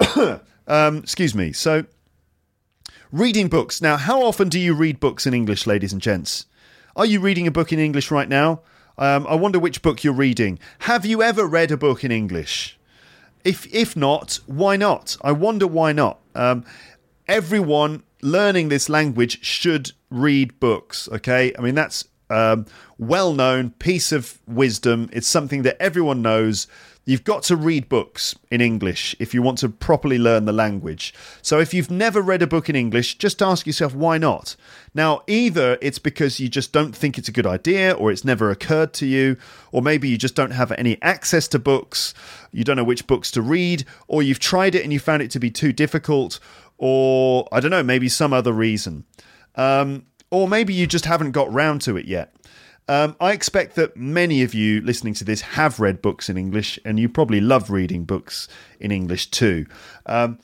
um, 0.66 0.98
excuse 0.98 1.34
me. 1.34 1.52
So, 1.52 1.84
reading 3.12 3.48
books. 3.48 3.80
Now, 3.80 3.96
how 3.96 4.22
often 4.22 4.48
do 4.48 4.58
you 4.58 4.74
read 4.74 5.00
books 5.00 5.26
in 5.26 5.34
English, 5.34 5.66
ladies 5.66 5.92
and 5.92 6.02
gents? 6.02 6.46
Are 6.96 7.06
you 7.06 7.20
reading 7.20 7.46
a 7.46 7.50
book 7.50 7.72
in 7.72 7.78
English 7.78 8.10
right 8.10 8.28
now? 8.28 8.60
Um, 8.96 9.26
I 9.26 9.34
wonder 9.34 9.58
which 9.58 9.82
book 9.82 10.04
you're 10.04 10.12
reading. 10.12 10.58
Have 10.80 11.04
you 11.04 11.22
ever 11.22 11.46
read 11.46 11.70
a 11.72 11.76
book 11.76 12.04
in 12.04 12.12
English? 12.12 12.78
If 13.44 13.72
if 13.74 13.96
not, 13.96 14.40
why 14.46 14.76
not? 14.76 15.16
I 15.22 15.32
wonder 15.32 15.66
why 15.66 15.92
not. 15.92 16.20
Um, 16.34 16.64
everyone 17.28 18.02
learning 18.22 18.68
this 18.68 18.88
language 18.88 19.44
should 19.44 19.92
read 20.10 20.58
books. 20.60 21.08
Okay, 21.10 21.52
I 21.58 21.60
mean 21.60 21.74
that's 21.74 22.04
um, 22.30 22.66
well 22.98 23.32
known 23.34 23.70
piece 23.70 24.12
of 24.12 24.40
wisdom. 24.46 25.10
It's 25.12 25.28
something 25.28 25.62
that 25.62 25.80
everyone 25.82 26.22
knows. 26.22 26.66
You've 27.06 27.24
got 27.24 27.42
to 27.44 27.56
read 27.56 27.90
books 27.90 28.34
in 28.50 28.62
English 28.62 29.14
if 29.18 29.34
you 29.34 29.42
want 29.42 29.58
to 29.58 29.68
properly 29.68 30.18
learn 30.18 30.46
the 30.46 30.52
language. 30.52 31.12
So 31.42 31.60
if 31.60 31.74
you've 31.74 31.90
never 31.90 32.22
read 32.22 32.40
a 32.40 32.46
book 32.46 32.70
in 32.70 32.76
English, 32.76 33.18
just 33.18 33.42
ask 33.42 33.66
yourself 33.66 33.94
why 33.94 34.16
not. 34.16 34.56
Now, 34.94 35.22
either 35.26 35.76
it's 35.82 35.98
because 35.98 36.40
you 36.40 36.48
just 36.48 36.72
don't 36.72 36.96
think 36.96 37.18
it's 37.18 37.28
a 37.28 37.32
good 37.32 37.46
idea, 37.46 37.92
or 37.92 38.10
it's 38.10 38.24
never 38.24 38.50
occurred 38.50 38.94
to 38.94 39.06
you, 39.06 39.36
or 39.70 39.82
maybe 39.82 40.08
you 40.08 40.16
just 40.16 40.34
don't 40.34 40.52
have 40.52 40.72
any 40.72 41.00
access 41.02 41.46
to 41.48 41.58
books, 41.58 42.14
you 42.52 42.64
don't 42.64 42.76
know 42.76 42.84
which 42.84 43.06
books 43.06 43.30
to 43.32 43.42
read, 43.42 43.84
or 44.08 44.22
you've 44.22 44.40
tried 44.40 44.74
it 44.74 44.82
and 44.82 44.92
you 44.92 44.98
found 44.98 45.22
it 45.22 45.30
to 45.32 45.38
be 45.38 45.50
too 45.50 45.72
difficult, 45.72 46.40
or 46.78 47.46
I 47.52 47.60
don't 47.60 47.70
know, 47.70 47.82
maybe 47.82 48.08
some 48.08 48.32
other 48.32 48.52
reason. 48.52 49.04
Um, 49.56 50.06
or 50.30 50.48
maybe 50.48 50.72
you 50.72 50.86
just 50.86 51.04
haven't 51.04 51.32
got 51.32 51.52
round 51.52 51.82
to 51.82 51.96
it 51.96 52.06
yet. 52.06 52.34
Um, 52.86 53.16
I 53.18 53.32
expect 53.32 53.76
that 53.76 53.96
many 53.96 54.42
of 54.42 54.52
you 54.52 54.80
listening 54.82 55.14
to 55.14 55.24
this 55.24 55.40
have 55.40 55.80
read 55.80 56.02
books 56.02 56.28
in 56.28 56.36
English, 56.36 56.78
and 56.84 56.98
you 57.00 57.08
probably 57.08 57.40
love 57.40 57.70
reading 57.70 58.04
books 58.04 58.46
in 58.78 58.90
English 58.90 59.30
too. 59.30 59.66
Um, 60.06 60.38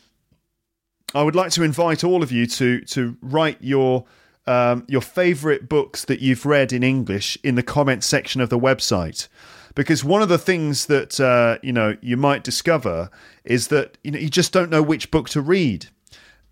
I 1.14 1.22
would 1.22 1.34
like 1.34 1.50
to 1.52 1.62
invite 1.62 2.04
all 2.04 2.22
of 2.22 2.32
you 2.32 2.46
to 2.46 2.80
to 2.82 3.16
write 3.20 3.58
your 3.60 4.06
um, 4.46 4.84
your 4.88 5.02
favourite 5.02 5.68
books 5.68 6.04
that 6.06 6.20
you've 6.20 6.46
read 6.46 6.72
in 6.72 6.82
English 6.82 7.36
in 7.42 7.56
the 7.56 7.62
comments 7.62 8.06
section 8.06 8.40
of 8.40 8.48
the 8.48 8.58
website, 8.58 9.28
because 9.74 10.02
one 10.02 10.22
of 10.22 10.28
the 10.28 10.38
things 10.38 10.86
that 10.86 11.20
uh, 11.20 11.58
you 11.62 11.72
know 11.72 11.96
you 12.00 12.16
might 12.16 12.42
discover 12.42 13.10
is 13.44 13.68
that 13.68 13.98
you 14.02 14.12
know 14.12 14.18
you 14.18 14.30
just 14.30 14.52
don't 14.52 14.70
know 14.70 14.82
which 14.82 15.10
book 15.10 15.28
to 15.30 15.42
read. 15.42 15.88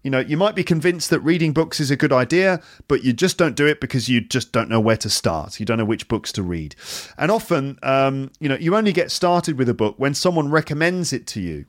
You 0.02 0.10
know, 0.12 0.20
you 0.20 0.36
might 0.36 0.54
be 0.54 0.62
convinced 0.62 1.10
that 1.10 1.20
reading 1.20 1.52
books 1.52 1.80
is 1.80 1.90
a 1.90 1.96
good 1.96 2.12
idea, 2.12 2.62
but 2.86 3.02
you 3.02 3.12
just 3.12 3.36
don't 3.36 3.56
do 3.56 3.66
it 3.66 3.80
because 3.80 4.08
you 4.08 4.20
just 4.20 4.52
don't 4.52 4.68
know 4.68 4.80
where 4.80 4.96
to 4.96 5.10
start. 5.10 5.58
You 5.58 5.66
don't 5.66 5.78
know 5.78 5.84
which 5.84 6.06
books 6.06 6.30
to 6.32 6.42
read. 6.42 6.76
And 7.16 7.30
often, 7.30 7.78
um, 7.82 8.30
you 8.38 8.48
know, 8.48 8.56
you 8.56 8.76
only 8.76 8.92
get 8.92 9.10
started 9.10 9.58
with 9.58 9.68
a 9.68 9.74
book 9.74 9.96
when 9.98 10.14
someone 10.14 10.50
recommends 10.50 11.12
it 11.12 11.26
to 11.28 11.40
you. 11.40 11.66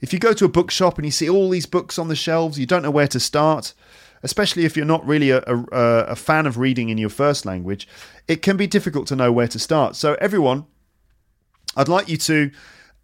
If 0.00 0.12
you 0.12 0.18
go 0.18 0.32
to 0.32 0.44
a 0.46 0.48
bookshop 0.48 0.96
and 0.98 1.04
you 1.04 1.12
see 1.12 1.28
all 1.28 1.50
these 1.50 1.66
books 1.66 1.98
on 1.98 2.08
the 2.08 2.16
shelves, 2.16 2.58
you 2.58 2.66
don't 2.66 2.82
know 2.82 2.90
where 2.90 3.06
to 3.08 3.20
start, 3.20 3.74
especially 4.22 4.64
if 4.64 4.76
you're 4.76 4.86
not 4.86 5.06
really 5.06 5.30
a, 5.30 5.42
a, 5.46 5.64
a 5.72 6.16
fan 6.16 6.46
of 6.46 6.58
reading 6.58 6.88
in 6.88 6.98
your 6.98 7.10
first 7.10 7.44
language, 7.44 7.86
it 8.26 8.42
can 8.42 8.56
be 8.56 8.66
difficult 8.66 9.06
to 9.08 9.16
know 9.16 9.30
where 9.30 9.46
to 9.48 9.58
start. 9.58 9.94
So, 9.94 10.14
everyone, 10.14 10.66
I'd 11.76 11.88
like 11.88 12.08
you 12.08 12.16
to 12.16 12.50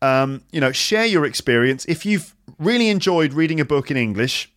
um, 0.03 0.43
you 0.53 0.61
know, 0.61 0.73
share 0.73 1.07
your 1.07 1.25
experience. 1.25 1.85
If 1.87 2.07
you've 2.07 2.35
really 2.59 2.89
enjoyed 2.89 3.33
reading 3.33 3.61
a 3.61 3.65
book 3.65 3.91
in 3.91 3.97
English 3.97 4.51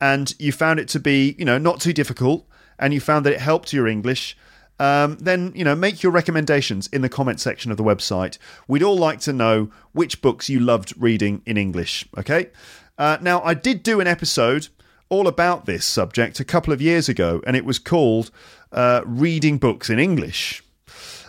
and 0.00 0.34
you 0.38 0.52
found 0.52 0.80
it 0.80 0.88
to 0.88 1.00
be, 1.00 1.34
you 1.38 1.44
know, 1.44 1.58
not 1.58 1.80
too 1.80 1.92
difficult 1.92 2.46
and 2.78 2.92
you 2.92 3.00
found 3.00 3.24
that 3.26 3.32
it 3.32 3.40
helped 3.40 3.72
your 3.72 3.86
English, 3.86 4.36
um, 4.78 5.16
then, 5.20 5.52
you 5.54 5.64
know, 5.64 5.74
make 5.74 6.02
your 6.02 6.12
recommendations 6.12 6.88
in 6.88 7.02
the 7.02 7.08
comment 7.08 7.40
section 7.40 7.70
of 7.70 7.76
the 7.76 7.84
website. 7.84 8.38
We'd 8.66 8.82
all 8.82 8.96
like 8.96 9.20
to 9.20 9.32
know 9.32 9.70
which 9.92 10.20
books 10.20 10.48
you 10.48 10.60
loved 10.60 10.92
reading 10.96 11.42
in 11.46 11.56
English, 11.56 12.06
okay? 12.18 12.50
Uh, 12.98 13.18
now, 13.20 13.40
I 13.42 13.54
did 13.54 13.82
do 13.82 14.00
an 14.00 14.06
episode 14.06 14.68
all 15.08 15.28
about 15.28 15.66
this 15.66 15.84
subject 15.84 16.40
a 16.40 16.44
couple 16.44 16.72
of 16.72 16.82
years 16.82 17.08
ago, 17.08 17.40
and 17.46 17.56
it 17.56 17.64
was 17.64 17.78
called 17.78 18.30
uh, 18.72 19.02
Reading 19.04 19.58
Books 19.58 19.90
in 19.90 19.98
English. 19.98 20.62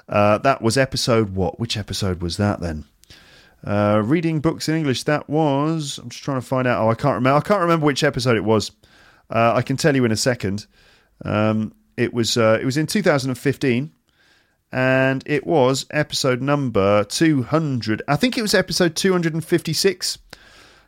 Uh, 0.10 0.38
that 0.39 0.62
was 0.62 0.78
episode 0.78 1.36
what? 1.36 1.60
Which 1.60 1.78
episode 1.78 2.22
was 2.22 2.38
that 2.38 2.62
then? 2.62 2.86
Uh, 3.65 4.01
reading 4.06 4.39
books 4.41 4.69
in 4.69 4.75
English. 4.75 5.04
That 5.04 5.28
was. 5.28 5.97
I'm 5.97 6.10
just 6.10 6.23
trying 6.23 6.39
to 6.39 6.45
find 6.45 6.67
out. 6.67 6.84
Oh, 6.84 6.89
I 6.89 6.95
can't 6.95 7.15
remember. 7.15 7.38
I 7.38 7.41
can't 7.41 7.62
remember 7.62 7.86
which 7.86 8.04
episode 8.04 8.38
it 8.38 8.43
was. 8.43 8.71
Uh, 9.30 9.54
I 9.56 9.63
can 9.63 9.75
tell 9.75 9.95
you 9.95 10.06
in 10.06 10.12
a 10.12 10.17
second. 10.17 10.67
Um, 11.23 11.73
it 11.97 12.13
was. 12.13 12.38
Uh, 12.38 12.60
it 12.62 12.65
was 12.65 12.78
in 12.78 12.86
2015, 12.86 13.91
and 14.71 15.23
it 15.25 15.47
was 15.47 15.88
episode 15.89 16.41
number 16.41 17.04
200. 17.06 18.04
I 18.08 18.15
think 18.15 18.38
it 18.38 18.43
was 18.43 18.54
episode 18.54 18.95
256. 18.95 20.19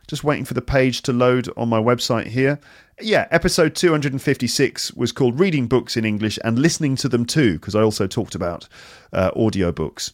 Just 0.06 0.24
waiting 0.24 0.46
for 0.46 0.54
the 0.54 0.62
page 0.62 1.02
to 1.02 1.12
load 1.12 1.50
on 1.56 1.68
my 1.68 1.78
website 1.78 2.28
here. 2.28 2.58
Yeah, 3.00 3.28
episode 3.30 3.74
256 3.74 4.94
was 4.94 5.12
called 5.12 5.38
Reading 5.38 5.66
Books 5.66 5.96
in 5.96 6.04
English 6.04 6.38
and 6.42 6.58
Listening 6.58 6.96
to 6.96 7.08
Them 7.08 7.26
Too, 7.26 7.54
because 7.54 7.74
I 7.74 7.82
also 7.82 8.06
talked 8.06 8.34
about 8.34 8.68
uh, 9.12 9.30
audiobooks. 9.32 10.12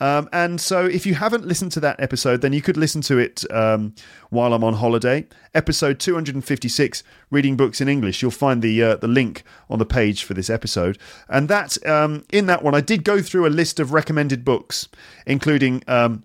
Um, 0.00 0.28
and 0.32 0.60
so, 0.60 0.84
if 0.84 1.06
you 1.06 1.14
haven't 1.14 1.46
listened 1.46 1.72
to 1.72 1.80
that 1.80 2.00
episode, 2.00 2.40
then 2.40 2.52
you 2.52 2.60
could 2.60 2.76
listen 2.76 3.00
to 3.02 3.18
it 3.18 3.44
um, 3.50 3.94
while 4.30 4.52
I'm 4.52 4.64
on 4.64 4.74
holiday. 4.74 5.26
Episode 5.54 6.00
256, 6.00 7.02
reading 7.30 7.56
books 7.56 7.80
in 7.80 7.88
English. 7.88 8.20
You'll 8.20 8.30
find 8.30 8.60
the 8.60 8.82
uh, 8.82 8.96
the 8.96 9.08
link 9.08 9.44
on 9.70 9.78
the 9.78 9.86
page 9.86 10.24
for 10.24 10.34
this 10.34 10.50
episode. 10.50 10.98
And 11.28 11.48
that 11.48 11.84
um, 11.86 12.24
in 12.32 12.46
that 12.46 12.62
one, 12.62 12.74
I 12.74 12.80
did 12.80 13.04
go 13.04 13.22
through 13.22 13.46
a 13.46 13.48
list 13.48 13.78
of 13.78 13.92
recommended 13.92 14.44
books, 14.44 14.88
including 15.26 15.82
um, 15.86 16.24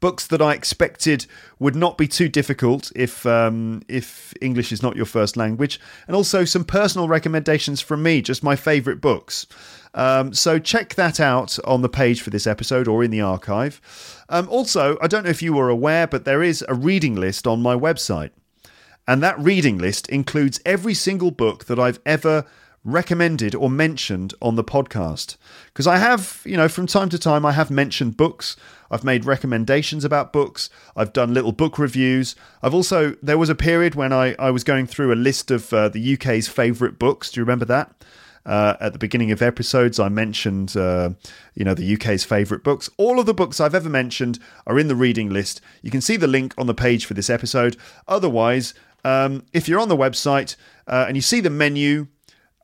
books 0.00 0.26
that 0.26 0.42
I 0.42 0.54
expected 0.54 1.26
would 1.58 1.76
not 1.76 1.96
be 1.96 2.08
too 2.08 2.28
difficult 2.28 2.90
if 2.96 3.24
um, 3.26 3.82
if 3.88 4.34
English 4.40 4.72
is 4.72 4.82
not 4.82 4.96
your 4.96 5.06
first 5.06 5.36
language, 5.36 5.78
and 6.06 6.16
also 6.16 6.44
some 6.44 6.64
personal 6.64 7.08
recommendations 7.08 7.80
from 7.80 8.02
me, 8.02 8.22
just 8.22 8.42
my 8.42 8.56
favourite 8.56 9.00
books. 9.00 9.46
Um, 9.92 10.32
so 10.32 10.58
check 10.58 10.94
that 10.94 11.18
out 11.20 11.58
on 11.64 11.82
the 11.82 11.88
page 11.88 12.22
for 12.22 12.30
this 12.30 12.46
episode 12.46 12.86
or 12.88 13.02
in 13.02 13.10
the 13.10 13.20
archive. 13.20 13.80
Um, 14.28 14.48
also, 14.48 14.96
I 15.02 15.08
don't 15.08 15.24
know 15.24 15.30
if 15.30 15.42
you 15.42 15.52
were 15.52 15.68
aware, 15.68 16.06
but 16.06 16.24
there 16.24 16.42
is 16.42 16.64
a 16.68 16.74
reading 16.74 17.16
list 17.16 17.46
on 17.46 17.60
my 17.60 17.74
website. 17.74 18.30
And 19.08 19.22
that 19.22 19.38
reading 19.40 19.78
list 19.78 20.08
includes 20.08 20.60
every 20.64 20.94
single 20.94 21.32
book 21.32 21.64
that 21.64 21.80
I've 21.80 21.98
ever 22.06 22.44
recommended 22.84 23.54
or 23.54 23.68
mentioned 23.68 24.34
on 24.40 24.56
the 24.56 24.64
podcast. 24.64 25.36
Because 25.66 25.86
I 25.86 25.98
have, 25.98 26.42
you 26.44 26.56
know, 26.56 26.68
from 26.68 26.86
time 26.86 27.08
to 27.10 27.18
time, 27.18 27.44
I 27.44 27.52
have 27.52 27.70
mentioned 27.70 28.16
books. 28.16 28.56
I've 28.90 29.04
made 29.04 29.24
recommendations 29.24 30.04
about 30.04 30.32
books. 30.32 30.70
I've 30.96 31.12
done 31.12 31.34
little 31.34 31.52
book 31.52 31.78
reviews. 31.78 32.34
I've 32.62 32.74
also, 32.74 33.16
there 33.22 33.38
was 33.38 33.50
a 33.50 33.54
period 33.54 33.94
when 33.94 34.12
I, 34.12 34.34
I 34.38 34.50
was 34.50 34.64
going 34.64 34.86
through 34.86 35.12
a 35.12 35.14
list 35.14 35.50
of 35.50 35.72
uh, 35.72 35.88
the 35.88 36.14
UK's 36.14 36.48
favourite 36.48 36.98
books. 36.98 37.30
Do 37.30 37.40
you 37.40 37.44
remember 37.44 37.66
that? 37.66 37.92
Uh, 38.46 38.74
at 38.80 38.94
the 38.94 38.98
beginning 38.98 39.30
of 39.30 39.42
episodes, 39.42 40.00
I 40.00 40.08
mentioned, 40.08 40.74
uh, 40.74 41.10
you 41.54 41.64
know, 41.64 41.74
the 41.74 41.94
UK's 41.94 42.24
favourite 42.24 42.64
books. 42.64 42.88
All 42.96 43.20
of 43.20 43.26
the 43.26 43.34
books 43.34 43.60
I've 43.60 43.74
ever 43.74 43.90
mentioned 43.90 44.38
are 44.66 44.78
in 44.78 44.88
the 44.88 44.96
reading 44.96 45.28
list. 45.28 45.60
You 45.82 45.90
can 45.90 46.00
see 46.00 46.16
the 46.16 46.26
link 46.26 46.54
on 46.56 46.66
the 46.66 46.74
page 46.74 47.04
for 47.04 47.12
this 47.12 47.28
episode. 47.28 47.76
Otherwise, 48.08 48.72
um, 49.04 49.44
if 49.52 49.68
you're 49.68 49.80
on 49.80 49.90
the 49.90 49.96
website 49.96 50.56
uh, 50.86 51.04
and 51.06 51.16
you 51.16 51.22
see 51.22 51.40
the 51.40 51.50
menu, 51.50 52.06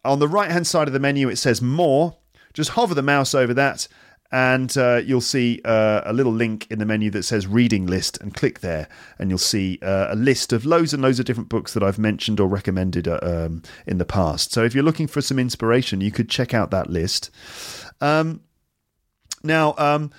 on 0.07 0.19
the 0.19 0.29
right 0.29 0.51
hand 0.51 0.66
side 0.66 0.87
of 0.87 0.92
the 0.92 1.01
menu, 1.01 1.29
it 1.29 1.37
says 1.37 1.61
More. 1.61 2.16
Just 2.55 2.71
hover 2.71 2.95
the 2.95 3.03
mouse 3.03 3.35
over 3.35 3.53
that 3.55 3.87
and 4.33 4.77
uh, 4.77 5.01
you'll 5.05 5.21
see 5.21 5.61
uh, 5.64 6.03
a 6.05 6.12
little 6.12 6.33
link 6.33 6.66
in 6.71 6.79
the 6.79 6.87
menu 6.87 7.11
that 7.11 7.23
says 7.23 7.47
reading 7.47 7.87
list 7.87 8.21
and 8.21 8.35
click 8.35 8.61
there 8.61 8.88
and 9.19 9.31
you'll 9.31 9.38
see 9.38 9.79
uh, 9.83 10.09
a 10.11 10.16
list 10.16 10.53
of 10.53 10.66
loads 10.66 10.92
and 10.92 11.03
loads 11.03 11.19
of 11.19 11.27
different 11.27 11.49
books 11.49 11.75
that 11.75 11.83
i've 11.83 11.99
mentioned 11.99 12.40
or 12.40 12.49
recommended 12.49 13.07
uh, 13.07 13.19
um, 13.23 13.62
in 13.87 13.99
the 13.99 14.05
past 14.05 14.53
so 14.53 14.64
if 14.64 14.75
you're 14.75 14.85
looking 14.85 15.07
for 15.07 15.21
some 15.21 15.38
inspiration 15.38 16.01
you 16.01 16.11
could 16.11 16.29
check 16.29 16.55
out 16.55 16.71
that 16.71 16.90
list 16.90 17.31
um, 18.01 18.40
now 19.42 19.75
um, 19.79 20.11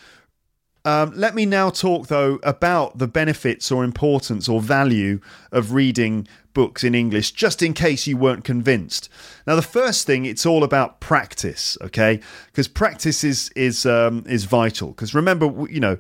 um 0.86 1.12
let 1.16 1.36
me 1.36 1.46
now 1.46 1.70
talk 1.70 2.08
though 2.08 2.40
about 2.44 2.98
the 2.98 3.08
benefits 3.08 3.72
or 3.72 3.84
importance 3.84 4.48
or 4.48 4.62
value 4.62 5.20
of 5.52 5.74
reading 5.74 6.28
books 6.58 6.84
in 6.84 6.96
English 6.96 7.34
just 7.34 7.62
in 7.62 7.72
case 7.72 8.08
you 8.08 8.18
weren't 8.18 8.44
convinced. 8.44 9.10
Now, 9.46 9.56
the 9.56 9.62
first 9.62 10.08
thing, 10.08 10.26
it's 10.26 10.44
all 10.44 10.64
about 10.64 11.00
practice, 11.00 11.78
okay? 11.84 12.20
Because 12.48 12.68
practice 12.68 13.24
is 13.24 13.52
is 13.56 13.86
um, 13.86 14.24
is 14.28 14.46
vital. 14.46 14.88
Because 14.90 15.14
remember, 15.14 15.46
you 15.70 15.80
know, 15.80 15.98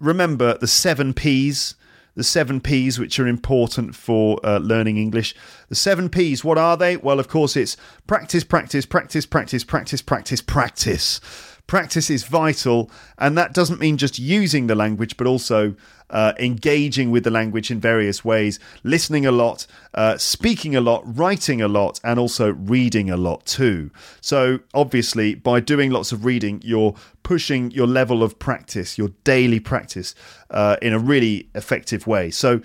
remember 0.00 0.58
the 0.58 0.66
seven 0.66 1.14
P's. 1.14 1.76
The 2.14 2.24
seven 2.24 2.60
P's, 2.60 2.98
which 2.98 3.18
are 3.18 3.26
important 3.26 3.94
for 3.94 4.38
uh, 4.44 4.58
learning 4.58 4.98
English. 4.98 5.34
The 5.70 5.74
seven 5.74 6.10
P's, 6.10 6.44
what 6.44 6.58
are 6.58 6.76
they? 6.76 6.98
Well, 6.98 7.18
of 7.18 7.28
course, 7.28 7.56
it's 7.56 7.74
practice, 8.06 8.44
practice, 8.44 8.84
practice, 8.84 9.24
practice, 9.24 9.64
practice, 9.64 10.02
practice, 10.02 10.42
practice. 10.42 11.20
Practice 11.20 11.51
is 11.72 12.24
vital, 12.24 12.90
and 13.18 13.36
that 13.38 13.54
doesn't 13.54 13.80
mean 13.80 13.96
just 13.96 14.18
using 14.18 14.66
the 14.66 14.74
language, 14.74 15.16
but 15.16 15.26
also 15.26 15.74
uh, 16.10 16.34
engaging 16.38 17.10
with 17.10 17.24
the 17.24 17.30
language 17.30 17.70
in 17.70 17.80
various 17.80 18.24
ways, 18.24 18.60
listening 18.84 19.24
a 19.24 19.32
lot, 19.32 19.66
uh, 19.94 20.18
speaking 20.18 20.76
a 20.76 20.80
lot, 20.80 21.02
writing 21.06 21.62
a 21.62 21.68
lot, 21.68 21.98
and 22.04 22.18
also 22.18 22.52
reading 22.52 23.10
a 23.10 23.16
lot 23.16 23.46
too. 23.46 23.90
So, 24.20 24.60
obviously, 24.74 25.34
by 25.34 25.60
doing 25.60 25.90
lots 25.90 26.12
of 26.12 26.24
reading, 26.24 26.60
you're 26.64 26.94
pushing 27.22 27.70
your 27.70 27.86
level 27.86 28.22
of 28.22 28.38
practice, 28.38 28.98
your 28.98 29.08
daily 29.24 29.60
practice, 29.60 30.14
uh, 30.50 30.76
in 30.82 30.92
a 30.92 30.98
really 30.98 31.48
effective 31.54 32.06
way. 32.06 32.30
So, 32.30 32.60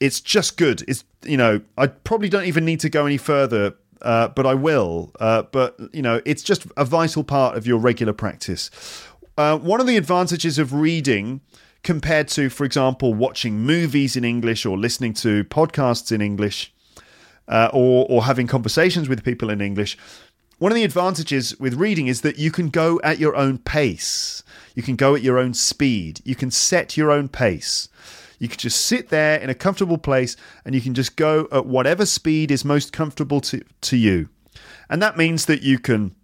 it's 0.00 0.20
just 0.20 0.56
good. 0.56 0.84
It's 0.86 1.02
you 1.24 1.36
know, 1.36 1.60
I 1.76 1.88
probably 1.88 2.28
don't 2.28 2.44
even 2.44 2.64
need 2.64 2.80
to 2.80 2.88
go 2.88 3.06
any 3.06 3.16
further 3.16 3.74
uh, 4.02 4.28
but 4.28 4.46
I 4.46 4.54
will. 4.54 5.12
Uh, 5.20 5.42
but 5.42 5.78
you 5.92 6.02
know, 6.02 6.20
it's 6.24 6.42
just 6.42 6.66
a 6.76 6.84
vital 6.84 7.24
part 7.24 7.56
of 7.56 7.66
your 7.66 7.78
regular 7.78 8.12
practice. 8.12 8.70
Uh, 9.36 9.56
one 9.56 9.80
of 9.80 9.86
the 9.86 9.96
advantages 9.96 10.58
of 10.58 10.72
reading 10.72 11.40
compared 11.82 12.28
to, 12.28 12.50
for 12.50 12.64
example, 12.64 13.14
watching 13.14 13.60
movies 13.60 14.16
in 14.16 14.24
English 14.24 14.66
or 14.66 14.76
listening 14.76 15.14
to 15.14 15.44
podcasts 15.44 16.10
in 16.10 16.20
English 16.20 16.72
uh, 17.46 17.70
or, 17.72 18.06
or 18.08 18.24
having 18.24 18.46
conversations 18.46 19.08
with 19.08 19.24
people 19.24 19.50
in 19.50 19.60
English. 19.60 19.96
One 20.58 20.72
of 20.72 20.76
the 20.76 20.84
advantages 20.84 21.58
with 21.60 21.74
reading 21.74 22.08
is 22.08 22.22
that 22.22 22.36
you 22.36 22.50
can 22.50 22.68
go 22.68 23.00
at 23.04 23.20
your 23.20 23.36
own 23.36 23.58
pace. 23.58 24.42
You 24.74 24.82
can 24.82 24.96
go 24.96 25.14
at 25.14 25.22
your 25.22 25.38
own 25.38 25.54
speed. 25.54 26.20
You 26.24 26.34
can 26.34 26.50
set 26.50 26.96
your 26.96 27.12
own 27.12 27.28
pace. 27.28 27.88
You 28.38 28.48
can 28.48 28.58
just 28.58 28.86
sit 28.86 29.08
there 29.08 29.38
in 29.38 29.50
a 29.50 29.54
comfortable 29.54 29.98
place 29.98 30.36
and 30.64 30.74
you 30.74 30.80
can 30.80 30.94
just 30.94 31.16
go 31.16 31.48
at 31.50 31.66
whatever 31.66 32.06
speed 32.06 32.50
is 32.50 32.64
most 32.64 32.92
comfortable 32.92 33.40
to, 33.42 33.62
to 33.82 33.96
you. 33.96 34.28
And 34.88 35.02
that 35.02 35.16
means 35.16 35.46
that 35.46 35.62
you 35.62 35.78
can 35.78 36.14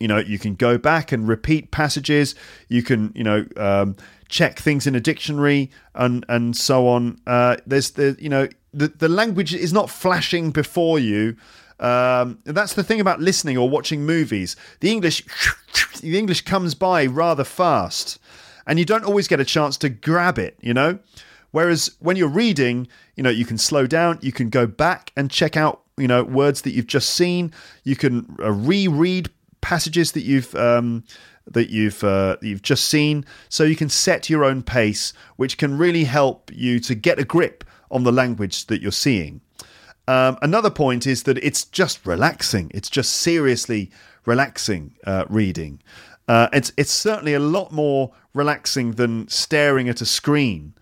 you 0.00 0.08
know 0.08 0.18
you 0.18 0.38
can 0.38 0.54
go 0.54 0.78
back 0.78 1.12
and 1.12 1.28
repeat 1.28 1.70
passages. 1.70 2.34
You 2.68 2.82
can 2.82 3.12
you 3.14 3.22
know 3.22 3.46
um, 3.56 3.96
check 4.28 4.58
things 4.58 4.86
in 4.86 4.94
a 4.94 5.00
dictionary 5.00 5.70
and 5.94 6.24
and 6.28 6.56
so 6.56 6.88
on. 6.88 7.20
Uh, 7.26 7.58
there's 7.66 7.92
the 7.92 8.16
you 8.18 8.30
know 8.30 8.48
the, 8.72 8.88
the 8.88 9.08
language 9.08 9.54
is 9.54 9.72
not 9.72 9.90
flashing 9.90 10.50
before 10.50 10.98
you. 10.98 11.36
Um, 11.78 12.38
that's 12.44 12.74
the 12.74 12.82
thing 12.82 13.00
about 13.00 13.20
listening 13.20 13.56
or 13.56 13.68
watching 13.68 14.04
movies. 14.04 14.56
The 14.80 14.90
english 14.90 15.24
the 16.00 16.18
english 16.18 16.42
comes 16.42 16.74
by 16.74 17.06
rather 17.06 17.44
fast 17.44 18.18
and 18.66 18.78
you 18.78 18.84
don't 18.84 19.04
always 19.04 19.28
get 19.28 19.40
a 19.40 19.44
chance 19.44 19.76
to 19.76 19.88
grab 19.88 20.38
it 20.38 20.56
you 20.60 20.74
know 20.74 20.98
whereas 21.50 21.90
when 22.00 22.16
you're 22.16 22.28
reading 22.28 22.86
you 23.16 23.22
know 23.22 23.30
you 23.30 23.44
can 23.44 23.58
slow 23.58 23.86
down 23.86 24.18
you 24.22 24.32
can 24.32 24.48
go 24.48 24.66
back 24.66 25.12
and 25.16 25.30
check 25.30 25.56
out 25.56 25.82
you 25.96 26.08
know 26.08 26.22
words 26.22 26.62
that 26.62 26.72
you've 26.72 26.86
just 26.86 27.10
seen 27.10 27.52
you 27.84 27.96
can 27.96 28.36
uh, 28.40 28.50
reread 28.50 29.30
passages 29.60 30.12
that 30.12 30.22
you've 30.22 30.54
um, 30.54 31.04
that 31.50 31.70
you've 31.70 32.02
uh, 32.04 32.36
you've 32.40 32.62
just 32.62 32.86
seen, 32.86 33.24
so 33.48 33.64
you 33.64 33.76
can 33.76 33.88
set 33.88 34.30
your 34.30 34.44
own 34.44 34.62
pace, 34.62 35.12
which 35.36 35.58
can 35.58 35.76
really 35.76 36.04
help 36.04 36.50
you 36.54 36.80
to 36.80 36.94
get 36.94 37.18
a 37.18 37.24
grip 37.24 37.64
on 37.90 38.04
the 38.04 38.12
language 38.12 38.66
that 38.66 38.80
you're 38.80 38.92
seeing. 38.92 39.40
Um, 40.08 40.38
another 40.42 40.70
point 40.70 41.06
is 41.06 41.24
that 41.24 41.38
it's 41.38 41.64
just 41.64 42.06
relaxing. 42.06 42.70
It's 42.74 42.90
just 42.90 43.12
seriously 43.12 43.90
relaxing 44.26 44.94
uh, 45.04 45.24
reading. 45.28 45.80
Uh, 46.30 46.48
it's 46.52 46.72
it's 46.76 46.92
certainly 46.92 47.34
a 47.34 47.40
lot 47.40 47.72
more 47.72 48.12
relaxing 48.34 48.92
than 48.92 49.26
staring 49.26 49.88
at 49.88 50.00
a 50.00 50.06
screen, 50.06 50.72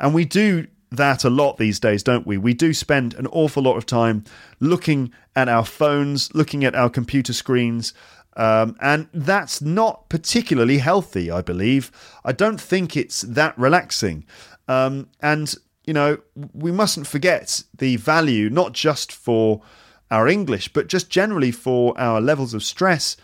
and 0.00 0.12
we 0.12 0.24
do 0.24 0.66
that 0.90 1.22
a 1.22 1.30
lot 1.30 1.58
these 1.58 1.78
days, 1.78 2.02
don't 2.02 2.26
we? 2.26 2.36
We 2.36 2.54
do 2.54 2.74
spend 2.74 3.14
an 3.14 3.28
awful 3.28 3.62
lot 3.62 3.76
of 3.76 3.86
time 3.86 4.24
looking 4.58 5.12
at 5.36 5.48
our 5.48 5.64
phones, 5.64 6.34
looking 6.34 6.64
at 6.64 6.74
our 6.74 6.90
computer 6.90 7.32
screens, 7.32 7.94
um, 8.36 8.76
and 8.80 9.06
that's 9.14 9.62
not 9.62 10.08
particularly 10.08 10.78
healthy, 10.78 11.30
I 11.30 11.40
believe. 11.40 11.92
I 12.24 12.32
don't 12.32 12.60
think 12.60 12.96
it's 12.96 13.20
that 13.20 13.56
relaxing. 13.56 14.24
Um, 14.66 15.08
and, 15.20 15.54
you 15.84 15.94
know, 15.94 16.18
we 16.52 16.72
mustn't 16.72 17.06
forget 17.06 17.62
the 17.78 17.94
value, 17.94 18.50
not 18.50 18.72
just 18.72 19.12
for 19.12 19.62
our 20.10 20.26
English, 20.26 20.72
but 20.72 20.88
just 20.88 21.10
generally 21.10 21.52
for 21.52 21.96
our 21.96 22.20
levels 22.20 22.54
of 22.54 22.64
stress. 22.64 23.16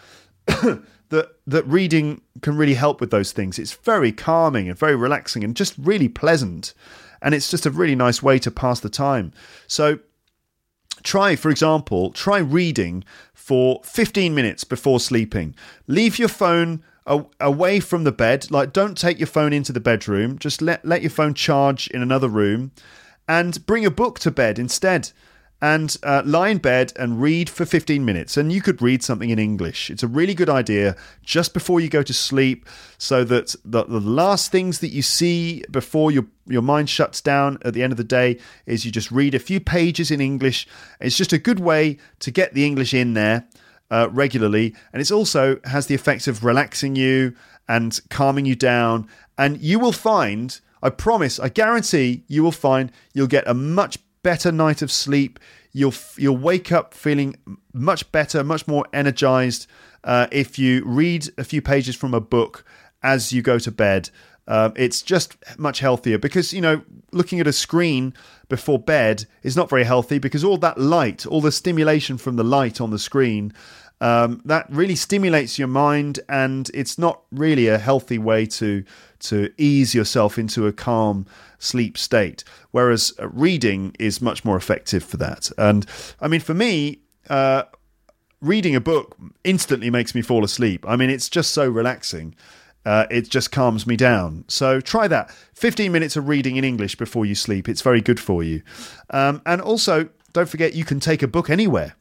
that 1.12 1.36
that 1.46 1.66
reading 1.66 2.22
can 2.40 2.56
really 2.56 2.74
help 2.74 3.00
with 3.00 3.10
those 3.10 3.32
things. 3.32 3.58
It's 3.58 3.74
very 3.74 4.12
calming 4.12 4.68
and 4.68 4.78
very 4.78 4.96
relaxing 4.96 5.44
and 5.44 5.54
just 5.54 5.74
really 5.78 6.08
pleasant. 6.08 6.72
And 7.20 7.34
it's 7.34 7.50
just 7.50 7.66
a 7.66 7.70
really 7.70 7.94
nice 7.94 8.22
way 8.22 8.38
to 8.40 8.50
pass 8.50 8.80
the 8.80 8.88
time. 8.88 9.32
So 9.66 10.00
try, 11.02 11.36
for 11.36 11.50
example, 11.50 12.10
try 12.12 12.38
reading 12.38 13.04
for 13.34 13.82
15 13.84 14.34
minutes 14.34 14.64
before 14.64 14.98
sleeping. 14.98 15.54
Leave 15.86 16.18
your 16.18 16.28
phone 16.28 16.82
away 17.06 17.78
from 17.78 18.04
the 18.04 18.12
bed. 18.12 18.50
Like, 18.50 18.72
don't 18.72 18.96
take 18.96 19.18
your 19.18 19.26
phone 19.26 19.52
into 19.52 19.72
the 19.72 19.80
bedroom. 19.80 20.38
Just 20.38 20.62
let, 20.62 20.82
let 20.84 21.02
your 21.02 21.10
phone 21.10 21.34
charge 21.34 21.88
in 21.88 22.00
another 22.00 22.28
room 22.28 22.72
and 23.28 23.64
bring 23.66 23.84
a 23.84 23.90
book 23.90 24.18
to 24.20 24.30
bed 24.30 24.58
instead 24.58 25.12
and 25.62 25.96
uh, 26.02 26.22
lie 26.26 26.48
in 26.48 26.58
bed 26.58 26.92
and 26.96 27.22
read 27.22 27.48
for 27.48 27.64
15 27.64 28.04
minutes. 28.04 28.36
And 28.36 28.52
you 28.52 28.60
could 28.60 28.82
read 28.82 29.00
something 29.00 29.30
in 29.30 29.38
English. 29.38 29.90
It's 29.90 30.02
a 30.02 30.08
really 30.08 30.34
good 30.34 30.50
idea 30.50 30.96
just 31.22 31.54
before 31.54 31.80
you 31.80 31.88
go 31.88 32.02
to 32.02 32.12
sleep 32.12 32.66
so 32.98 33.22
that 33.22 33.54
the, 33.64 33.84
the 33.84 34.00
last 34.00 34.50
things 34.50 34.80
that 34.80 34.88
you 34.88 35.02
see 35.02 35.62
before 35.70 36.10
your, 36.10 36.26
your 36.48 36.62
mind 36.62 36.90
shuts 36.90 37.20
down 37.20 37.58
at 37.64 37.74
the 37.74 37.82
end 37.84 37.92
of 37.92 37.96
the 37.96 38.02
day 38.02 38.40
is 38.66 38.84
you 38.84 38.90
just 38.90 39.12
read 39.12 39.36
a 39.36 39.38
few 39.38 39.60
pages 39.60 40.10
in 40.10 40.20
English. 40.20 40.66
It's 41.00 41.16
just 41.16 41.32
a 41.32 41.38
good 41.38 41.60
way 41.60 41.96
to 42.18 42.32
get 42.32 42.54
the 42.54 42.66
English 42.66 42.92
in 42.92 43.14
there. 43.14 43.46
Uh, 43.90 44.08
regularly, 44.10 44.74
and 44.94 45.02
it 45.02 45.12
also 45.12 45.60
has 45.64 45.86
the 45.86 45.94
effect 45.94 46.26
of 46.26 46.42
relaxing 46.42 46.96
you 46.96 47.34
and 47.68 48.00
calming 48.08 48.46
you 48.46 48.56
down. 48.56 49.06
And 49.36 49.60
you 49.60 49.78
will 49.78 49.92
find, 49.92 50.58
I 50.82 50.88
promise, 50.88 51.38
I 51.38 51.50
guarantee, 51.50 52.24
you 52.26 52.42
will 52.42 52.52
find 52.52 52.90
you'll 53.12 53.26
get 53.26 53.46
a 53.46 53.52
much 53.52 53.98
better 54.22 54.52
night 54.52 54.82
of 54.82 54.90
sleep. 54.90 55.38
You'll 55.72 55.94
you'll 56.16 56.36
wake 56.36 56.70
up 56.72 56.94
feeling 56.94 57.36
much 57.72 58.10
better, 58.12 58.44
much 58.44 58.66
more 58.66 58.86
energized 58.92 59.66
uh, 60.04 60.26
if 60.30 60.58
you 60.58 60.84
read 60.84 61.28
a 61.38 61.44
few 61.44 61.62
pages 61.62 61.96
from 61.96 62.14
a 62.14 62.20
book 62.20 62.64
as 63.02 63.32
you 63.32 63.42
go 63.42 63.58
to 63.58 63.70
bed. 63.70 64.10
Uh, 64.48 64.70
it's 64.74 65.02
just 65.02 65.36
much 65.56 65.78
healthier 65.78 66.18
because 66.18 66.52
you 66.52 66.60
know 66.60 66.82
looking 67.12 67.38
at 67.38 67.46
a 67.46 67.52
screen 67.52 68.12
before 68.48 68.78
bed 68.78 69.24
is 69.42 69.56
not 69.56 69.70
very 69.70 69.84
healthy 69.84 70.18
because 70.18 70.42
all 70.42 70.58
that 70.58 70.78
light, 70.78 71.24
all 71.26 71.40
the 71.40 71.52
stimulation 71.52 72.18
from 72.18 72.36
the 72.36 72.44
light 72.44 72.80
on 72.80 72.90
the 72.90 72.98
screen, 72.98 73.52
um, 74.02 74.42
that 74.44 74.66
really 74.68 74.96
stimulates 74.96 75.60
your 75.60 75.68
mind, 75.68 76.18
and 76.28 76.68
it's 76.74 76.98
not 76.98 77.22
really 77.30 77.68
a 77.68 77.78
healthy 77.78 78.18
way 78.18 78.46
to 78.46 78.82
to 79.22 79.52
ease 79.56 79.94
yourself 79.94 80.38
into 80.38 80.66
a 80.66 80.72
calm 80.72 81.26
sleep 81.58 81.96
state. 81.96 82.44
Whereas 82.70 83.12
uh, 83.20 83.28
reading 83.28 83.94
is 83.98 84.20
much 84.20 84.44
more 84.44 84.56
effective 84.56 85.04
for 85.04 85.16
that. 85.18 85.50
And 85.56 85.86
I 86.20 86.28
mean, 86.28 86.40
for 86.40 86.54
me, 86.54 87.00
uh, 87.30 87.64
reading 88.40 88.74
a 88.74 88.80
book 88.80 89.16
instantly 89.44 89.90
makes 89.90 90.14
me 90.14 90.22
fall 90.22 90.44
asleep. 90.44 90.84
I 90.86 90.96
mean, 90.96 91.10
it's 91.10 91.28
just 91.28 91.52
so 91.52 91.68
relaxing. 91.68 92.34
Uh, 92.84 93.06
it 93.10 93.30
just 93.30 93.52
calms 93.52 93.86
me 93.86 93.96
down. 93.96 94.44
So 94.48 94.80
try 94.80 95.06
that. 95.08 95.30
15 95.54 95.92
minutes 95.92 96.16
of 96.16 96.28
reading 96.28 96.56
in 96.56 96.64
English 96.64 96.96
before 96.96 97.24
you 97.24 97.36
sleep. 97.36 97.68
It's 97.68 97.82
very 97.82 98.00
good 98.00 98.18
for 98.18 98.42
you. 98.42 98.62
Um, 99.10 99.40
and 99.46 99.60
also, 99.60 100.08
don't 100.32 100.48
forget 100.48 100.74
you 100.74 100.84
can 100.84 100.98
take 100.98 101.22
a 101.22 101.28
book 101.28 101.48
anywhere. 101.48 101.94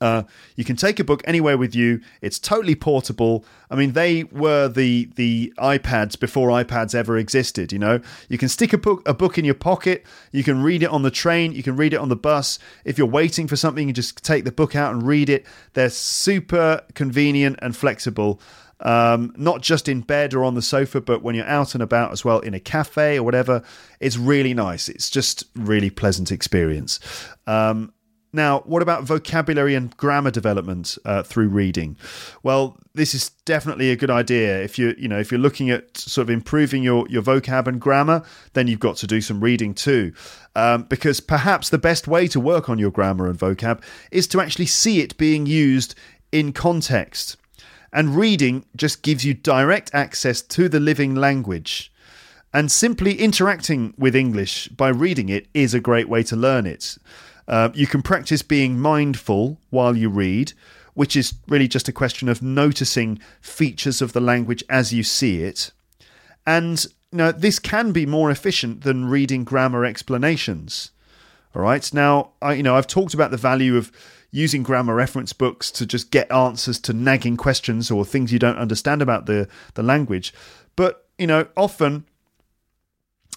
Uh, 0.00 0.22
you 0.54 0.64
can 0.64 0.76
take 0.76 1.00
a 1.00 1.04
book 1.04 1.22
anywhere 1.24 1.58
with 1.58 1.74
you. 1.74 2.00
It's 2.20 2.38
totally 2.38 2.76
portable. 2.76 3.44
I 3.70 3.74
mean, 3.74 3.92
they 3.92 4.24
were 4.24 4.68
the 4.68 5.10
the 5.16 5.52
iPads 5.58 6.18
before 6.18 6.50
iPads 6.50 6.94
ever 6.94 7.18
existed. 7.18 7.72
You 7.72 7.80
know, 7.80 8.00
you 8.28 8.38
can 8.38 8.48
stick 8.48 8.72
a 8.72 8.78
book 8.78 9.06
a 9.08 9.14
book 9.14 9.38
in 9.38 9.44
your 9.44 9.54
pocket. 9.54 10.06
You 10.30 10.44
can 10.44 10.62
read 10.62 10.82
it 10.82 10.90
on 10.90 11.02
the 11.02 11.10
train. 11.10 11.52
You 11.52 11.62
can 11.62 11.76
read 11.76 11.92
it 11.92 11.96
on 11.98 12.08
the 12.08 12.16
bus. 12.16 12.58
If 12.84 12.96
you're 12.96 13.08
waiting 13.08 13.48
for 13.48 13.56
something, 13.56 13.88
you 13.88 13.92
just 13.92 14.24
take 14.24 14.44
the 14.44 14.52
book 14.52 14.76
out 14.76 14.92
and 14.92 15.02
read 15.02 15.28
it. 15.28 15.44
They're 15.72 15.90
super 15.90 16.82
convenient 16.94 17.58
and 17.60 17.76
flexible. 17.76 18.40
Um, 18.80 19.32
not 19.36 19.60
just 19.60 19.88
in 19.88 20.02
bed 20.02 20.34
or 20.34 20.44
on 20.44 20.54
the 20.54 20.62
sofa, 20.62 21.00
but 21.00 21.20
when 21.20 21.34
you're 21.34 21.46
out 21.46 21.74
and 21.74 21.82
about 21.82 22.12
as 22.12 22.24
well 22.24 22.38
in 22.38 22.54
a 22.54 22.60
cafe 22.60 23.18
or 23.18 23.24
whatever. 23.24 23.62
It's 23.98 24.16
really 24.16 24.54
nice. 24.54 24.88
It's 24.88 25.10
just 25.10 25.44
really 25.56 25.90
pleasant 25.90 26.30
experience. 26.30 27.00
Um, 27.48 27.92
now, 28.32 28.60
what 28.60 28.82
about 28.82 29.04
vocabulary 29.04 29.74
and 29.74 29.96
grammar 29.96 30.30
development 30.30 30.98
uh, 31.06 31.22
through 31.22 31.48
reading? 31.48 31.96
Well, 32.42 32.78
this 32.94 33.14
is 33.14 33.30
definitely 33.46 33.90
a 33.90 33.96
good 33.96 34.10
idea. 34.10 34.60
If 34.60 34.78
you 34.78 34.94
you 34.98 35.08
know 35.08 35.18
if 35.18 35.32
you're 35.32 35.40
looking 35.40 35.70
at 35.70 35.96
sort 35.96 36.26
of 36.26 36.30
improving 36.30 36.82
your 36.82 37.08
your 37.08 37.22
vocab 37.22 37.66
and 37.66 37.80
grammar, 37.80 38.22
then 38.52 38.66
you've 38.66 38.80
got 38.80 38.96
to 38.96 39.06
do 39.06 39.20
some 39.22 39.40
reading 39.40 39.72
too, 39.72 40.12
um, 40.54 40.82
because 40.84 41.20
perhaps 41.20 41.70
the 41.70 41.78
best 41.78 42.06
way 42.06 42.28
to 42.28 42.38
work 42.38 42.68
on 42.68 42.78
your 42.78 42.90
grammar 42.90 43.28
and 43.28 43.38
vocab 43.38 43.82
is 44.10 44.26
to 44.28 44.40
actually 44.40 44.66
see 44.66 45.00
it 45.00 45.16
being 45.16 45.46
used 45.46 45.94
in 46.30 46.52
context. 46.52 47.36
And 47.90 48.14
reading 48.14 48.66
just 48.76 49.02
gives 49.02 49.24
you 49.24 49.32
direct 49.32 49.94
access 49.94 50.42
to 50.42 50.68
the 50.68 50.80
living 50.80 51.14
language. 51.14 51.90
And 52.52 52.70
simply 52.70 53.14
interacting 53.14 53.94
with 53.98 54.16
English 54.16 54.68
by 54.68 54.88
reading 54.88 55.28
it 55.28 55.48
is 55.54 55.74
a 55.74 55.80
great 55.80 56.08
way 56.08 56.22
to 56.24 56.36
learn 56.36 56.66
it. 56.66 56.98
Uh, 57.48 57.70
you 57.74 57.86
can 57.86 58.02
practice 58.02 58.42
being 58.42 58.78
mindful 58.78 59.58
while 59.70 59.96
you 59.96 60.10
read, 60.10 60.52
which 60.92 61.16
is 61.16 61.34
really 61.48 61.66
just 61.66 61.88
a 61.88 61.92
question 61.92 62.28
of 62.28 62.42
noticing 62.42 63.18
features 63.40 64.02
of 64.02 64.12
the 64.12 64.20
language 64.20 64.62
as 64.68 64.92
you 64.92 65.02
see 65.02 65.42
it. 65.42 65.72
And 66.46 66.84
you 67.10 67.18
know, 67.18 67.32
this 67.32 67.58
can 67.58 67.92
be 67.92 68.04
more 68.04 68.30
efficient 68.30 68.82
than 68.82 69.06
reading 69.06 69.44
grammar 69.44 69.86
explanations. 69.86 70.90
All 71.54 71.62
right. 71.62 71.92
Now, 71.94 72.32
I, 72.42 72.52
you 72.52 72.62
know, 72.62 72.76
I've 72.76 72.86
talked 72.86 73.14
about 73.14 73.30
the 73.30 73.38
value 73.38 73.78
of 73.78 73.90
using 74.30 74.62
grammar 74.62 74.94
reference 74.94 75.32
books 75.32 75.70
to 75.70 75.86
just 75.86 76.10
get 76.10 76.30
answers 76.30 76.78
to 76.80 76.92
nagging 76.92 77.38
questions 77.38 77.90
or 77.90 78.04
things 78.04 78.30
you 78.30 78.38
don't 78.38 78.58
understand 78.58 79.00
about 79.00 79.24
the 79.24 79.48
the 79.72 79.82
language. 79.82 80.34
But 80.76 81.06
you 81.16 81.26
know, 81.26 81.46
often 81.56 82.04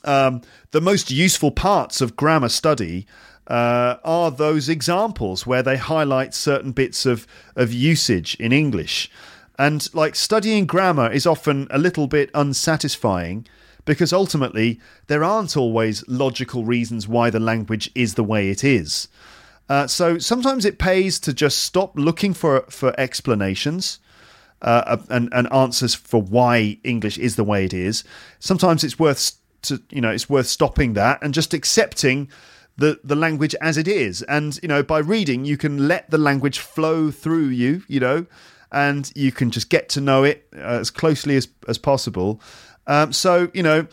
um, 0.04 0.42
the 0.72 0.82
most 0.82 1.12
useful 1.12 1.52
parts 1.52 2.02
of 2.02 2.16
grammar 2.16 2.50
study 2.50 3.08
uh, 3.48 3.98
are 4.04 4.32
those 4.32 4.70
examples 4.70 5.46
where 5.46 5.64
they 5.64 5.78
highlight 5.78 6.34
certain 6.34 6.72
bits 6.72 7.06
of, 7.06 7.28
of 7.56 7.74
usage 7.74 8.36
in 8.36 8.52
English. 8.52 9.10
And 9.58 9.88
like 9.94 10.16
studying 10.16 10.66
grammar 10.66 11.12
is 11.12 11.26
often 11.26 11.68
a 11.70 11.78
little 11.78 12.08
bit 12.08 12.32
unsatisfying 12.34 13.46
because 13.86 14.14
ultimately 14.14 14.80
there 15.08 15.24
aren't 15.24 15.58
always 15.58 16.08
logical 16.08 16.66
reasons 16.66 17.08
why 17.08 17.30
the 17.30 17.40
language 17.40 17.92
is 17.96 18.16
the 18.16 18.24
way 18.24 18.50
it 18.50 18.64
is. 18.64 19.08
Uh, 19.70 19.88
so 19.88 20.18
sometimes 20.18 20.66
it 20.66 20.80
pays 20.80 21.20
to 21.20 21.34
just 21.34 21.60
stop 21.60 21.94
looking 21.96 22.34
for 22.34 22.62
for 22.70 22.94
explanations 23.00 24.00
uh, 24.62 24.98
and, 25.10 25.30
and 25.32 25.52
answers 25.52 25.96
for 25.96 26.22
why 26.22 26.78
English 26.84 27.18
is 27.18 27.36
the 27.36 27.44
way 27.44 27.66
it 27.66 27.74
is. 27.74 28.04
Sometimes 28.40 28.84
it's 28.84 29.00
worth 29.00 29.34
to 29.64 29.82
you 29.90 30.02
know 30.02 30.10
it's 30.10 30.30
worth 30.30 30.48
stopping 30.48 30.94
that 30.94 31.22
and 31.22 31.34
just 31.34 31.54
accepting 31.54 32.30
the 32.82 33.00
the 33.04 33.16
language 33.16 33.56
as 33.62 33.78
it 33.78 33.88
is. 33.88 34.22
And 34.24 34.60
you 34.62 34.68
know 34.68 34.84
by 34.84 35.00
reading 35.00 35.46
you 35.46 35.56
can 35.56 35.88
let 35.88 36.10
the 36.10 36.18
language 36.18 36.60
flow 36.60 37.12
through 37.12 37.48
you 37.48 37.84
you 37.88 38.00
know 38.00 38.26
and 38.72 39.12
you 39.16 39.32
can 39.32 39.52
just 39.52 39.70
get 39.70 39.90
to 39.90 40.02
know 40.02 40.24
it 40.24 40.48
uh, 40.56 40.80
as 40.82 40.90
closely 40.90 41.38
as 41.38 41.48
as 41.68 41.78
possible. 41.78 42.42
Um, 42.88 43.14
so 43.14 43.50
you 43.54 43.64
know 43.64 43.88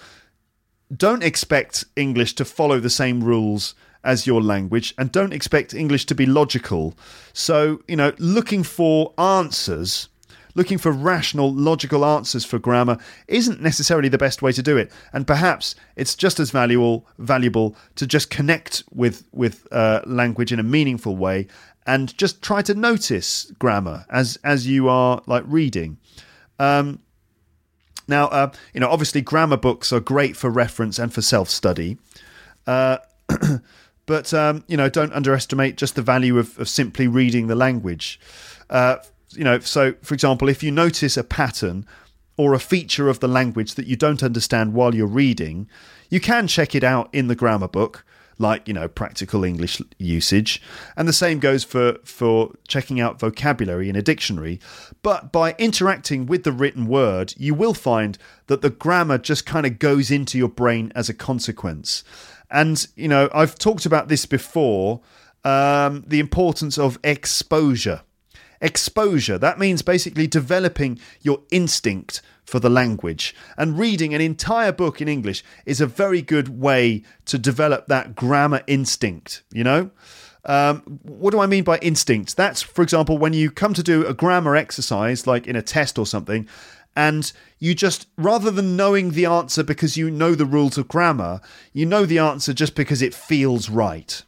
don't 0.97 1.23
expect 1.23 1.85
english 1.97 2.35
to 2.35 2.47
follow 2.47 2.81
the 2.81 2.89
same 2.89 3.23
rules 3.23 3.75
as 4.03 4.27
your 4.27 4.41
language 4.41 4.95
and 4.97 5.13
don't 5.13 5.35
expect 5.35 5.75
english 5.75 6.07
to 6.07 6.15
be 6.15 6.27
logical. 6.27 6.95
So 7.33 7.83
you 7.87 7.97
know 7.97 8.13
looking 8.19 8.65
for 8.65 9.13
answers 9.19 10.09
looking 10.59 10.77
for 10.77 10.91
rational, 10.93 11.55
logical 11.55 12.05
answers 12.05 12.45
for 12.45 12.59
grammar 12.59 12.99
isn't 13.29 13.63
necessarily 13.63 14.09
the 14.09 14.19
best 14.19 14.43
way 14.43 14.53
to 14.53 14.63
do 14.63 14.77
it. 14.77 14.91
And 15.13 15.27
perhaps 15.27 15.77
it's 15.97 16.15
just 16.15 16.41
as 16.41 16.51
valuable 16.51 17.07
valuable 17.17 17.77
to 17.95 18.07
just 18.07 18.29
connect 18.29 18.83
with 18.93 19.25
with 19.33 19.67
uh, 19.73 20.03
language 20.05 20.53
in 20.53 20.59
a 20.59 20.65
meaningful 20.65 21.17
way 21.17 21.47
and 21.87 22.17
just 22.19 22.43
try 22.43 22.61
to 22.63 22.75
notice 22.75 23.51
grammar 23.59 24.05
as 24.11 24.39
as 24.45 24.67
you 24.67 24.89
are 24.89 25.23
like 25.27 25.45
reading. 25.47 25.97
Um, 26.59 27.01
now, 28.09 28.27
uh, 28.29 28.51
you 28.75 28.81
know, 28.81 28.89
obviously, 28.89 29.21
grammar 29.21 29.59
books 29.59 29.93
are 29.93 30.01
great 30.01 30.37
for 30.37 30.51
reference 30.51 30.99
and 30.99 31.13
for 31.13 31.23
self 31.23 31.49
study. 31.49 31.99
Uh, 32.67 32.99
but 34.07 34.35
um, 34.35 34.65
you 34.67 34.77
know, 34.77 34.89
don't 34.89 35.13
underestimate 35.13 35.77
just 35.77 35.95
the 35.95 36.03
value 36.03 36.39
of, 36.39 36.59
of 36.59 36.69
simply 36.69 37.07
reading 37.07 37.47
the 37.47 37.55
language. 37.55 38.19
Uh, 38.69 38.97
you 39.33 39.45
know, 39.45 39.59
so 39.61 39.95
for 40.03 40.15
example, 40.15 40.49
if 40.49 40.63
you 40.63 40.71
notice 40.71 41.17
a 41.17 41.25
pattern 41.25 41.87
or 42.37 42.55
a 42.55 42.59
feature 42.59 43.09
of 43.09 43.21
the 43.21 43.29
language 43.29 43.75
that 43.75 43.87
you 43.87 43.97
don't 43.97 44.23
understand 44.23 44.73
while 44.73 44.95
you're 44.95 45.07
reading, 45.07 45.69
you 46.09 46.21
can 46.21 46.47
check 46.47 46.75
it 46.75 46.85
out 46.85 47.09
in 47.13 47.27
the 47.27 47.35
grammar 47.35 47.69
book, 47.69 48.05
like 48.39 48.67
you 48.69 48.73
know, 48.73 48.89
practical 48.89 49.45
English 49.45 49.83
usage, 49.99 50.63
and 50.97 51.09
the 51.09 51.13
same 51.13 51.41
goes 51.41 51.65
for 51.65 51.99
for 52.05 52.53
checking 52.67 53.01
out 53.01 53.21
vocabulary 53.21 53.89
in 53.89 53.97
a 53.97 54.03
dictionary. 54.03 54.61
But 55.03 55.33
by 55.33 55.55
interacting 55.59 56.27
with 56.27 56.45
the 56.45 56.53
written 56.53 56.87
word, 56.87 57.35
you 57.37 57.55
will 57.55 57.75
find 57.75 58.17
that 58.47 58.63
the 58.63 58.71
grammar 58.71 59.19
just 59.19 59.45
kind 59.45 59.67
of 59.67 59.79
goes 59.79 60.11
into 60.11 60.39
your 60.39 60.49
brain 60.49 60.93
as 60.95 61.09
a 61.09 61.15
consequence. 61.15 62.05
And 62.51 62.87
you 62.97 63.09
know, 63.09 63.29
I've 63.35 63.59
talked 63.59 63.85
about 63.85 64.09
this 64.09 64.25
before. 64.25 65.01
Um, 65.45 66.05
the 66.07 66.19
importance 66.19 66.79
of 66.79 66.99
exposure 67.05 68.03
Exposure, 68.61 69.39
that 69.39 69.59
means 69.59 69.83
basically 69.83 70.27
developing 70.27 70.99
your 71.21 71.43
instinct 71.51 72.23
for 72.45 72.59
the 72.59 72.71
language. 72.71 73.35
And 73.57 73.79
reading 73.79 74.15
an 74.15 74.21
entire 74.21 74.73
book 74.73 75.01
in 75.01 75.09
English 75.09 75.45
is 75.67 75.81
a 75.81 75.87
very 75.87 76.23
good 76.23 76.49
way 76.49 77.03
to 77.27 77.39
develop 77.39 77.87
that 77.87 78.15
grammar 78.17 78.63
instinct, 78.67 79.43
you 79.53 79.63
know? 79.63 79.91
Um, 80.45 80.81
what 81.03 81.33
do 81.33 81.41
I 81.41 81.47
mean 81.47 81.63
by 81.63 81.79
instinct? 81.79 82.37
That's, 82.37 82.63
for 82.63 82.83
example, 82.83 83.19
when 83.19 83.35
you 83.35 83.51
come 83.51 83.75
to 83.75 83.83
do 83.83 84.07
a 84.07 84.15
grammar 84.15 84.57
exercise, 84.57 85.27
like 85.27 85.47
in 85.47 85.57
a 85.57 85.63
test 85.63 85.99
or 85.99 86.07
something, 86.07 86.49
and 86.97 87.31
you 87.59 87.75
just, 87.75 88.09
rather 88.17 88.51
than 88.51 88.77
knowing 88.77 89.11
the 89.11 89.27
answer 89.27 89.63
because 89.63 89.97
you 89.97 90.11
know 90.11 90.35
the 90.35 90.47
rules 90.47 90.79
of 90.79 90.89
grammar, 90.89 91.41
you 91.73 91.87
know 91.87 92.07
the 92.07 92.19
answer 92.19 92.53
just 92.53 92.75
because 92.75 93.03
it 93.03 93.15
feels 93.15 93.69
right. 93.69 94.23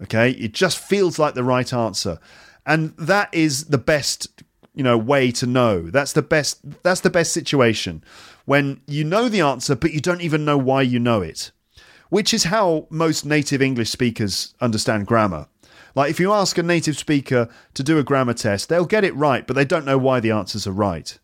Okay? 0.00 0.30
It 0.30 0.52
just 0.52 0.78
feels 0.78 1.18
like 1.18 1.34
the 1.34 1.44
right 1.44 1.72
answer 1.72 2.20
and 2.68 2.94
that 2.98 3.32
is 3.32 3.64
the 3.64 3.78
best 3.78 4.44
you 4.74 4.84
know 4.84 4.96
way 4.96 5.32
to 5.32 5.46
know. 5.46 5.90
That's 5.90 6.12
the 6.12 6.22
best 6.22 6.60
that's 6.84 7.00
the 7.00 7.10
best 7.10 7.32
situation. 7.32 8.04
When 8.44 8.80
you 8.86 9.02
know 9.02 9.28
the 9.28 9.40
answer 9.40 9.74
but 9.74 9.92
you 9.92 10.00
don't 10.00 10.20
even 10.20 10.44
know 10.44 10.58
why 10.58 10.82
you 10.82 11.00
know 11.00 11.22
it 11.22 11.50
which 12.10 12.32
is 12.32 12.44
how 12.44 12.86
most 12.88 13.26
native 13.26 13.60
english 13.60 13.90
speakers 13.90 14.54
understand 14.60 15.06
grammar. 15.06 15.48
Like 15.94 16.10
if 16.10 16.20
you 16.20 16.32
ask 16.32 16.56
a 16.56 16.62
native 16.62 16.96
speaker 16.96 17.48
to 17.74 17.82
do 17.82 17.98
a 17.98 18.04
grammar 18.04 18.34
test 18.34 18.68
they'll 18.68 18.84
get 18.84 19.04
it 19.04 19.16
right 19.16 19.46
but 19.46 19.56
they 19.56 19.64
don't 19.64 19.84
know 19.84 19.98
why 19.98 20.20
the 20.20 20.30
answers 20.30 20.66
are 20.66 20.72
right. 20.72 21.18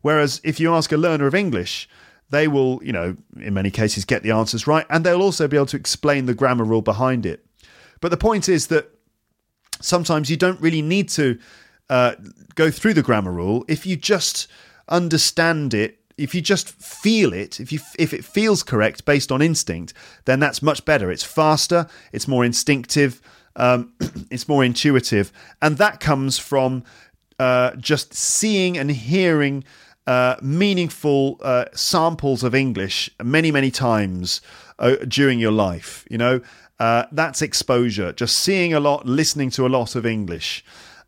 Whereas 0.00 0.40
if 0.42 0.58
you 0.58 0.74
ask 0.74 0.90
a 0.92 0.96
learner 0.96 1.26
of 1.26 1.34
english 1.34 1.88
they 2.30 2.48
will 2.48 2.80
you 2.82 2.92
know 2.92 3.16
in 3.38 3.54
many 3.54 3.70
cases 3.70 4.04
get 4.04 4.22
the 4.22 4.30
answers 4.30 4.66
right 4.66 4.86
and 4.90 5.04
they'll 5.04 5.22
also 5.22 5.46
be 5.46 5.56
able 5.56 5.66
to 5.66 5.76
explain 5.76 6.26
the 6.26 6.34
grammar 6.34 6.64
rule 6.64 6.82
behind 6.82 7.24
it. 7.24 7.44
But 8.00 8.10
the 8.10 8.16
point 8.16 8.48
is 8.48 8.66
that 8.68 8.90
sometimes 9.80 10.30
you 10.30 10.36
don't 10.36 10.60
really 10.60 10.82
need 10.82 11.08
to 11.10 11.38
uh, 11.88 12.14
go 12.54 12.70
through 12.70 12.94
the 12.94 13.02
grammar 13.02 13.32
rule 13.32 13.64
if 13.68 13.84
you 13.84 13.96
just 13.96 14.46
understand 14.88 15.74
it 15.74 16.00
if 16.20 16.34
you 16.34 16.42
just 16.42 16.68
feel 16.68 17.32
it, 17.32 17.60
if 17.60 17.72
you 17.72 17.80
if 17.98 18.12
it 18.12 18.24
feels 18.24 18.62
correct 18.62 19.06
based 19.06 19.32
on 19.32 19.40
instinct, 19.40 19.94
then 20.26 20.38
that's 20.38 20.60
much 20.60 20.84
better. 20.84 21.10
It's 21.10 21.24
faster, 21.24 21.86
it's 22.12 22.28
more 22.28 22.44
instinctive, 22.44 23.22
um, 23.56 23.94
it's 24.30 24.46
more 24.46 24.62
intuitive, 24.62 25.32
and 25.62 25.78
that 25.78 25.98
comes 25.98 26.38
from 26.38 26.84
uh, 27.38 27.74
just 27.76 28.12
seeing 28.12 28.76
and 28.76 28.90
hearing 28.90 29.64
uh, 30.06 30.36
meaningful 30.42 31.38
uh, 31.40 31.64
samples 31.72 32.42
of 32.42 32.54
English 32.54 33.08
many 33.22 33.50
many 33.50 33.70
times 33.70 34.42
uh, 34.78 34.96
during 35.08 35.38
your 35.38 35.52
life. 35.52 36.04
You 36.10 36.18
know, 36.18 36.40
uh, 36.80 37.04
that's 37.12 37.42
exposure, 37.42 38.12
just 38.12 38.38
seeing 38.38 38.72
a 38.72 38.80
lot, 38.80 39.06
listening 39.06 39.50
to 39.50 39.66
a 39.66 39.68
lot 39.68 39.94
of 39.94 40.06
English. 40.06 40.64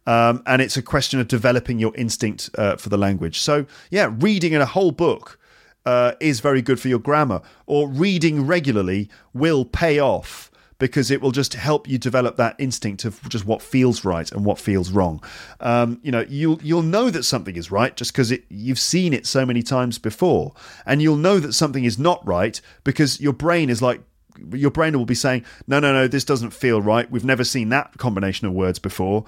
Um, 0.07 0.43
and 0.47 0.61
it's 0.61 0.77
a 0.77 0.83
question 0.83 1.19
of 1.19 1.29
developing 1.29 1.79
your 1.79 1.95
instinct 1.97 2.51
uh, 2.59 2.77
for 2.77 2.91
the 2.91 2.99
language. 2.99 3.41
So, 3.41 3.67
yeah, 3.91 4.13
reading 4.19 4.53
in 4.53 4.61
a 4.61 4.67
whole 4.67 4.93
book 4.93 5.39
uh, 5.87 6.13
is 6.21 6.41
very 6.41 6.61
good 6.61 6.79
for 6.79 6.89
your 6.89 6.99
grammar, 6.99 7.41
or 7.67 7.89
reading 7.89 8.47
regularly 8.47 9.09
will 9.33 9.65
pay 9.65 9.99
off 9.99 10.51
because 10.79 11.13
it 11.13 11.23
will 11.23 11.31
just 11.31 11.55
help 11.55 11.89
you 11.89 11.97
develop 11.97 12.37
that 12.37 12.57
instinct 12.59 13.05
of 13.05 13.27
just 13.29 13.47
what 13.47 13.63
feels 13.63 14.05
right 14.05 14.33
and 14.33 14.45
what 14.45 14.59
feels 14.59 14.91
wrong. 14.91 15.23
Um, 15.61 16.01
you 16.03 16.11
know, 16.11 16.27
you'll 16.29 16.61
you'll 16.63 16.83
know 16.83 17.09
that 17.09 17.23
something 17.23 17.57
is 17.57 17.71
right 17.71 17.97
just 17.97 18.13
because 18.13 18.35
you've 18.51 18.81
seen 18.81 19.15
it 19.15 19.25
so 19.25 19.47
many 19.47 19.63
times 19.63 19.99
before, 19.99 20.53
and 20.85 21.01
you'll 21.01 21.17
know 21.17 21.39
that 21.39 21.53
something 21.55 21.85
is 21.85 21.99
not 21.99 22.27
right 22.27 22.61
because 22.85 23.21
your 23.21 23.33
brain 23.33 23.71
is 23.71 23.81
like 23.81 24.03
your 24.53 24.71
brain 24.71 24.97
will 24.97 25.07
be 25.07 25.15
saying, 25.15 25.45
no, 25.67 25.81
no, 25.81 25.93
no, 25.93 26.09
this 26.09 26.25
doesn't 26.25 26.51
feel 26.51 26.81
right. 26.81 27.11
We've 27.11 27.25
never 27.25 27.45
seen 27.45 27.69
that 27.71 27.97
combination 27.99 28.47
of 28.47 28.53
words 28.53 28.79
before. 28.79 29.25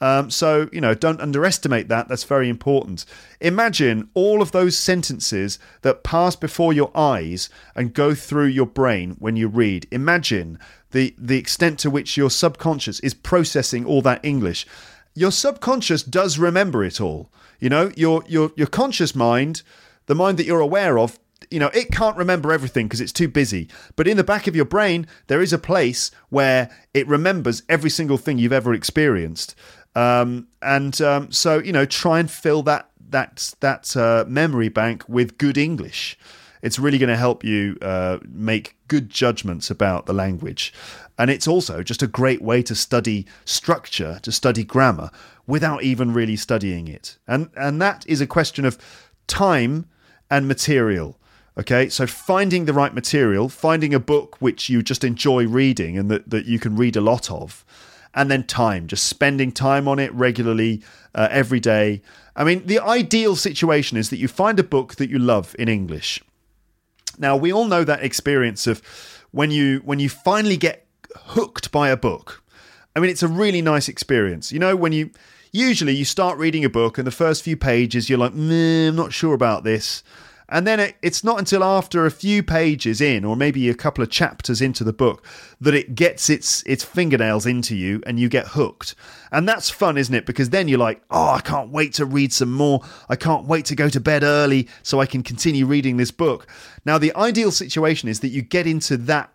Um, 0.00 0.30
so, 0.30 0.68
you 0.72 0.80
know, 0.80 0.94
don't 0.94 1.20
underestimate 1.20 1.88
that. 1.88 2.08
That's 2.08 2.24
very 2.24 2.48
important. 2.48 3.06
Imagine 3.40 4.10
all 4.14 4.42
of 4.42 4.52
those 4.52 4.76
sentences 4.76 5.58
that 5.82 6.04
pass 6.04 6.36
before 6.36 6.72
your 6.72 6.90
eyes 6.94 7.48
and 7.74 7.94
go 7.94 8.14
through 8.14 8.46
your 8.48 8.66
brain 8.66 9.16
when 9.18 9.36
you 9.36 9.48
read. 9.48 9.86
Imagine 9.90 10.58
the, 10.90 11.14
the 11.16 11.38
extent 11.38 11.78
to 11.80 11.90
which 11.90 12.16
your 12.16 12.30
subconscious 12.30 13.00
is 13.00 13.14
processing 13.14 13.86
all 13.86 14.02
that 14.02 14.24
English. 14.24 14.66
Your 15.14 15.32
subconscious 15.32 16.02
does 16.02 16.38
remember 16.38 16.84
it 16.84 17.00
all. 17.00 17.32
You 17.58 17.70
know, 17.70 17.90
your, 17.96 18.22
your, 18.26 18.52
your 18.54 18.66
conscious 18.66 19.14
mind, 19.14 19.62
the 20.06 20.14
mind 20.14 20.38
that 20.38 20.44
you're 20.44 20.60
aware 20.60 20.98
of, 20.98 21.18
you 21.50 21.58
know, 21.58 21.68
it 21.68 21.90
can't 21.90 22.16
remember 22.16 22.52
everything 22.52 22.86
because 22.86 23.00
it's 23.00 23.12
too 23.12 23.28
busy. 23.28 23.68
But 23.96 24.08
in 24.08 24.16
the 24.16 24.24
back 24.24 24.46
of 24.46 24.56
your 24.56 24.64
brain, 24.64 25.06
there 25.26 25.42
is 25.42 25.52
a 25.52 25.58
place 25.58 26.10
where 26.28 26.70
it 26.94 27.06
remembers 27.08 27.62
every 27.68 27.90
single 27.90 28.18
thing 28.18 28.38
you've 28.38 28.52
ever 28.52 28.74
experienced. 28.74 29.54
Um, 29.94 30.48
and 30.60 31.00
um, 31.00 31.32
so, 31.32 31.58
you 31.58 31.72
know, 31.72 31.86
try 31.86 32.20
and 32.20 32.30
fill 32.30 32.62
that 32.64 32.90
that 33.08 33.54
that 33.60 33.96
uh, 33.96 34.24
memory 34.28 34.68
bank 34.68 35.04
with 35.08 35.38
good 35.38 35.56
English. 35.56 36.18
It's 36.62 36.78
really 36.78 36.98
going 36.98 37.10
to 37.10 37.16
help 37.16 37.44
you 37.44 37.78
uh, 37.80 38.18
make 38.26 38.76
good 38.88 39.08
judgments 39.08 39.70
about 39.70 40.06
the 40.06 40.12
language. 40.12 40.72
And 41.18 41.30
it's 41.30 41.46
also 41.46 41.82
just 41.82 42.02
a 42.02 42.06
great 42.06 42.42
way 42.42 42.62
to 42.62 42.74
study 42.74 43.26
structure, 43.44 44.18
to 44.22 44.32
study 44.32 44.64
grammar, 44.64 45.10
without 45.46 45.82
even 45.82 46.12
really 46.12 46.36
studying 46.36 46.88
it. 46.88 47.18
And 47.26 47.50
and 47.56 47.80
that 47.80 48.04
is 48.08 48.20
a 48.20 48.26
question 48.26 48.64
of 48.64 48.78
time 49.26 49.86
and 50.30 50.48
material. 50.48 51.18
Okay, 51.58 51.88
so 51.88 52.06
finding 52.06 52.66
the 52.66 52.74
right 52.74 52.92
material, 52.92 53.48
finding 53.48 53.94
a 53.94 54.00
book 54.00 54.36
which 54.40 54.68
you 54.68 54.82
just 54.82 55.04
enjoy 55.04 55.46
reading 55.46 55.96
and 55.96 56.10
that, 56.10 56.28
that 56.28 56.44
you 56.44 56.58
can 56.58 56.76
read 56.76 56.96
a 56.96 57.00
lot 57.00 57.30
of, 57.30 57.64
and 58.12 58.30
then 58.30 58.44
time, 58.44 58.86
just 58.86 59.04
spending 59.04 59.50
time 59.50 59.88
on 59.88 59.98
it 59.98 60.12
regularly 60.12 60.82
uh, 61.14 61.28
every 61.30 61.60
day. 61.60 62.02
I 62.34 62.44
mean, 62.44 62.66
the 62.66 62.78
ideal 62.78 63.36
situation 63.36 63.96
is 63.96 64.10
that 64.10 64.18
you 64.18 64.28
find 64.28 64.60
a 64.60 64.64
book 64.64 64.96
that 64.96 65.08
you 65.08 65.18
love 65.18 65.56
in 65.58 65.68
English. 65.68 66.22
Now, 67.18 67.36
we 67.36 67.52
all 67.52 67.64
know 67.64 67.84
that 67.84 68.04
experience 68.04 68.66
of 68.66 68.82
when 69.30 69.50
you 69.50 69.80
when 69.84 69.98
you 69.98 70.10
finally 70.10 70.58
get 70.58 70.86
hooked 71.16 71.72
by 71.72 71.88
a 71.88 71.96
book. 71.96 72.42
I 72.94 73.00
mean, 73.00 73.10
it's 73.10 73.22
a 73.22 73.28
really 73.28 73.62
nice 73.62 73.88
experience. 73.88 74.52
You 74.52 74.58
know, 74.58 74.76
when 74.76 74.92
you 74.92 75.10
usually 75.52 75.94
you 75.94 76.04
start 76.04 76.36
reading 76.38 76.66
a 76.66 76.70
book 76.70 76.98
and 76.98 77.06
the 77.06 77.10
first 77.10 77.42
few 77.42 77.56
pages 77.56 78.10
you're 78.10 78.18
like, 78.18 78.32
I'm 78.32 78.94
not 78.94 79.14
sure 79.14 79.32
about 79.32 79.64
this. 79.64 80.02
And 80.48 80.66
then 80.66 80.78
it, 80.78 80.96
it's 81.02 81.24
not 81.24 81.38
until 81.38 81.64
after 81.64 82.06
a 82.06 82.10
few 82.10 82.42
pages 82.42 83.00
in, 83.00 83.24
or 83.24 83.36
maybe 83.36 83.68
a 83.68 83.74
couple 83.74 84.02
of 84.02 84.10
chapters 84.10 84.60
into 84.60 84.84
the 84.84 84.92
book, 84.92 85.24
that 85.60 85.74
it 85.74 85.94
gets 85.94 86.30
its 86.30 86.62
its 86.66 86.84
fingernails 86.84 87.46
into 87.46 87.74
you 87.74 88.02
and 88.06 88.20
you 88.20 88.28
get 88.28 88.48
hooked. 88.48 88.94
And 89.32 89.48
that's 89.48 89.70
fun, 89.70 89.98
isn't 89.98 90.14
it? 90.14 90.24
Because 90.24 90.50
then 90.50 90.68
you're 90.68 90.78
like, 90.78 91.02
oh, 91.10 91.30
I 91.30 91.40
can't 91.40 91.70
wait 91.70 91.94
to 91.94 92.04
read 92.04 92.32
some 92.32 92.52
more. 92.52 92.80
I 93.08 93.16
can't 93.16 93.46
wait 93.46 93.64
to 93.66 93.74
go 93.74 93.88
to 93.88 94.00
bed 94.00 94.22
early 94.22 94.68
so 94.82 95.00
I 95.00 95.06
can 95.06 95.22
continue 95.22 95.66
reading 95.66 95.96
this 95.96 96.12
book. 96.12 96.46
Now, 96.84 96.98
the 96.98 97.14
ideal 97.16 97.50
situation 97.50 98.08
is 98.08 98.20
that 98.20 98.28
you 98.28 98.42
get 98.42 98.66
into 98.66 98.96
that 98.98 99.32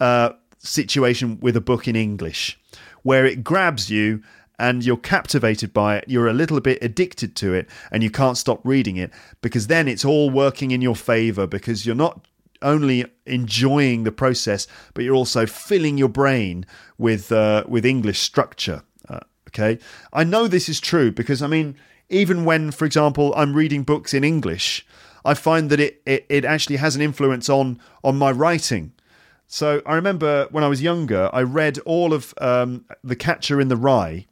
uh, 0.00 0.30
situation 0.58 1.38
with 1.40 1.56
a 1.56 1.60
book 1.60 1.86
in 1.86 1.96
English, 1.96 2.58
where 3.02 3.26
it 3.26 3.44
grabs 3.44 3.90
you 3.90 4.22
and 4.58 4.84
you're 4.84 4.96
captivated 4.96 5.72
by 5.72 5.96
it, 5.98 6.04
you're 6.06 6.28
a 6.28 6.32
little 6.32 6.60
bit 6.60 6.78
addicted 6.82 7.36
to 7.36 7.52
it, 7.54 7.68
and 7.90 8.02
you 8.02 8.10
can't 8.10 8.38
stop 8.38 8.60
reading 8.64 8.96
it 8.96 9.10
because 9.42 9.66
then 9.66 9.88
it's 9.88 10.04
all 10.04 10.30
working 10.30 10.70
in 10.70 10.80
your 10.80 10.96
favor 10.96 11.46
because 11.46 11.84
you're 11.84 11.94
not 11.94 12.26
only 12.62 13.04
enjoying 13.26 14.04
the 14.04 14.12
process, 14.12 14.66
but 14.94 15.04
you're 15.04 15.14
also 15.14 15.46
filling 15.46 15.98
your 15.98 16.08
brain 16.08 16.64
with 16.98 17.30
uh, 17.32 17.64
with 17.68 17.84
English 17.84 18.20
structure. 18.20 18.82
Uh, 19.08 19.20
okay, 19.48 19.78
I 20.12 20.24
know 20.24 20.48
this 20.48 20.68
is 20.68 20.80
true 20.80 21.12
because 21.12 21.42
I 21.42 21.46
mean, 21.46 21.76
even 22.08 22.44
when, 22.44 22.70
for 22.70 22.84
example, 22.84 23.34
I'm 23.36 23.54
reading 23.54 23.82
books 23.82 24.14
in 24.14 24.24
English, 24.24 24.86
I 25.24 25.34
find 25.34 25.70
that 25.70 25.80
it, 25.80 26.02
it, 26.06 26.26
it 26.28 26.44
actually 26.44 26.76
has 26.76 26.96
an 26.96 27.02
influence 27.02 27.48
on 27.48 27.80
on 28.02 28.16
my 28.16 28.30
writing. 28.30 28.92
So 29.48 29.80
I 29.86 29.94
remember 29.94 30.48
when 30.50 30.64
I 30.64 30.68
was 30.68 30.82
younger, 30.82 31.30
I 31.32 31.42
read 31.42 31.78
all 31.80 32.12
of 32.12 32.34
um, 32.38 32.84
The 33.04 33.14
Catcher 33.14 33.60
in 33.60 33.68
the 33.68 33.76
Rye 33.76 34.26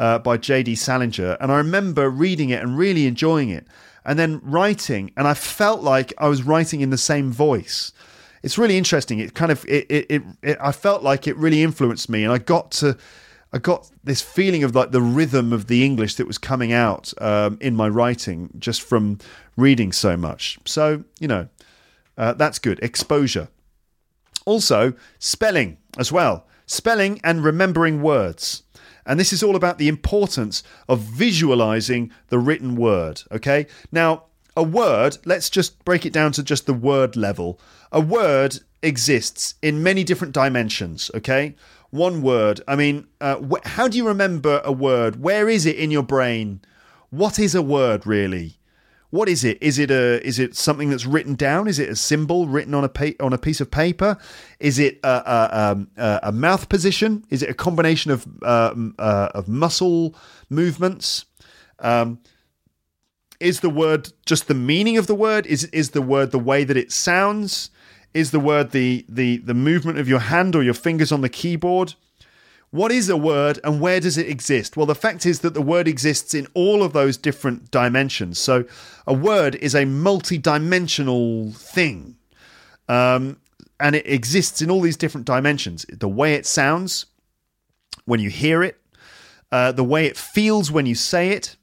uh, 0.00 0.18
by 0.18 0.38
J.D. 0.38 0.76
Salinger, 0.76 1.36
and 1.40 1.52
I 1.52 1.58
remember 1.58 2.08
reading 2.08 2.48
it 2.48 2.62
and 2.62 2.76
really 2.76 3.06
enjoying 3.06 3.50
it, 3.50 3.66
and 4.04 4.18
then 4.18 4.40
writing, 4.42 5.12
and 5.14 5.28
I 5.28 5.34
felt 5.34 5.82
like 5.82 6.14
I 6.16 6.26
was 6.26 6.42
writing 6.42 6.80
in 6.80 6.88
the 6.88 6.98
same 6.98 7.30
voice. 7.30 7.92
It's 8.42 8.56
really 8.56 8.78
interesting. 8.78 9.18
It 9.18 9.34
kind 9.34 9.52
of 9.52 9.62
it, 9.66 9.86
it, 9.90 10.06
it, 10.08 10.22
it 10.42 10.58
I 10.58 10.72
felt 10.72 11.02
like 11.02 11.26
it 11.26 11.36
really 11.36 11.62
influenced 11.62 12.08
me, 12.08 12.24
and 12.24 12.32
I 12.32 12.38
got 12.38 12.70
to 12.72 12.96
I 13.52 13.58
got 13.58 13.90
this 14.02 14.22
feeling 14.22 14.64
of 14.64 14.74
like 14.74 14.90
the 14.90 15.02
rhythm 15.02 15.52
of 15.52 15.66
the 15.66 15.84
English 15.84 16.14
that 16.14 16.26
was 16.26 16.38
coming 16.38 16.72
out 16.72 17.12
um, 17.20 17.58
in 17.60 17.76
my 17.76 17.88
writing 17.88 18.48
just 18.58 18.80
from 18.80 19.18
reading 19.58 19.92
so 19.92 20.16
much. 20.16 20.58
So 20.64 21.04
you 21.20 21.28
know, 21.28 21.48
uh, 22.16 22.32
that's 22.32 22.58
good 22.58 22.80
exposure. 22.82 23.48
Also, 24.46 24.94
spelling 25.18 25.76
as 25.98 26.10
well. 26.10 26.46
Spelling 26.64 27.20
and 27.22 27.44
remembering 27.44 28.00
words. 28.00 28.62
And 29.06 29.18
this 29.18 29.32
is 29.32 29.42
all 29.42 29.56
about 29.56 29.78
the 29.78 29.88
importance 29.88 30.62
of 30.88 31.00
visualizing 31.00 32.10
the 32.28 32.38
written 32.38 32.76
word. 32.76 33.22
Okay. 33.32 33.66
Now, 33.90 34.24
a 34.56 34.62
word, 34.62 35.18
let's 35.24 35.50
just 35.50 35.84
break 35.84 36.04
it 36.04 36.12
down 36.12 36.32
to 36.32 36.42
just 36.42 36.66
the 36.66 36.74
word 36.74 37.16
level. 37.16 37.58
A 37.92 38.00
word 38.00 38.60
exists 38.82 39.54
in 39.62 39.82
many 39.82 40.04
different 40.04 40.34
dimensions. 40.34 41.10
Okay. 41.14 41.54
One 41.90 42.22
word. 42.22 42.60
I 42.68 42.76
mean, 42.76 43.06
uh, 43.20 43.36
wh- 43.36 43.66
how 43.66 43.88
do 43.88 43.98
you 43.98 44.06
remember 44.06 44.60
a 44.64 44.72
word? 44.72 45.20
Where 45.20 45.48
is 45.48 45.66
it 45.66 45.76
in 45.76 45.90
your 45.90 46.04
brain? 46.04 46.60
What 47.10 47.38
is 47.38 47.54
a 47.54 47.62
word 47.62 48.06
really? 48.06 48.59
What 49.10 49.28
is 49.28 49.42
it? 49.42 49.58
Is 49.60 49.78
it 49.78 49.90
a 49.90 50.24
is 50.24 50.38
it 50.38 50.54
something 50.54 50.88
that's 50.88 51.04
written 51.04 51.34
down? 51.34 51.66
Is 51.66 51.80
it 51.80 51.88
a 51.88 51.96
symbol 51.96 52.46
written 52.46 52.74
on 52.74 52.84
a 52.84 52.88
pa- 52.88 53.18
on 53.18 53.32
a 53.32 53.38
piece 53.38 53.60
of 53.60 53.70
paper? 53.70 54.16
Is 54.60 54.78
it 54.78 55.00
a, 55.02 55.08
a, 55.08 55.72
um, 55.72 55.90
a, 55.96 56.30
mouth 56.30 56.68
position? 56.68 57.24
Is 57.28 57.42
it 57.42 57.50
a 57.50 57.54
combination 57.54 58.12
of 58.12 58.26
uh, 58.42 58.72
uh, 58.98 59.28
of 59.34 59.48
muscle 59.48 60.14
movements? 60.48 61.24
Um, 61.80 62.20
is 63.40 63.60
the 63.60 63.70
word 63.70 64.12
just 64.26 64.46
the 64.46 64.54
meaning 64.54 64.96
of 64.96 65.08
the 65.08 65.14
word? 65.14 65.44
Is 65.46 65.64
is 65.64 65.90
the 65.90 66.02
word 66.02 66.30
the 66.30 66.38
way 66.38 66.62
that 66.62 66.76
it 66.76 66.92
sounds? 66.92 67.70
Is 68.14 68.30
the 68.30 68.40
word 68.40 68.70
the 68.70 69.04
the 69.08 69.38
the 69.38 69.54
movement 69.54 69.98
of 69.98 70.08
your 70.08 70.20
hand 70.20 70.54
or 70.54 70.62
your 70.62 70.74
fingers 70.74 71.10
on 71.10 71.22
the 71.22 71.28
keyboard? 71.28 71.94
What 72.70 72.92
is 72.92 73.08
a 73.08 73.16
word 73.16 73.58
and 73.64 73.80
where 73.80 73.98
does 73.98 74.16
it 74.16 74.28
exist? 74.28 74.76
Well, 74.76 74.86
the 74.86 74.94
fact 74.94 75.26
is 75.26 75.40
that 75.40 75.54
the 75.54 75.62
word 75.62 75.88
exists 75.88 76.34
in 76.34 76.46
all 76.54 76.84
of 76.84 76.92
those 76.92 77.16
different 77.16 77.70
dimensions. 77.72 78.38
So, 78.38 78.64
a 79.06 79.14
word 79.14 79.56
is 79.56 79.74
a 79.74 79.84
multi 79.84 80.38
dimensional 80.38 81.50
thing. 81.52 82.16
Um, 82.88 83.38
and 83.80 83.96
it 83.96 84.06
exists 84.06 84.62
in 84.62 84.70
all 84.70 84.80
these 84.80 84.96
different 84.96 85.26
dimensions. 85.26 85.84
The 85.90 86.08
way 86.08 86.34
it 86.34 86.46
sounds 86.46 87.06
when 88.04 88.20
you 88.20 88.30
hear 88.30 88.62
it, 88.62 88.80
uh, 89.50 89.72
the 89.72 89.84
way 89.84 90.06
it 90.06 90.16
feels 90.16 90.70
when 90.70 90.86
you 90.86 90.94
say 90.94 91.30
it, 91.30 91.56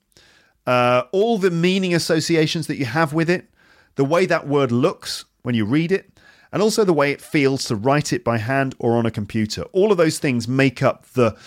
uh, 0.66 1.04
all 1.12 1.38
the 1.38 1.52
meaning 1.52 1.94
associations 1.94 2.68
that 2.68 2.78
you 2.78 2.86
have 2.86 3.14
with 3.14 3.30
it, 3.30 3.50
the 3.96 4.04
way 4.06 4.26
that 4.26 4.48
word 4.48 4.72
looks 4.72 5.26
when 5.44 5.56
you 5.56 5.64
read 5.64 5.92
it, 5.92 6.17
and 6.52 6.62
also 6.62 6.84
the 6.84 6.94
way 6.94 7.12
it 7.12 7.22
feels 7.22 7.66
to 7.66 7.76
write 7.76 8.14
it 8.14 8.24
by 8.24 8.38
hand 8.38 8.76
or 8.80 8.98
on 8.98 9.06
a 9.06 9.12
computer. 9.12 9.64
All 9.74 9.92
of 9.92 9.98
those 9.98 10.20
things 10.20 10.48
make 10.48 10.82
up 10.82 11.06
the 11.14 11.38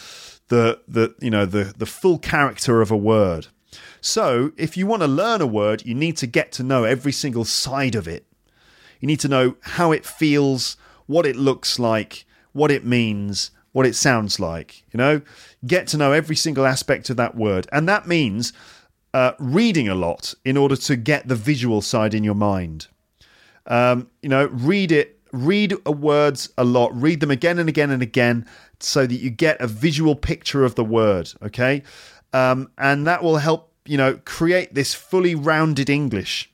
the 0.48 0.80
the 0.86 1.14
you 1.20 1.30
know 1.30 1.46
the 1.46 1.72
the 1.76 1.86
full 1.86 2.18
character 2.18 2.80
of 2.80 2.90
a 2.90 2.96
word. 2.96 3.48
So, 4.00 4.52
if 4.56 4.76
you 4.76 4.86
want 4.86 5.02
to 5.02 5.08
learn 5.08 5.40
a 5.40 5.46
word, 5.46 5.84
you 5.84 5.94
need 5.94 6.16
to 6.18 6.26
get 6.26 6.52
to 6.52 6.62
know 6.62 6.84
every 6.84 7.12
single 7.12 7.44
side 7.44 7.94
of 7.94 8.08
it. 8.08 8.26
You 8.98 9.06
need 9.06 9.20
to 9.20 9.28
know 9.28 9.56
how 9.60 9.92
it 9.92 10.04
feels, 10.04 10.76
what 11.06 11.26
it 11.26 11.36
looks 11.36 11.78
like, 11.78 12.24
what 12.52 12.70
it 12.70 12.84
means, 12.84 13.50
what 13.72 13.86
it 13.86 13.94
sounds 13.94 14.40
like. 14.40 14.84
You 14.92 14.98
know, 14.98 15.20
get 15.66 15.86
to 15.88 15.96
know 15.96 16.12
every 16.12 16.36
single 16.36 16.66
aspect 16.66 17.10
of 17.10 17.16
that 17.18 17.36
word. 17.36 17.66
And 17.72 17.88
that 17.88 18.08
means 18.08 18.52
uh, 19.12 19.32
reading 19.38 19.88
a 19.88 19.94
lot 19.94 20.34
in 20.44 20.56
order 20.56 20.76
to 20.76 20.96
get 20.96 21.28
the 21.28 21.36
visual 21.36 21.82
side 21.82 22.14
in 22.14 22.24
your 22.24 22.34
mind. 22.34 22.88
Um, 23.66 24.08
you 24.22 24.28
know, 24.28 24.46
read 24.46 24.92
it, 24.92 25.18
read 25.32 25.74
words 25.86 26.50
a 26.58 26.64
lot, 26.64 26.94
read 26.94 27.20
them 27.20 27.30
again 27.30 27.58
and 27.58 27.68
again 27.68 27.90
and 27.90 28.02
again 28.02 28.46
so 28.80 29.06
that 29.06 29.14
you 29.14 29.30
get 29.30 29.60
a 29.60 29.66
visual 29.66 30.14
picture 30.14 30.64
of 30.64 30.74
the 30.74 30.84
word, 30.84 31.32
okay? 31.42 31.82
Um, 32.32 32.70
and 32.78 33.06
that 33.06 33.22
will 33.22 33.38
help, 33.38 33.72
you 33.84 33.96
know, 33.96 34.18
create 34.24 34.74
this 34.74 34.94
fully 34.94 35.34
rounded 35.34 35.90
English. 35.90 36.50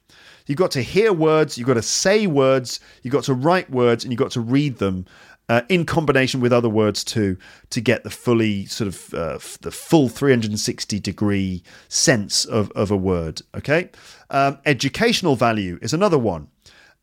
You've 0.47 0.59
got 0.59 0.71
to 0.73 0.83
hear 0.83 1.13
words, 1.13 1.59
you've 1.59 1.67
got 1.67 1.75
to 1.75 1.83
say 1.83 2.27
words, 2.27 2.81
you've 3.03 3.13
got 3.13 3.25
to 3.25 3.35
write 3.35 3.71
words, 3.71 4.05
and 4.05 4.13
you've 4.13 4.21
got 4.21 4.31
to 4.33 4.41
read 4.41 4.79
them. 4.79 5.07
Uh, 5.49 5.63
in 5.69 5.87
combination 5.87 6.41
with 6.41 6.53
other 6.53 6.69
words 6.69 7.05
too, 7.05 7.39
to 7.71 7.81
get 7.81 8.03
the 8.03 8.11
fully 8.11 8.67
sort 8.67 8.89
of 8.89 9.15
uh, 9.15 9.39
the 9.61 9.71
full 9.71 10.09
360 10.09 10.99
degree 10.99 11.63
sense 11.87 12.45
of, 12.45 12.73
of 12.73 12.91
a 12.91 12.97
word. 12.97 13.43
Okay, 13.57 13.91
um, 14.31 14.59
educational 14.67 15.37
value 15.37 15.79
is 15.81 15.93
another 15.93 16.19
one. 16.19 16.49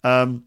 Um, 0.03 0.45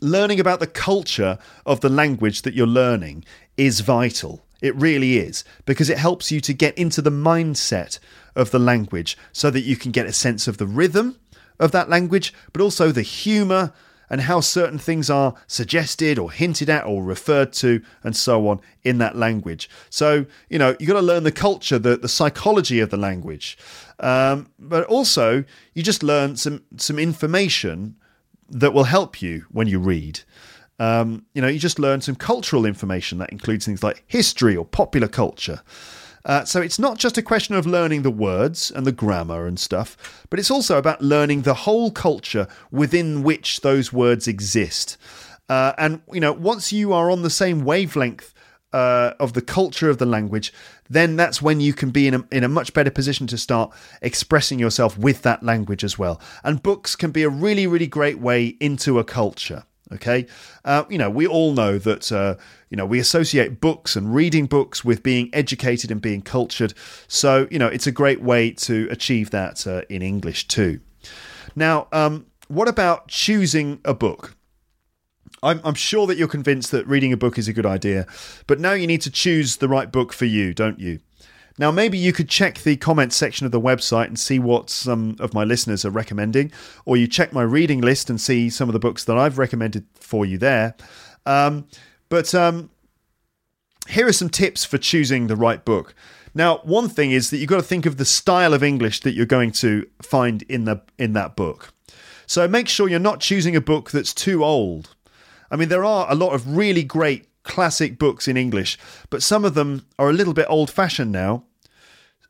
learning 0.00 0.40
about 0.40 0.60
the 0.60 0.66
culture 0.66 1.38
of 1.64 1.80
the 1.80 1.88
language 1.88 2.42
that 2.42 2.54
you're 2.54 2.66
learning 2.66 3.24
is 3.56 3.80
vital. 3.80 4.44
It 4.62 4.74
really 4.76 5.18
is, 5.18 5.44
because 5.64 5.90
it 5.90 5.98
helps 5.98 6.32
you 6.32 6.40
to 6.40 6.52
get 6.52 6.76
into 6.78 7.02
the 7.02 7.10
mindset 7.10 7.98
of 8.34 8.50
the 8.50 8.58
language 8.58 9.16
so 9.32 9.50
that 9.50 9.62
you 9.62 9.76
can 9.76 9.92
get 9.92 10.06
a 10.06 10.12
sense 10.12 10.48
of 10.48 10.58
the 10.58 10.66
rhythm 10.66 11.18
of 11.58 11.72
that 11.72 11.88
language, 11.88 12.32
but 12.52 12.62
also 12.62 12.90
the 12.90 13.02
humour 13.02 13.72
and 14.08 14.20
how 14.22 14.40
certain 14.40 14.78
things 14.78 15.10
are 15.10 15.34
suggested 15.46 16.18
or 16.18 16.30
hinted 16.30 16.70
at 16.70 16.86
or 16.86 17.02
referred 17.02 17.52
to 17.52 17.82
and 18.04 18.16
so 18.16 18.48
on 18.48 18.60
in 18.84 18.98
that 18.98 19.16
language. 19.16 19.68
So, 19.90 20.26
you 20.48 20.58
know, 20.58 20.76
you've 20.78 20.88
got 20.88 20.94
to 20.94 21.02
learn 21.02 21.24
the 21.24 21.32
culture, 21.32 21.78
the, 21.78 21.96
the 21.96 22.08
psychology 22.08 22.80
of 22.80 22.90
the 22.90 22.96
language. 22.96 23.58
Um, 23.98 24.50
but 24.58 24.84
also, 24.84 25.44
you 25.74 25.82
just 25.82 26.02
learn 26.02 26.36
some, 26.36 26.62
some 26.76 26.98
information 26.98 27.96
that 28.48 28.72
will 28.72 28.84
help 28.84 29.22
you 29.22 29.44
when 29.50 29.66
you 29.66 29.78
read. 29.78 30.20
Um, 30.78 31.24
you 31.34 31.40
know, 31.40 31.48
you 31.48 31.58
just 31.58 31.78
learn 31.78 32.00
some 32.00 32.16
cultural 32.16 32.66
information 32.66 33.18
that 33.18 33.30
includes 33.30 33.64
things 33.64 33.82
like 33.82 34.04
history 34.06 34.56
or 34.56 34.64
popular 34.64 35.08
culture. 35.08 35.62
Uh, 36.26 36.44
so 36.44 36.60
it's 36.60 36.78
not 36.78 36.98
just 36.98 37.16
a 37.16 37.22
question 37.22 37.54
of 37.54 37.66
learning 37.66 38.02
the 38.02 38.10
words 38.10 38.72
and 38.72 38.84
the 38.84 38.92
grammar 38.92 39.46
and 39.46 39.60
stuff, 39.60 40.26
but 40.28 40.40
it's 40.40 40.50
also 40.50 40.76
about 40.76 41.00
learning 41.00 41.42
the 41.42 41.54
whole 41.54 41.90
culture 41.92 42.48
within 42.72 43.22
which 43.22 43.60
those 43.60 43.92
words 43.92 44.26
exist. 44.26 44.96
Uh, 45.48 45.72
and 45.78 46.00
you 46.12 46.20
know, 46.20 46.32
once 46.32 46.72
you 46.72 46.92
are 46.92 47.10
on 47.10 47.22
the 47.22 47.30
same 47.30 47.64
wavelength 47.64 48.34
uh, 48.76 49.14
of 49.18 49.32
the 49.32 49.40
culture 49.40 49.88
of 49.88 49.96
the 49.96 50.04
language, 50.04 50.52
then 50.90 51.16
that's 51.16 51.40
when 51.40 51.60
you 51.60 51.72
can 51.72 51.90
be 51.90 52.06
in 52.06 52.14
a, 52.14 52.24
in 52.30 52.44
a 52.44 52.48
much 52.48 52.74
better 52.74 52.90
position 52.90 53.26
to 53.26 53.38
start 53.38 53.74
expressing 54.02 54.58
yourself 54.58 54.98
with 54.98 55.22
that 55.22 55.42
language 55.42 55.82
as 55.82 55.98
well. 55.98 56.20
And 56.44 56.62
books 56.62 56.94
can 56.94 57.10
be 57.10 57.22
a 57.22 57.30
really, 57.30 57.66
really 57.66 57.86
great 57.86 58.18
way 58.18 58.54
into 58.60 58.98
a 58.98 59.04
culture. 59.04 59.64
Okay, 59.92 60.26
uh, 60.64 60.82
you 60.90 60.98
know 60.98 61.08
we 61.08 61.28
all 61.28 61.52
know 61.52 61.78
that 61.78 62.10
uh, 62.10 62.34
you 62.70 62.76
know 62.76 62.84
we 62.84 62.98
associate 62.98 63.60
books 63.60 63.94
and 63.94 64.12
reading 64.12 64.46
books 64.46 64.84
with 64.84 65.00
being 65.04 65.30
educated 65.32 65.92
and 65.92 66.02
being 66.02 66.22
cultured. 66.22 66.74
So 67.06 67.46
you 67.52 67.58
know 67.60 67.68
it's 67.68 67.86
a 67.86 67.92
great 67.92 68.20
way 68.20 68.50
to 68.66 68.88
achieve 68.90 69.30
that 69.30 69.64
uh, 69.64 69.82
in 69.88 70.02
English 70.02 70.48
too. 70.48 70.80
Now, 71.54 71.86
um, 71.92 72.26
what 72.48 72.68
about 72.68 73.06
choosing 73.06 73.80
a 73.84 73.94
book? 73.94 74.36
I'm, 75.46 75.60
I'm 75.64 75.74
sure 75.74 76.06
that 76.08 76.18
you're 76.18 76.28
convinced 76.28 76.72
that 76.72 76.86
reading 76.86 77.12
a 77.12 77.16
book 77.16 77.38
is 77.38 77.46
a 77.46 77.52
good 77.52 77.66
idea, 77.66 78.06
but 78.46 78.58
now 78.58 78.72
you 78.72 78.86
need 78.86 79.00
to 79.02 79.10
choose 79.10 79.56
the 79.56 79.68
right 79.68 79.90
book 79.90 80.12
for 80.12 80.24
you, 80.24 80.52
don't 80.52 80.80
you? 80.80 80.98
Now, 81.58 81.70
maybe 81.70 81.96
you 81.96 82.12
could 82.12 82.28
check 82.28 82.58
the 82.58 82.76
comments 82.76 83.16
section 83.16 83.46
of 83.46 83.52
the 83.52 83.60
website 83.60 84.08
and 84.08 84.18
see 84.18 84.38
what 84.38 84.68
some 84.68 85.16
of 85.20 85.32
my 85.32 85.44
listeners 85.44 85.84
are 85.84 85.90
recommending, 85.90 86.52
or 86.84 86.96
you 86.96 87.06
check 87.06 87.32
my 87.32 87.42
reading 87.42 87.80
list 87.80 88.10
and 88.10 88.20
see 88.20 88.50
some 88.50 88.68
of 88.68 88.72
the 88.74 88.78
books 88.78 89.04
that 89.04 89.16
I've 89.16 89.38
recommended 89.38 89.86
for 89.94 90.26
you 90.26 90.36
there. 90.36 90.74
Um, 91.24 91.66
but 92.08 92.34
um, 92.34 92.70
here 93.88 94.06
are 94.06 94.12
some 94.12 94.28
tips 94.28 94.64
for 94.64 94.78
choosing 94.78 95.28
the 95.28 95.36
right 95.36 95.64
book. 95.64 95.94
Now, 96.34 96.58
one 96.64 96.88
thing 96.88 97.12
is 97.12 97.30
that 97.30 97.38
you've 97.38 97.48
got 97.48 97.56
to 97.56 97.62
think 97.62 97.86
of 97.86 97.96
the 97.96 98.04
style 98.04 98.52
of 98.52 98.62
English 98.62 99.00
that 99.00 99.12
you're 99.12 99.26
going 99.26 99.52
to 99.52 99.86
find 100.02 100.42
in 100.42 100.64
the 100.64 100.82
in 100.98 101.14
that 101.14 101.36
book. 101.36 101.72
So 102.26 102.46
make 102.48 102.68
sure 102.68 102.88
you're 102.88 102.98
not 102.98 103.20
choosing 103.20 103.56
a 103.56 103.60
book 103.60 103.92
that's 103.92 104.12
too 104.12 104.44
old. 104.44 104.95
I 105.50 105.56
mean, 105.56 105.68
there 105.68 105.84
are 105.84 106.10
a 106.10 106.14
lot 106.14 106.32
of 106.32 106.56
really 106.56 106.82
great 106.82 107.28
classic 107.42 107.98
books 107.98 108.28
in 108.28 108.36
English, 108.36 108.78
but 109.10 109.22
some 109.22 109.44
of 109.44 109.54
them 109.54 109.86
are 109.98 110.10
a 110.10 110.12
little 110.12 110.34
bit 110.34 110.46
old 110.48 110.70
fashioned 110.70 111.12
now. 111.12 111.44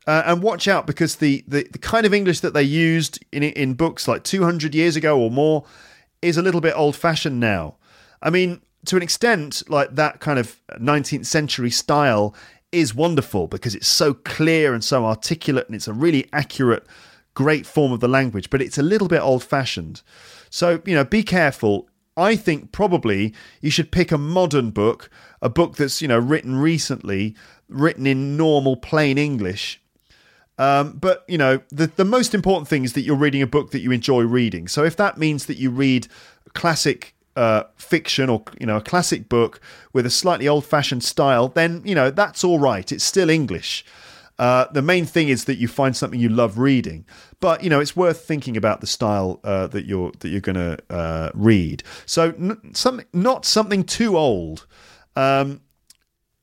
Uh, 0.05 0.23
and 0.25 0.41
watch 0.41 0.69
out 0.69 0.87
because 0.87 1.17
the, 1.17 1.43
the, 1.49 1.67
the, 1.69 1.77
kind 1.77 2.05
of 2.05 2.13
English 2.13 2.39
that 2.39 2.53
they 2.53 2.63
used 2.63 3.19
in, 3.33 3.43
in 3.43 3.73
books 3.73 4.07
like 4.07 4.23
200 4.23 4.73
years 4.73 4.95
ago 4.95 5.19
or 5.19 5.29
more 5.29 5.65
is 6.21 6.37
a 6.37 6.41
little 6.41 6.61
bit 6.61 6.73
old 6.77 6.95
fashioned 6.95 7.41
now. 7.41 7.75
I 8.21 8.29
mean, 8.29 8.61
to 8.85 8.95
an 8.95 9.03
extent, 9.03 9.63
like 9.67 9.95
that 9.95 10.21
kind 10.21 10.39
of 10.39 10.61
19th 10.79 11.25
century 11.25 11.69
style 11.69 12.33
is 12.71 12.95
wonderful 12.95 13.47
because 13.47 13.75
it's 13.75 13.87
so 13.87 14.13
clear 14.13 14.73
and 14.73 14.81
so 14.81 15.05
articulate 15.05 15.67
and 15.67 15.75
it's 15.75 15.89
a 15.89 15.93
really 15.93 16.29
accurate, 16.31 16.85
great 17.33 17.65
form 17.65 17.91
of 17.91 17.99
the 17.99 18.07
language, 18.07 18.49
but 18.49 18.61
it's 18.61 18.77
a 18.77 18.83
little 18.83 19.09
bit 19.09 19.21
old 19.21 19.43
fashioned. 19.43 20.01
So, 20.49 20.81
you 20.85 20.95
know, 20.95 21.03
be 21.03 21.21
careful 21.21 21.89
I 22.17 22.35
think 22.35 22.71
probably 22.71 23.33
you 23.61 23.69
should 23.69 23.91
pick 23.91 24.11
a 24.11 24.17
modern 24.17 24.71
book, 24.71 25.09
a 25.41 25.49
book 25.49 25.75
that's 25.75 26.01
you 26.01 26.07
know 26.07 26.17
written 26.17 26.55
recently, 26.57 27.35
written 27.69 28.07
in 28.07 28.35
normal 28.35 28.75
plain 28.75 29.17
English. 29.17 29.79
Um, 30.57 30.93
but 30.93 31.23
you 31.27 31.37
know 31.37 31.61
the 31.69 31.87
the 31.87 32.03
most 32.03 32.33
important 32.33 32.67
thing 32.67 32.83
is 32.83 32.93
that 32.93 33.01
you're 33.01 33.15
reading 33.15 33.43
a 33.43 33.47
book 33.47 33.71
that 33.71 33.81
you 33.81 33.91
enjoy 33.91 34.23
reading. 34.23 34.67
So 34.67 34.83
if 34.83 34.95
that 34.97 35.17
means 35.17 35.45
that 35.45 35.57
you 35.57 35.69
read 35.69 36.07
classic 36.53 37.13
uh, 37.35 37.65
fiction 37.75 38.29
or 38.29 38.43
you 38.59 38.65
know 38.65 38.77
a 38.77 38.81
classic 38.81 39.29
book 39.29 39.61
with 39.93 40.07
a 40.07 40.09
slightly 40.09 40.47
old-fashioned 40.47 41.03
style, 41.03 41.49
then 41.49 41.83
you 41.85 41.93
know 41.93 42.09
that's 42.09 42.43
all 42.43 42.57
right. 42.57 42.91
It's 42.91 43.03
still 43.03 43.29
English. 43.29 43.85
Uh, 44.39 44.65
the 44.71 44.81
main 44.81 45.05
thing 45.05 45.29
is 45.29 45.45
that 45.45 45.57
you 45.57 45.67
find 45.67 45.95
something 45.95 46.19
you 46.19 46.29
love 46.29 46.59
reading, 46.59 47.05
but 47.39 47.63
you 47.63 47.69
know 47.69 47.79
it's 47.79 47.95
worth 47.95 48.23
thinking 48.25 48.55
about 48.55 48.81
the 48.81 48.87
style 48.87 49.39
uh, 49.43 49.67
that 49.67 49.85
you're 49.85 50.11
that 50.19 50.29
you're 50.29 50.41
going 50.41 50.55
to 50.55 50.77
uh, 50.89 51.31
read. 51.33 51.83
So 52.05 52.33
n- 52.37 52.73
something 52.73 53.05
not 53.13 53.45
something 53.45 53.83
too 53.83 54.17
old. 54.17 54.67
Um, 55.15 55.61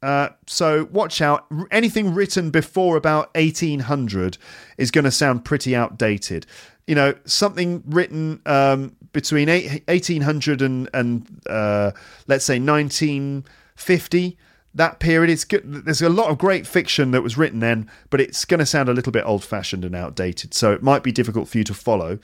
uh, 0.03 0.29
so 0.47 0.87
watch 0.93 1.23
out. 1.23 1.47
Anything 1.71 2.13
written 2.13 2.51
before 2.51 2.97
about 2.99 3.35
1800 3.37 4.37
is 4.77 4.91
going 4.91 5.05
to 5.05 5.11
sound 5.11 5.47
pretty 5.47 5.75
outdated. 5.75 6.47
You 6.87 6.95
know, 6.95 7.15
something 7.25 7.83
written 7.87 8.43
um, 8.45 8.97
between 9.15 9.49
1800 9.49 10.61
and, 10.61 10.91
and 10.93 11.43
uh, 11.49 11.93
let's 12.27 12.45
say 12.45 12.59
1950 12.59 14.37
that 14.75 14.99
period 14.99 15.31
is 15.31 15.45
good. 15.45 15.63
There's 15.85 16.03
a 16.03 16.09
lot 16.09 16.31
of 16.31 16.39
great 16.39 16.67
fiction 16.67 17.13
that 17.13 17.23
was 17.23 17.39
written 17.39 17.61
then, 17.61 17.89
but 18.11 18.21
it's 18.21 18.45
going 18.45 18.59
to 18.59 18.67
sound 18.67 18.89
a 18.89 18.93
little 18.93 19.13
bit 19.13 19.25
old 19.25 19.45
fashioned 19.45 19.85
and 19.85 19.95
outdated. 19.95 20.53
So 20.53 20.73
it 20.73 20.83
might 20.83 21.03
be 21.03 21.13
difficult 21.13 21.49
for 21.49 21.59
you 21.59 21.65
to 21.65 21.75
follow. 21.75 22.19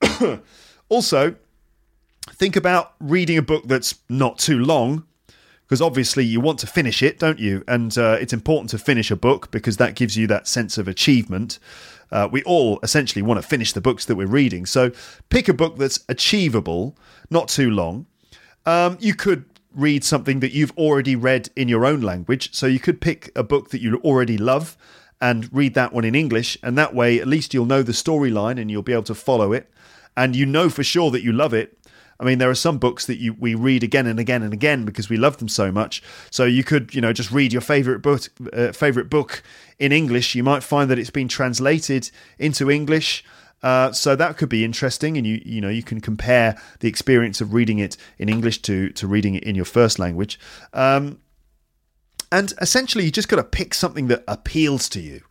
also, 0.88 1.34
think 2.30 2.54
about 2.54 2.94
reading 3.00 3.36
a 3.36 3.42
book 3.42 3.64
that's 3.66 3.96
not 4.08 4.38
too 4.38 4.58
long, 4.58 5.04
because 5.64 5.82
obviously 5.82 6.24
you 6.24 6.40
want 6.40 6.60
to 6.60 6.66
finish 6.66 7.02
it, 7.02 7.18
don't 7.18 7.40
you? 7.40 7.64
And 7.66 7.96
uh, 7.98 8.16
it's 8.20 8.32
important 8.32 8.70
to 8.70 8.78
finish 8.78 9.10
a 9.10 9.16
book 9.16 9.50
because 9.50 9.78
that 9.78 9.96
gives 9.96 10.16
you 10.16 10.26
that 10.28 10.46
sense 10.46 10.78
of 10.78 10.86
achievement. 10.86 11.58
Uh, 12.12 12.28
we 12.30 12.42
all 12.44 12.78
essentially 12.82 13.22
want 13.22 13.40
to 13.40 13.46
finish 13.46 13.72
the 13.72 13.80
books 13.80 14.04
that 14.04 14.14
we're 14.14 14.26
reading. 14.26 14.66
So 14.66 14.92
pick 15.30 15.48
a 15.48 15.54
book 15.54 15.78
that's 15.78 16.04
achievable, 16.08 16.96
not 17.30 17.48
too 17.48 17.70
long. 17.70 18.06
Um, 18.66 18.98
you 19.00 19.14
could 19.14 19.46
read 19.74 20.04
something 20.04 20.40
that 20.40 20.52
you've 20.52 20.76
already 20.76 21.16
read 21.16 21.50
in 21.56 21.68
your 21.68 21.84
own 21.84 22.00
language. 22.00 22.54
So 22.54 22.66
you 22.66 22.78
could 22.78 23.00
pick 23.00 23.30
a 23.36 23.42
book 23.42 23.70
that 23.70 23.80
you 23.80 23.96
already 23.98 24.38
love 24.38 24.76
and 25.20 25.48
read 25.52 25.74
that 25.74 25.92
one 25.92 26.04
in 26.04 26.14
English. 26.14 26.58
And 26.62 26.76
that 26.76 26.94
way, 26.94 27.20
at 27.20 27.28
least 27.28 27.54
you'll 27.54 27.66
know 27.66 27.82
the 27.82 27.92
storyline 27.92 28.60
and 28.60 28.70
you'll 28.70 28.82
be 28.82 28.92
able 28.92 29.02
to 29.04 29.14
follow 29.14 29.52
it. 29.52 29.70
And 30.16 30.36
you 30.36 30.46
know 30.46 30.68
for 30.68 30.82
sure 30.82 31.10
that 31.10 31.22
you 31.22 31.32
love 31.32 31.54
it. 31.54 31.78
I 32.20 32.24
mean, 32.24 32.38
there 32.38 32.50
are 32.50 32.54
some 32.54 32.78
books 32.78 33.06
that 33.06 33.18
you 33.18 33.34
we 33.34 33.56
read 33.56 33.82
again 33.82 34.06
and 34.06 34.20
again 34.20 34.44
and 34.44 34.52
again 34.52 34.84
because 34.84 35.08
we 35.08 35.16
love 35.16 35.38
them 35.38 35.48
so 35.48 35.72
much. 35.72 36.02
So 36.30 36.44
you 36.44 36.62
could, 36.62 36.94
you 36.94 37.00
know, 37.00 37.12
just 37.12 37.32
read 37.32 37.52
your 37.52 37.62
favorite 37.62 38.00
book, 38.00 38.22
uh, 38.52 38.70
favorite 38.70 39.10
book 39.10 39.42
in 39.80 39.90
English. 39.90 40.34
You 40.36 40.44
might 40.44 40.62
find 40.62 40.88
that 40.90 41.00
it's 41.00 41.10
been 41.10 41.26
translated 41.26 42.10
into 42.38 42.70
English. 42.70 43.24
Uh, 43.62 43.92
so 43.92 44.16
that 44.16 44.36
could 44.36 44.48
be 44.48 44.64
interesting, 44.64 45.16
and 45.16 45.26
you 45.26 45.40
you 45.44 45.60
know 45.60 45.68
you 45.68 45.82
can 45.82 46.00
compare 46.00 46.60
the 46.80 46.88
experience 46.88 47.40
of 47.40 47.54
reading 47.54 47.78
it 47.78 47.96
in 48.18 48.28
English 48.28 48.62
to 48.62 48.90
to 48.90 49.06
reading 49.06 49.34
it 49.34 49.44
in 49.44 49.54
your 49.54 49.64
first 49.64 49.98
language. 49.98 50.38
Um, 50.72 51.20
and 52.32 52.52
essentially, 52.60 53.04
you 53.04 53.12
just 53.12 53.28
got 53.28 53.36
to 53.36 53.44
pick 53.44 53.74
something 53.74 54.08
that 54.08 54.24
appeals 54.26 54.88
to 54.90 55.00
you. 55.00 55.22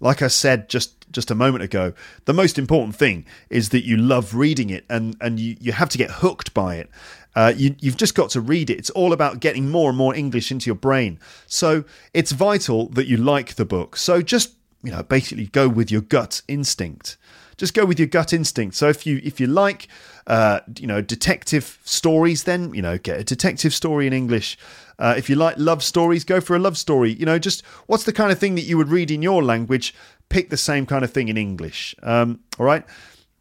Like 0.00 0.22
I 0.22 0.28
said 0.28 0.68
just 0.68 1.10
just 1.10 1.30
a 1.30 1.34
moment 1.34 1.64
ago, 1.64 1.92
the 2.24 2.32
most 2.32 2.58
important 2.58 2.96
thing 2.96 3.24
is 3.50 3.70
that 3.70 3.84
you 3.84 3.96
love 3.96 4.34
reading 4.34 4.70
it, 4.70 4.86
and 4.88 5.16
and 5.20 5.38
you 5.38 5.56
you 5.60 5.72
have 5.72 5.90
to 5.90 5.98
get 5.98 6.10
hooked 6.10 6.54
by 6.54 6.76
it. 6.76 6.90
Uh, 7.34 7.52
you, 7.54 7.76
you've 7.80 7.98
just 7.98 8.14
got 8.14 8.30
to 8.30 8.40
read 8.40 8.70
it. 8.70 8.78
It's 8.78 8.88
all 8.90 9.12
about 9.12 9.40
getting 9.40 9.68
more 9.68 9.90
and 9.90 9.98
more 9.98 10.14
English 10.14 10.50
into 10.50 10.68
your 10.68 10.74
brain. 10.74 11.20
So 11.46 11.84
it's 12.14 12.32
vital 12.32 12.88
that 12.90 13.06
you 13.06 13.18
like 13.18 13.56
the 13.56 13.66
book. 13.66 13.98
So 13.98 14.22
just 14.22 14.54
you 14.82 14.90
know 14.92 15.02
basically 15.02 15.46
go 15.46 15.68
with 15.68 15.90
your 15.90 16.00
gut 16.00 16.40
instinct 16.48 17.18
just 17.56 17.74
go 17.74 17.84
with 17.84 17.98
your 17.98 18.08
gut 18.08 18.32
instinct. 18.32 18.76
So 18.76 18.88
if 18.88 19.06
you 19.06 19.20
if 19.22 19.40
you 19.40 19.46
like 19.46 19.88
uh, 20.26 20.60
you 20.78 20.86
know 20.86 21.00
detective 21.00 21.78
stories, 21.84 22.44
then 22.44 22.72
you 22.74 22.82
know 22.82 22.98
get 22.98 23.20
a 23.20 23.24
detective 23.24 23.74
story 23.74 24.06
in 24.06 24.12
English. 24.12 24.58
Uh, 24.98 25.14
if 25.16 25.28
you 25.28 25.36
like 25.36 25.56
love 25.58 25.82
stories, 25.82 26.24
go 26.24 26.40
for 26.40 26.56
a 26.56 26.58
love 26.58 26.78
story. 26.78 27.12
You 27.12 27.26
know, 27.26 27.38
just 27.38 27.64
what's 27.86 28.04
the 28.04 28.12
kind 28.12 28.32
of 28.32 28.38
thing 28.38 28.54
that 28.54 28.62
you 28.62 28.76
would 28.76 28.88
read 28.88 29.10
in 29.10 29.22
your 29.22 29.42
language? 29.42 29.94
Pick 30.28 30.50
the 30.50 30.56
same 30.56 30.86
kind 30.86 31.04
of 31.04 31.10
thing 31.10 31.28
in 31.28 31.36
English. 31.36 31.94
Um, 32.02 32.40
all 32.58 32.66
right. 32.66 32.84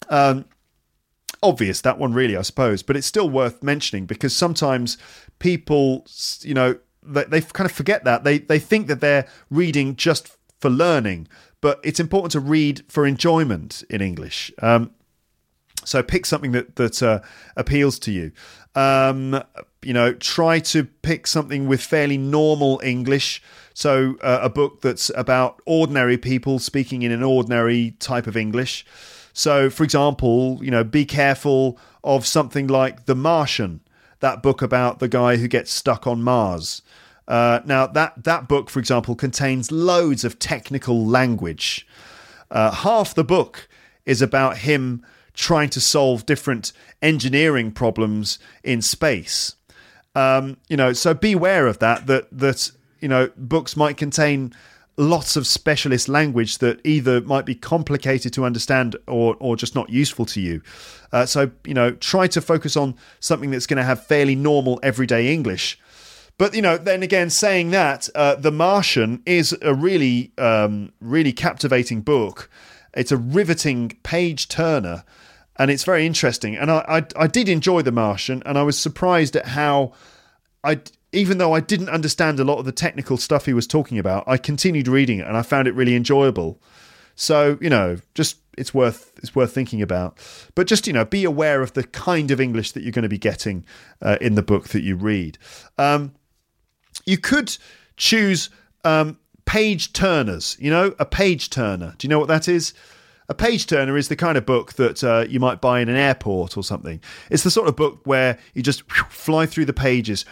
Um, 0.10 0.46
obvious 1.42 1.82
that 1.82 1.98
one 1.98 2.14
really, 2.14 2.36
I 2.36 2.42
suppose, 2.42 2.84
but 2.84 2.96
it's 2.96 3.08
still 3.08 3.30
worth 3.30 3.64
mentioning 3.64 4.06
because 4.06 4.36
sometimes 4.36 4.98
people, 5.40 6.06
you 6.42 6.54
know, 6.54 6.78
they, 7.04 7.24
they 7.24 7.42
kind 7.42 7.70
of 7.70 7.76
forget 7.76 8.04
that 8.04 8.24
they 8.24 8.40
they 8.40 8.60
think 8.60 8.88
that 8.88 9.00
they're 9.00 9.28
reading 9.50 9.96
just 9.96 10.36
for 10.60 10.70
learning 10.70 11.28
but 11.62 11.80
it's 11.84 12.00
important 12.00 12.32
to 12.34 12.40
read 12.40 12.84
for 12.88 13.06
enjoyment 13.06 13.84
in 13.90 14.02
English. 14.02 14.52
Um, 14.62 14.92
so 15.84 16.02
pick 16.02 16.26
something 16.26 16.52
that 16.52 16.76
that 16.76 17.02
uh, 17.02 17.22
appeals 17.56 18.00
to 18.00 18.12
you. 18.12 18.32
Um, 18.76 19.42
you 19.82 19.94
know, 19.94 20.14
try 20.14 20.60
to 20.60 20.84
pick 20.84 21.28
something 21.28 21.68
with 21.68 21.82
fairly 21.82 22.18
normal 22.18 22.82
English. 22.84 23.42
So, 23.74 24.16
uh, 24.22 24.40
a 24.42 24.50
book 24.50 24.82
that's 24.82 25.12
about 25.16 25.62
ordinary 25.66 26.18
people 26.18 26.60
speaking 26.60 27.04
in 27.04 27.12
an 27.12 27.24
ordinary 27.24 27.92
type 28.00 28.26
of 28.26 28.36
English. 28.36 28.86
So, 29.32 29.70
for 29.70 29.84
example, 29.84 30.60
you 30.62 30.72
know, 30.72 30.84
be 30.84 31.06
careful 31.06 31.78
of 32.04 32.26
something 32.26 32.68
like 32.68 33.06
The 33.06 33.16
Martian, 33.16 33.82
that 34.22 34.42
book 34.42 34.62
about 34.62 35.00
the 35.00 35.08
guy 35.08 35.38
who 35.38 35.48
gets 35.48 35.72
stuck 35.72 36.08
on 36.08 36.24
Mars. 36.24 36.82
Uh, 37.28 37.60
now, 37.66 37.88
that, 37.88 38.24
that 38.24 38.48
book, 38.48 38.70
for 38.70 38.80
example, 38.80 39.16
contains 39.16 39.72
loads 39.72 40.24
of 40.24 40.38
technical 40.40 41.06
language. 41.06 41.88
Uh, 42.52 42.72
half 42.72 43.16
the 43.16 43.24
book 43.24 43.68
is 44.06 44.22
about 44.22 44.60
him 44.60 45.04
trying 45.34 45.70
to 45.70 45.82
solve 45.82 46.26
different 46.26 46.72
engineering 47.02 47.72
problems 47.72 48.40
in 48.64 48.82
space. 48.82 49.56
Um, 50.16 50.58
you 50.70 50.78
know, 50.78 50.94
so 50.94 51.14
beware 51.14 51.68
of 51.68 51.80
that. 51.80 52.08
That 52.08 52.28
that 52.32 52.72
you 53.02 53.10
know, 53.10 53.30
books 53.36 53.76
might 53.76 53.98
contain 53.98 54.54
lots 54.98 55.36
of 55.36 55.46
specialist 55.46 56.08
language 56.08 56.60
that 56.60 56.80
either 56.86 57.20
might 57.22 57.46
be 57.46 57.54
complicated 57.54 58.32
to 58.34 58.46
understand 58.46 58.96
or 59.08 59.36
or 59.40 59.56
just 59.58 59.76
not 59.76 59.90
useful 59.90 60.26
to 60.28 60.40
you. 60.40 60.62
Uh, 61.12 61.26
so 61.26 61.52
you 61.66 61.74
know, 61.74 61.92
try 61.92 62.28
to 62.28 62.42
focus 62.42 62.78
on 62.78 62.96
something 63.20 63.52
that's 63.52 63.68
going 63.68 63.78
to 63.78 63.84
have 63.84 64.06
fairly 64.06 64.36
normal 64.36 64.80
everyday 64.82 65.34
English. 65.34 65.78
But 66.38 66.54
you 66.54 66.62
know, 66.62 66.78
then 66.78 67.02
again, 67.02 67.30
saying 67.30 67.72
that, 67.72 68.10
uh, 68.14 68.36
The 68.36 68.52
Martian 68.52 69.22
is 69.26 69.56
a 69.62 69.74
really, 69.74 70.34
um, 70.38 70.92
really 71.00 71.32
captivating 71.32 72.02
book. 72.02 72.50
It's 72.94 73.12
a 73.12 73.18
riveting 73.18 73.98
page 74.04 74.48
turner, 74.48 75.04
and 75.58 75.72
it's 75.72 75.84
very 75.84 76.06
interesting. 76.06 76.56
And 76.56 76.70
I, 76.70 76.86
I, 76.88 77.24
I 77.24 77.28
did 77.28 77.48
enjoy 77.48 77.82
The 77.82 77.92
Martian, 77.92 78.44
and 78.46 78.58
I 78.58 78.64
was 78.64 78.78
surprised 78.78 79.36
at 79.36 79.48
how 79.48 79.94
I, 80.64 80.82
even 81.14 81.38
though 81.38 81.54
I 81.54 81.62
didn't 81.62 81.90
understand 81.90 82.40
a 82.40 82.44
lot 82.44 82.60
of 82.60 82.66
the 82.66 82.72
technical 82.74 83.18
stuff 83.18 83.46
he 83.46 83.54
was 83.54 83.68
talking 83.68 83.98
about, 83.98 84.26
I 84.28 84.38
continued 84.38 84.90
reading 84.90 85.20
it, 85.20 85.28
and 85.28 85.38
I 85.38 85.42
found 85.42 85.68
it 85.68 85.76
really 85.76 85.96
enjoyable. 85.96 86.62
So 87.16 87.58
you 87.62 87.70
know, 87.70 87.98
just 88.14 88.40
it's 88.58 88.74
worth 88.74 89.14
it's 89.18 89.34
worth 89.34 89.54
thinking 89.54 89.82
about. 89.82 90.18
But 90.54 90.68
just 90.68 90.86
you 90.86 90.92
know, 90.92 91.06
be 91.06 91.24
aware 91.24 91.62
of 91.62 91.74
the 91.74 91.84
kind 91.84 92.30
of 92.30 92.42
English 92.42 92.74
that 92.74 92.84
you're 92.84 92.92
going 92.92 93.04
to 93.04 93.10
be 93.10 93.18
getting 93.18 93.66
uh, 94.02 94.18
in 94.20 94.36
the 94.36 94.44
book 94.44 94.70
that 94.70 94.84
you 94.84 94.98
read. 94.98 95.38
Um, 95.78 96.14
you 97.06 97.18
could 97.18 97.58
choose 97.98 98.50
um, 98.84 99.18
page 99.46 99.94
turners. 99.94 100.58
You 100.60 100.70
know, 100.72 100.96
a 101.00 101.06
page 101.06 101.50
turner. 101.50 101.96
Do 101.98 102.06
you 102.06 102.10
know 102.10 102.20
what 102.20 102.28
that 102.28 102.48
is? 102.48 102.74
A 103.28 103.34
page 103.34 103.66
turner 103.66 103.98
is 103.98 104.08
the 104.08 104.16
kind 104.16 104.38
of 104.38 104.46
book 104.46 104.74
that 104.74 105.04
uh, 105.04 105.26
you 105.28 105.40
might 105.40 105.60
buy 105.60 105.80
in 105.80 105.90
an 105.90 105.96
airport 105.96 106.58
or 106.58 106.64
something. 106.64 107.02
It's 107.32 107.44
the 107.44 107.50
sort 107.50 107.68
of 107.68 107.76
book 107.76 108.02
where 108.04 108.38
you 108.54 108.62
just 108.62 108.84
fly 108.92 109.48
through 109.48 109.66
the 109.66 109.74
pages, 109.74 110.26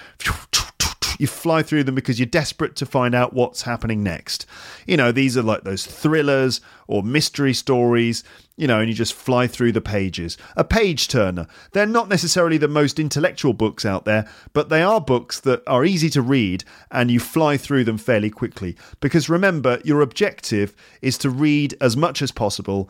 you 1.19 1.27
fly 1.27 1.63
through 1.63 1.85
them 1.85 1.95
because 1.95 2.19
you're 2.19 2.27
desperate 2.27 2.75
to 2.75 2.85
find 2.85 3.15
out 3.15 3.33
what's 3.33 3.63
happening 3.63 4.03
next. 4.03 4.45
You 4.85 4.97
know, 4.97 5.11
these 5.11 5.35
are 5.37 5.41
like 5.41 5.63
those 5.63 5.85
thrillers 5.85 6.61
or 6.87 7.01
mystery 7.01 7.53
stories, 7.53 8.23
you 8.55 8.67
know, 8.67 8.79
and 8.79 8.87
you 8.87 8.93
just 8.93 9.13
fly 9.13 9.47
through 9.47 9.71
the 9.71 9.81
pages. 9.81 10.37
A 10.55 10.63
page 10.63 11.07
turner. 11.07 11.47
They're 11.71 11.85
not 11.85 12.09
necessarily 12.09 12.57
the 12.57 12.67
most 12.67 12.99
intellectual 12.99 13.53
books 13.53 13.85
out 13.85 14.05
there, 14.05 14.27
but 14.53 14.69
they 14.69 14.83
are 14.83 15.01
books 15.01 15.39
that 15.41 15.63
are 15.65 15.85
easy 15.85 16.09
to 16.11 16.21
read 16.21 16.63
and 16.91 17.09
you 17.09 17.19
fly 17.19 17.57
through 17.57 17.83
them 17.83 17.97
fairly 17.97 18.29
quickly. 18.29 18.75
Because 18.99 19.29
remember, 19.29 19.79
your 19.83 20.01
objective 20.01 20.75
is 21.01 21.17
to 21.19 21.29
read 21.29 21.75
as 21.81 21.97
much 21.97 22.21
as 22.21 22.31
possible 22.31 22.89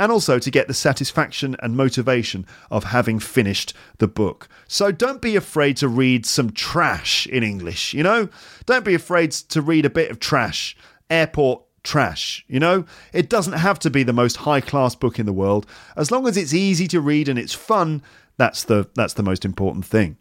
and 0.00 0.10
also 0.10 0.40
to 0.40 0.50
get 0.50 0.66
the 0.66 0.74
satisfaction 0.74 1.54
and 1.60 1.76
motivation 1.76 2.44
of 2.70 2.84
having 2.84 3.20
finished 3.20 3.72
the 3.98 4.08
book. 4.08 4.48
So 4.66 4.90
don't 4.90 5.22
be 5.22 5.36
afraid 5.36 5.76
to 5.78 5.88
read 5.88 6.26
some 6.26 6.50
trash 6.50 7.28
in 7.28 7.44
English, 7.44 7.94
you 7.94 8.02
know? 8.02 8.28
Don't 8.66 8.84
be 8.84 8.94
afraid 8.94 9.30
to 9.30 9.62
read 9.62 9.84
a 9.84 9.90
bit 9.90 10.10
of 10.10 10.18
trash, 10.18 10.76
airport 11.08 11.62
trash, 11.84 12.44
you 12.48 12.58
know? 12.58 12.84
It 13.12 13.28
doesn't 13.28 13.52
have 13.52 13.78
to 13.80 13.90
be 13.90 14.02
the 14.02 14.12
most 14.12 14.38
high-class 14.38 14.96
book 14.96 15.18
in 15.18 15.26
the 15.26 15.32
world. 15.32 15.66
As 15.96 16.10
long 16.10 16.26
as 16.26 16.36
it's 16.36 16.52
easy 16.52 16.88
to 16.88 17.00
read 17.00 17.28
and 17.28 17.38
it's 17.38 17.54
fun, 17.54 18.02
that's 18.36 18.64
the 18.64 18.88
that's 18.94 19.14
the 19.14 19.22
most 19.22 19.44
important 19.44 19.84
thing. 19.84 20.16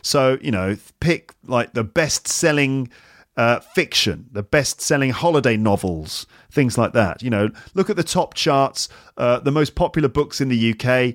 So, 0.00 0.38
you 0.40 0.50
know, 0.50 0.76
pick 1.00 1.34
like 1.46 1.74
the 1.74 1.84
best-selling 1.84 2.90
uh, 3.36 3.60
fiction, 3.60 4.26
the 4.32 4.42
best 4.42 4.80
selling 4.80 5.10
holiday 5.10 5.56
novels, 5.56 6.26
things 6.50 6.78
like 6.78 6.92
that. 6.92 7.22
You 7.22 7.30
know, 7.30 7.50
look 7.74 7.90
at 7.90 7.96
the 7.96 8.02
top 8.02 8.34
charts, 8.34 8.88
uh, 9.16 9.38
the 9.40 9.52
most 9.52 9.74
popular 9.74 10.08
books 10.08 10.40
in 10.40 10.48
the 10.48 10.72
UK. 10.72 11.14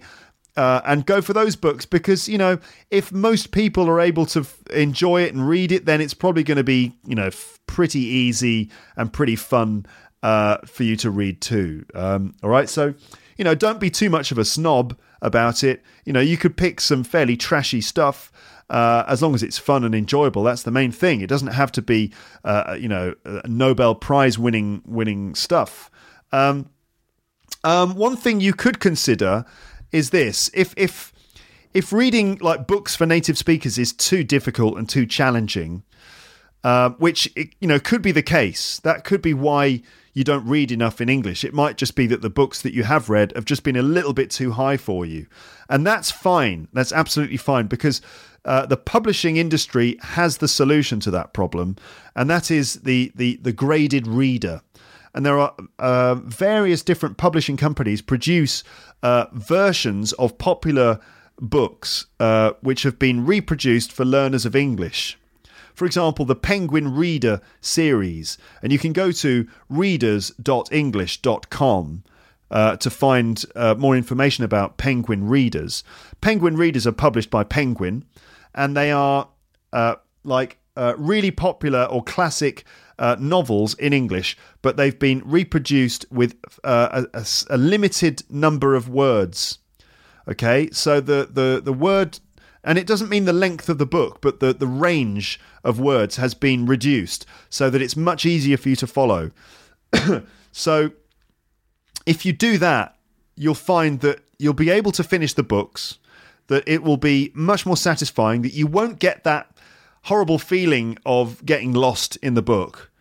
Uh, 0.55 0.81
and 0.85 1.07
go 1.07 1.19
for 1.19 1.33
those 1.33 1.55
books 1.55 1.83
because 1.83 2.29
you 2.29 2.37
know 2.37 2.59
if 2.91 3.11
most 3.11 3.49
people 3.49 3.89
are 3.89 3.99
able 3.99 4.23
to 4.23 4.41
f- 4.41 4.61
enjoy 4.69 5.23
it 5.23 5.33
and 5.33 5.47
read 5.47 5.71
it, 5.71 5.85
then 5.85 5.99
it's 5.99 6.13
probably 6.13 6.43
going 6.43 6.57
to 6.57 6.63
be 6.63 6.95
you 7.07 7.15
know 7.15 7.25
f- 7.25 7.59
pretty 7.65 8.01
easy 8.01 8.69
and 8.95 9.11
pretty 9.11 9.35
fun 9.35 9.83
uh, 10.21 10.57
for 10.65 10.83
you 10.83 10.95
to 10.95 11.09
read 11.09 11.41
too. 11.41 11.83
Um, 11.95 12.35
all 12.43 12.51
right, 12.51 12.69
so 12.69 12.93
you 13.35 13.43
know 13.43 13.55
don't 13.55 13.79
be 13.79 13.89
too 13.89 14.11
much 14.11 14.31
of 14.31 14.37
a 14.37 14.45
snob 14.45 14.95
about 15.23 15.63
it. 15.63 15.81
You 16.05 16.13
know 16.13 16.19
you 16.19 16.37
could 16.37 16.55
pick 16.55 16.79
some 16.79 17.03
fairly 17.03 17.35
trashy 17.35 17.81
stuff 17.81 18.31
uh, 18.69 19.03
as 19.07 19.21
long 19.21 19.35
as 19.35 19.43
it's 19.43 19.57
fun 19.57 19.83
and 19.83 19.93
enjoyable. 19.93 20.43
That's 20.43 20.63
the 20.63 20.71
main 20.71 20.91
thing. 20.91 21.21
It 21.21 21.27
doesn't 21.27 21.49
have 21.49 21.71
to 21.73 21.81
be, 21.81 22.11
uh, 22.43 22.77
you 22.79 22.87
know, 22.87 23.13
Nobel 23.45 23.95
Prize 23.95 24.39
winning 24.39 24.81
winning 24.85 25.35
stuff. 25.35 25.91
Um, 26.31 26.69
um, 27.63 27.95
one 27.95 28.17
thing 28.17 28.41
you 28.41 28.53
could 28.53 28.79
consider 28.79 29.45
is 29.93 30.09
this: 30.09 30.49
if 30.53 30.73
if 30.75 31.13
if 31.73 31.93
reading 31.93 32.37
like 32.41 32.67
books 32.67 32.95
for 32.95 33.05
native 33.05 33.37
speakers 33.37 33.77
is 33.77 33.93
too 33.93 34.23
difficult 34.23 34.77
and 34.77 34.89
too 34.89 35.05
challenging, 35.05 35.83
uh, 36.63 36.89
which 36.91 37.33
you 37.35 37.67
know 37.67 37.79
could 37.79 38.01
be 38.01 38.11
the 38.11 38.21
case, 38.21 38.79
that 38.81 39.05
could 39.05 39.21
be 39.21 39.33
why 39.33 39.81
you 40.13 40.23
don't 40.23 40.45
read 40.45 40.71
enough 40.71 41.01
in 41.01 41.09
English. 41.09 41.43
It 41.43 41.53
might 41.53 41.77
just 41.77 41.95
be 41.95 42.05
that 42.07 42.21
the 42.21 42.29
books 42.29 42.61
that 42.61 42.73
you 42.73 42.83
have 42.83 43.09
read 43.09 43.33
have 43.35 43.45
just 43.45 43.63
been 43.63 43.75
a 43.75 43.81
little 43.81 44.13
bit 44.13 44.29
too 44.29 44.51
high 44.51 44.77
for 44.77 45.05
you. 45.05 45.25
And 45.69 45.87
that's 45.87 46.11
fine. 46.11 46.67
That's 46.71 46.93
absolutely 46.93 47.37
fine 47.37 47.65
because 47.65 47.99
uh, 48.45 48.65
the 48.67 48.77
publishing 48.77 49.37
industry 49.37 49.97
has 50.01 50.37
the 50.37 50.47
solution 50.47 50.99
to 51.01 51.11
that 51.11 51.33
problem, 51.33 51.77
and 52.15 52.29
that 52.29 52.51
is 52.51 52.75
the 52.81 53.11
the, 53.15 53.37
the 53.41 53.53
graded 53.53 54.07
reader. 54.07 54.61
And 55.15 55.25
there 55.25 55.37
are 55.37 55.53
uh, 55.77 56.15
various 56.15 56.81
different 56.81 57.17
publishing 57.17 57.55
companies 57.55 58.01
produce 58.01 58.63
uh, 59.03 59.27
versions 59.33 60.13
of 60.13 60.39
popular 60.39 60.99
books 61.39 62.07
uh, 62.19 62.53
which 62.61 62.81
have 62.83 62.97
been 62.97 63.25
reproduced 63.25 63.91
for 63.91 64.05
learners 64.05 64.45
of 64.45 64.55
English. 64.55 65.19
For 65.75 65.85
example, 65.85 66.25
the 66.25 66.35
Penguin 66.35 66.95
Reader 66.95 67.41
series, 67.59 68.37
and 68.61 68.71
you 68.71 68.79
can 68.79 68.93
go 68.93 69.11
to 69.11 69.47
readers.english.com 69.69 72.03
uh, 72.51 72.77
to 72.77 72.89
find 72.91 73.43
uh, 73.55 73.73
more 73.77 73.97
information 73.97 74.43
about 74.43 74.77
Penguin 74.77 75.27
Readers. 75.27 75.83
Penguin 76.21 76.55
Readers 76.55 76.85
are 76.85 76.91
published 76.91 77.31
by 77.31 77.43
Penguin, 77.43 78.05
and 78.53 78.77
they 78.77 78.91
are 78.91 79.29
uh, 79.73 79.95
like 80.23 80.59
uh, 80.77 80.93
really 80.97 81.31
popular 81.31 81.85
or 81.85 82.03
classic 82.03 82.63
uh, 82.99 83.15
novels 83.19 83.73
in 83.75 83.93
English, 83.93 84.37
but 84.61 84.77
they've 84.77 84.97
been 84.97 85.21
reproduced 85.25 86.05
with 86.11 86.35
uh, 86.63 87.05
a, 87.13 87.25
a, 87.49 87.57
limited 87.57 88.23
number 88.29 88.75
of 88.75 88.89
words. 88.89 89.59
Okay, 90.27 90.69
so 90.71 91.01
the, 91.01 91.27
the, 91.31 91.61
the 91.63 91.73
word, 91.73 92.19
and 92.63 92.77
it 92.77 92.87
doesn't 92.87 93.09
mean 93.09 93.25
the 93.25 93.33
length 93.33 93.67
of 93.67 93.77
the 93.77 93.85
book, 93.85 94.21
but 94.21 94.39
the, 94.39 94.53
the 94.53 94.67
range 94.67 95.39
of 95.63 95.79
words 95.79 96.17
has 96.17 96.33
been 96.33 96.65
reduced 96.65 97.25
so 97.49 97.69
that 97.69 97.81
it's 97.81 97.97
much 97.97 98.25
easier 98.25 98.57
for 98.57 98.69
you 98.69 98.75
to 98.77 98.87
follow. 98.87 99.31
so 100.51 100.91
if 102.05 102.25
you 102.25 102.33
do 102.33 102.57
that, 102.57 102.97
you'll 103.35 103.55
find 103.55 103.99
that 104.01 104.21
you'll 104.37 104.53
be 104.53 104.69
able 104.69 104.91
to 104.91 105.03
finish 105.03 105.33
the 105.33 105.43
books 105.43 105.97
that 106.47 106.63
it 106.67 106.83
will 106.83 106.97
be 106.97 107.31
much 107.33 107.65
more 107.65 107.77
satisfying, 107.77 108.41
that 108.41 108.53
you 108.53 108.67
won't 108.67 108.99
get 108.99 109.23
that 109.23 109.52
horrible 110.03 110.39
feeling 110.39 110.97
of 111.05 111.45
getting 111.45 111.73
lost 111.73 112.17
in 112.17 112.33
the 112.33 112.41
book. 112.41 112.91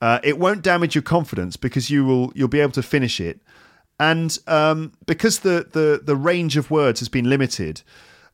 Uh, 0.00 0.18
it 0.24 0.38
won't 0.38 0.62
damage 0.62 0.94
your 0.94 1.02
confidence 1.02 1.56
because 1.56 1.90
you 1.90 2.04
will 2.04 2.32
you'll 2.34 2.48
be 2.48 2.60
able 2.60 2.72
to 2.72 2.82
finish 2.82 3.20
it, 3.20 3.40
and 4.00 4.38
um, 4.46 4.92
because 5.06 5.40
the, 5.40 5.66
the 5.70 6.00
the 6.02 6.16
range 6.16 6.56
of 6.56 6.70
words 6.70 7.00
has 7.00 7.08
been 7.08 7.28
limited, 7.28 7.82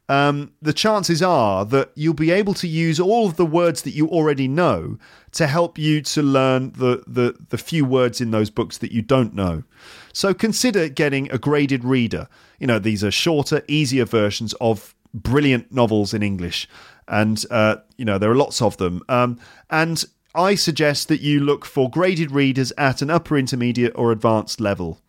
um, 0.08 0.52
the 0.62 0.72
chances 0.72 1.22
are 1.22 1.66
that 1.66 1.90
you'll 1.94 2.14
be 2.14 2.30
able 2.30 2.54
to 2.54 2.66
use 2.66 2.98
all 2.98 3.26
of 3.26 3.36
the 3.36 3.44
words 3.44 3.82
that 3.82 3.90
you 3.90 4.08
already 4.08 4.48
know 4.48 4.98
to 5.32 5.46
help 5.46 5.76
you 5.76 6.00
to 6.00 6.22
learn 6.22 6.72
the, 6.72 7.04
the, 7.06 7.36
the 7.50 7.58
few 7.58 7.84
words 7.84 8.20
in 8.20 8.30
those 8.30 8.48
books 8.48 8.78
that 8.78 8.90
you 8.90 9.02
don't 9.02 9.34
know. 9.34 9.64
So 10.14 10.32
consider 10.32 10.88
getting 10.88 11.30
a 11.30 11.36
graded 11.36 11.84
reader. 11.84 12.28
You 12.58 12.66
know, 12.66 12.78
these 12.78 13.04
are 13.04 13.10
shorter, 13.10 13.62
easier 13.68 14.06
versions 14.06 14.54
of 14.54 14.94
brilliant 15.12 15.72
novels 15.72 16.14
in 16.14 16.22
English. 16.22 16.66
And, 17.08 17.42
uh, 17.50 17.76
you 17.96 18.04
know, 18.04 18.18
there 18.18 18.30
are 18.30 18.36
lots 18.36 18.60
of 18.62 18.76
them. 18.76 19.02
Um, 19.08 19.38
and 19.70 20.04
I 20.34 20.54
suggest 20.54 21.08
that 21.08 21.20
you 21.20 21.40
look 21.40 21.64
for 21.64 21.90
graded 21.90 22.30
readers 22.30 22.72
at 22.76 23.02
an 23.02 23.10
upper 23.10 23.36
intermediate 23.36 23.92
or 23.94 24.12
advanced 24.12 24.60
level. 24.60 25.00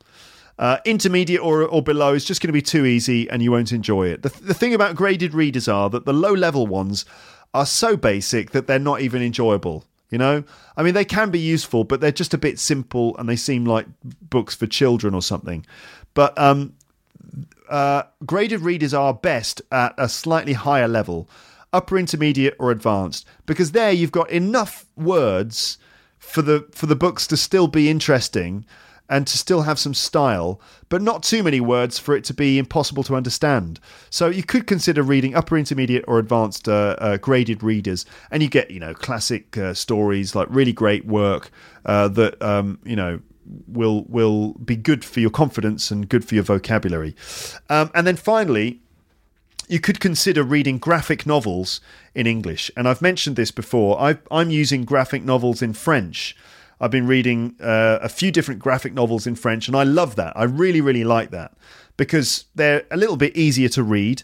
Uh, 0.57 0.77
intermediate 0.83 1.41
or, 1.41 1.63
or 1.63 1.81
below 1.81 2.13
is 2.13 2.25
just 2.25 2.41
going 2.41 2.49
to 2.49 2.53
be 2.53 2.61
too 2.61 2.85
easy 2.85 3.29
and 3.29 3.41
you 3.41 3.51
won't 3.51 3.71
enjoy 3.71 4.07
it. 4.07 4.23
The, 4.23 4.29
the 4.41 4.53
thing 4.53 4.73
about 4.73 4.95
graded 4.95 5.33
readers 5.33 5.67
are 5.67 5.89
that 5.89 6.05
the 6.05 6.13
low 6.13 6.33
level 6.33 6.67
ones 6.67 7.05
are 7.53 7.65
so 7.65 7.95
basic 7.95 8.51
that 8.51 8.67
they're 8.67 8.79
not 8.79 9.01
even 9.01 9.21
enjoyable. 9.21 9.85
You 10.09 10.17
know, 10.17 10.43
I 10.75 10.81
mean, 10.81 10.95
they 10.95 11.05
can 11.05 11.29
be 11.29 11.39
useful, 11.39 11.83
but 11.83 12.01
they're 12.01 12.11
just 12.11 12.33
a 12.33 12.37
bit 12.37 12.57
simple 12.57 13.15
and 13.17 13.29
they 13.29 13.35
seem 13.35 13.65
like 13.65 13.85
books 14.03 14.55
for 14.55 14.65
children 14.65 15.13
or 15.13 15.21
something. 15.21 15.65
But 16.15 16.35
um, 16.37 16.73
uh, 17.69 18.03
graded 18.25 18.61
readers 18.61 18.93
are 18.93 19.13
best 19.13 19.61
at 19.71 19.93
a 19.97 20.09
slightly 20.09 20.53
higher 20.53 20.87
level, 20.87 21.29
upper 21.73 21.97
intermediate 21.97 22.55
or 22.59 22.71
advanced, 22.71 23.27
because 23.45 23.71
there 23.71 23.91
you've 23.91 24.11
got 24.11 24.29
enough 24.29 24.85
words 24.95 25.77
for 26.17 26.41
the 26.41 26.67
for 26.71 26.85
the 26.85 26.95
books 26.95 27.27
to 27.27 27.37
still 27.37 27.67
be 27.67 27.89
interesting 27.89 28.65
and 29.09 29.25
to 29.25 29.37
still 29.37 29.63
have 29.63 29.79
some 29.79 29.93
style, 29.93 30.61
but 30.87 31.01
not 31.01 31.23
too 31.23 31.41
many 31.41 31.59
words 31.59 31.97
for 31.97 32.15
it 32.15 32.23
to 32.23 32.33
be 32.33 32.59
impossible 32.59 33.03
to 33.03 33.15
understand. 33.15 33.79
So 34.11 34.27
you 34.27 34.43
could 34.43 34.67
consider 34.67 35.01
reading 35.01 35.33
upper 35.33 35.57
intermediate 35.57 36.05
or 36.07 36.19
advanced 36.19 36.69
uh, 36.69 36.95
uh, 36.99 37.17
graded 37.17 37.63
readers, 37.63 38.05
and 38.29 38.43
you 38.43 38.49
get 38.49 38.69
you 38.71 38.79
know 38.79 38.93
classic 38.93 39.57
uh, 39.57 39.73
stories 39.73 40.35
like 40.35 40.47
really 40.51 40.73
great 40.73 41.05
work 41.05 41.49
uh, 41.85 42.07
that 42.09 42.39
um, 42.41 42.79
you 42.83 42.95
know 42.95 43.19
will 43.67 44.03
will 44.03 44.53
be 44.53 44.75
good 44.75 45.03
for 45.03 45.19
your 45.19 45.31
confidence 45.31 45.89
and 45.89 46.07
good 46.07 46.23
for 46.23 46.35
your 46.35 46.43
vocabulary. 46.43 47.15
Um, 47.69 47.89
and 47.95 48.05
then 48.05 48.15
finally, 48.15 48.81
you 49.69 49.79
could 49.79 49.99
consider 49.99 50.43
reading 50.43 50.79
graphic 50.79 51.27
novels 51.27 51.79
in 52.15 52.25
English. 52.25 52.71
And 52.75 52.87
I've 52.87 53.03
mentioned 53.03 53.35
this 53.35 53.51
before. 53.51 54.01
i 54.01 54.17
am 54.31 54.49
using 54.49 54.83
graphic 54.83 55.23
novels 55.23 55.61
in 55.61 55.73
French. 55.73 56.35
I've 56.81 56.89
been 56.89 57.05
reading 57.05 57.55
uh, 57.61 57.99
a 58.01 58.09
few 58.09 58.31
different 58.31 58.59
graphic 58.59 58.93
novels 58.93 59.27
in 59.27 59.35
French, 59.35 59.67
and 59.67 59.77
I 59.77 59.83
love 59.83 60.15
that. 60.15 60.33
I 60.35 60.43
really, 60.43 60.81
really 60.81 61.03
like 61.03 61.29
that 61.31 61.53
because 61.97 62.45
they're 62.55 62.83
a 62.89 62.97
little 62.97 63.17
bit 63.17 63.37
easier 63.37 63.69
to 63.69 63.83
read, 63.83 64.23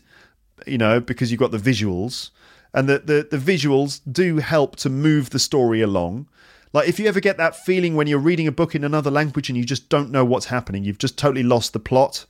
you 0.65 0.79
know, 0.79 0.99
because 0.99 1.29
you've 1.29 1.39
got 1.39 1.51
the 1.51 1.57
visuals. 1.59 2.31
And 2.73 2.89
the, 2.89 2.99
the, 2.99 3.37
the 3.37 3.37
visuals 3.37 4.01
do 4.11 4.37
help 4.37 4.77
to 4.77 4.89
move 4.89 5.29
the 5.29 5.39
story 5.39 5.81
along. 5.81 6.27
Like 6.73 6.89
if 6.89 6.99
you 6.99 7.07
ever 7.07 7.19
get 7.19 7.37
that 7.37 7.55
feeling 7.55 7.95
when 7.95 8.07
you're 8.07 8.19
reading 8.19 8.47
a 8.47 8.51
book 8.51 8.73
in 8.73 8.83
another 8.83 9.11
language 9.11 9.47
and 9.47 9.57
you 9.57 9.63
just 9.63 9.89
don't 9.89 10.09
know 10.09 10.25
what's 10.25 10.47
happening, 10.47 10.83
you've 10.83 10.97
just 10.97 11.17
totally 11.17 11.43
lost 11.43 11.71
the 11.71 11.79
plot 11.79 12.25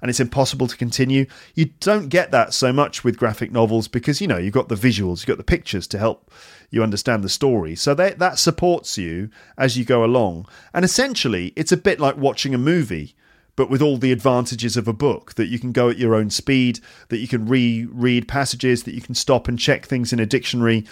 and 0.00 0.08
it's 0.08 0.20
impossible 0.20 0.66
to 0.66 0.76
continue. 0.76 1.26
You 1.54 1.66
don't 1.80 2.08
get 2.08 2.30
that 2.30 2.54
so 2.54 2.72
much 2.72 3.04
with 3.04 3.18
graphic 3.18 3.52
novels 3.52 3.88
because 3.88 4.20
you 4.20 4.26
know 4.26 4.38
you've 4.38 4.54
got 4.54 4.68
the 4.68 4.74
visuals, 4.74 5.18
you've 5.18 5.26
got 5.26 5.38
the 5.38 5.44
pictures 5.44 5.86
to 5.88 5.98
help 5.98 6.30
you 6.70 6.82
understand 6.82 7.24
the 7.24 7.28
story. 7.28 7.74
So 7.74 7.94
that 7.94 8.18
that 8.18 8.38
supports 8.38 8.96
you 8.98 9.30
as 9.58 9.76
you 9.76 9.84
go 9.84 10.04
along. 10.04 10.46
And 10.72 10.84
essentially, 10.84 11.52
it's 11.56 11.72
a 11.72 11.76
bit 11.76 12.00
like 12.00 12.16
watching 12.16 12.54
a 12.54 12.58
movie 12.58 13.14
but 13.56 13.68
with 13.68 13.82
all 13.82 13.98
the 13.98 14.12
advantages 14.12 14.78
of 14.78 14.88
a 14.88 14.92
book 14.92 15.34
that 15.34 15.48
you 15.48 15.58
can 15.58 15.70
go 15.70 15.90
at 15.90 15.98
your 15.98 16.14
own 16.14 16.30
speed, 16.30 16.80
that 17.08 17.18
you 17.18 17.28
can 17.28 17.46
reread 17.46 18.26
passages, 18.26 18.84
that 18.84 18.94
you 18.94 19.02
can 19.02 19.14
stop 19.14 19.48
and 19.48 19.58
check 19.58 19.84
things 19.84 20.14
in 20.14 20.20
a 20.20 20.24
dictionary 20.24 20.86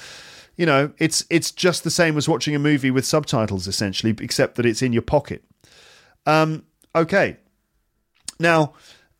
you 0.59 0.67
know, 0.67 0.91
it's 0.99 1.25
it's 1.31 1.53
just 1.53 1.85
the 1.85 1.91
same 1.91 2.19
as 2.19 2.29
watching 2.29 2.55
a 2.55 2.59
movie 2.59 2.91
with 2.91 3.07
subtitles, 3.07 3.69
essentially, 3.69 4.15
except 4.21 4.57
that 4.57 4.67
it's 4.67 4.83
in 4.83 4.93
your 4.93 5.03
pocket. 5.03 5.45
Um, 6.27 6.65
okay, 6.95 7.37
now 8.41 8.75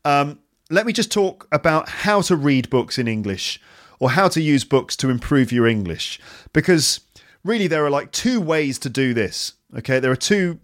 um, 0.05 0.39
let 0.69 0.85
me 0.85 0.93
just 0.93 1.11
talk 1.11 1.47
about 1.51 1.89
how 1.89 2.21
to 2.21 2.35
read 2.35 2.69
books 2.69 2.97
in 2.97 3.07
English 3.07 3.59
or 3.99 4.11
how 4.11 4.27
to 4.29 4.41
use 4.41 4.63
books 4.63 4.95
to 4.97 5.09
improve 5.09 5.51
your 5.51 5.67
English, 5.67 6.19
because 6.53 7.01
really 7.43 7.67
there 7.67 7.85
are 7.85 7.89
like 7.89 8.11
two 8.11 8.39
ways 8.39 8.79
to 8.79 8.89
do 8.89 9.13
this. 9.13 9.53
Okay, 9.77 9.99
there 9.99 10.11
are 10.11 10.15
two. 10.15 10.59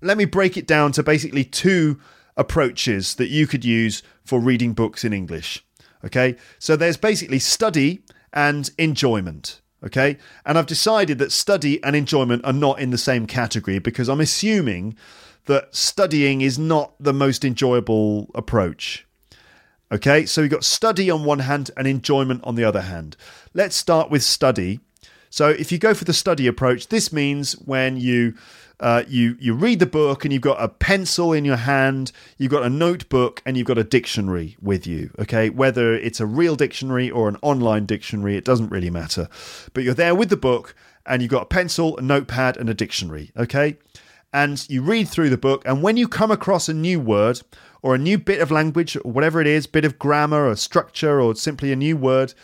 Let 0.00 0.18
me 0.18 0.24
break 0.24 0.56
it 0.56 0.66
down 0.66 0.92
to 0.92 1.02
basically 1.02 1.44
two 1.44 2.00
approaches 2.36 3.14
that 3.14 3.28
you 3.28 3.46
could 3.46 3.64
use 3.64 4.02
for 4.24 4.40
reading 4.40 4.72
books 4.72 5.04
in 5.04 5.12
English. 5.12 5.64
Okay, 6.04 6.36
so 6.58 6.76
there's 6.76 6.96
basically 6.96 7.38
study 7.38 8.02
and 8.32 8.70
enjoyment. 8.76 9.60
Okay. 9.84 10.16
And 10.46 10.56
I've 10.56 10.66
decided 10.66 11.18
that 11.18 11.30
study 11.30 11.82
and 11.84 11.94
enjoyment 11.94 12.44
are 12.44 12.54
not 12.54 12.80
in 12.80 12.90
the 12.90 12.98
same 12.98 13.26
category 13.26 13.78
because 13.78 14.08
I'm 14.08 14.20
assuming 14.20 14.96
that 15.46 15.74
studying 15.74 16.40
is 16.40 16.58
not 16.58 16.94
the 16.98 17.12
most 17.12 17.44
enjoyable 17.44 18.30
approach. 18.34 19.06
Okay. 19.92 20.26
So 20.26 20.42
we've 20.42 20.50
got 20.50 20.64
study 20.64 21.10
on 21.10 21.24
one 21.24 21.40
hand 21.40 21.70
and 21.76 21.86
enjoyment 21.86 22.42
on 22.44 22.54
the 22.54 22.64
other 22.64 22.82
hand. 22.82 23.16
Let's 23.52 23.76
start 23.76 24.10
with 24.10 24.22
study. 24.22 24.80
So 25.30 25.48
if 25.48 25.72
you 25.72 25.78
go 25.78 25.94
for 25.94 26.04
the 26.04 26.12
study 26.12 26.46
approach, 26.46 26.88
this 26.88 27.12
means 27.12 27.54
when 27.54 27.96
you 27.96 28.34
uh, 28.80 29.04
you 29.08 29.36
you 29.40 29.54
read 29.54 29.78
the 29.78 29.86
book 29.86 30.24
and 30.24 30.32
you've 30.32 30.42
got 30.42 30.62
a 30.62 30.68
pencil 30.68 31.32
in 31.32 31.44
your 31.44 31.56
hand, 31.56 32.12
you've 32.38 32.50
got 32.50 32.64
a 32.64 32.70
notebook, 32.70 33.42
and 33.46 33.56
you've 33.56 33.66
got 33.66 33.78
a 33.78 33.84
dictionary 33.84 34.56
with 34.60 34.86
you. 34.86 35.10
Okay, 35.18 35.50
whether 35.50 35.94
it's 35.94 36.20
a 36.20 36.26
real 36.26 36.56
dictionary 36.56 37.10
or 37.10 37.28
an 37.28 37.36
online 37.42 37.86
dictionary, 37.86 38.36
it 38.36 38.44
doesn't 38.44 38.70
really 38.70 38.90
matter. 38.90 39.28
But 39.72 39.84
you're 39.84 39.94
there 39.94 40.14
with 40.14 40.28
the 40.28 40.36
book, 40.36 40.74
and 41.06 41.22
you've 41.22 41.30
got 41.30 41.42
a 41.42 41.46
pencil, 41.46 41.96
a 41.96 42.02
notepad, 42.02 42.56
and 42.56 42.68
a 42.68 42.74
dictionary. 42.74 43.30
Okay, 43.36 43.76
and 44.34 44.68
you 44.68 44.82
read 44.82 45.08
through 45.08 45.30
the 45.30 45.38
book, 45.38 45.62
and 45.64 45.80
when 45.80 45.96
you 45.96 46.08
come 46.08 46.32
across 46.32 46.68
a 46.68 46.74
new 46.74 46.98
word 46.98 47.40
or 47.82 47.94
a 47.94 47.98
new 47.98 48.18
bit 48.18 48.40
of 48.40 48.50
language, 48.50 48.94
whatever 49.04 49.40
it 49.40 49.46
is, 49.46 49.68
bit 49.68 49.84
of 49.84 49.96
grammar 49.96 50.48
or 50.48 50.56
structure, 50.56 51.20
or 51.20 51.36
simply 51.36 51.70
a 51.70 51.76
new 51.76 51.96
word 51.96 52.34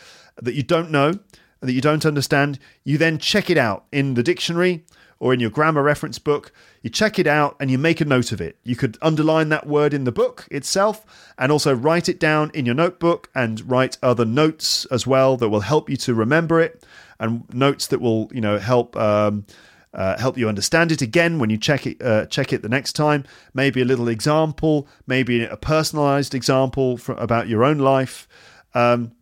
that 0.40 0.54
you 0.54 0.62
don't 0.62 0.92
know, 0.92 1.18
that 1.58 1.72
you 1.72 1.80
don't 1.80 2.06
understand, 2.06 2.60
you 2.84 2.96
then 2.96 3.18
check 3.18 3.50
it 3.50 3.58
out 3.58 3.86
in 3.90 4.14
the 4.14 4.22
dictionary 4.22 4.84
or 5.18 5.34
in 5.34 5.40
your 5.40 5.50
grammar 5.50 5.82
reference 5.82 6.20
book. 6.20 6.52
You 6.80 6.90
check 6.90 7.18
it 7.18 7.26
out 7.26 7.56
and 7.58 7.72
you 7.72 7.76
make 7.76 8.00
a 8.00 8.04
note 8.04 8.30
of 8.30 8.40
it. 8.40 8.56
You 8.62 8.76
could 8.76 8.96
underline 9.02 9.48
that 9.48 9.66
word 9.66 9.92
in 9.92 10.04
the 10.04 10.12
book 10.12 10.46
itself 10.50 11.04
and 11.36 11.50
also 11.50 11.74
write 11.74 12.08
it 12.08 12.20
down 12.20 12.52
in 12.54 12.66
your 12.66 12.74
notebook 12.76 13.30
and 13.34 13.68
write 13.68 13.98
other 14.00 14.24
notes 14.24 14.86
as 14.86 15.08
well 15.08 15.36
that 15.36 15.48
will 15.48 15.60
help 15.60 15.90
you 15.90 15.96
to 15.96 16.14
remember 16.14 16.60
it 16.60 16.86
and 17.18 17.52
notes 17.52 17.88
that 17.88 18.00
will, 18.00 18.30
you 18.32 18.40
know, 18.40 18.58
help. 18.58 18.96
Um, 18.96 19.44
uh, 19.92 20.16
help 20.18 20.38
you 20.38 20.48
understand 20.48 20.92
it 20.92 21.02
again 21.02 21.38
when 21.38 21.50
you 21.50 21.58
check 21.58 21.86
it 21.86 22.00
uh, 22.02 22.26
check 22.26 22.52
it 22.52 22.62
the 22.62 22.68
next 22.68 22.92
time 22.92 23.24
maybe 23.54 23.80
a 23.80 23.84
little 23.84 24.08
example 24.08 24.86
maybe 25.06 25.44
a 25.44 25.56
personalized 25.56 26.34
example 26.34 26.96
for, 26.96 27.14
about 27.14 27.48
your 27.48 27.64
own 27.64 27.78
life 27.78 28.28
um, 28.74 29.12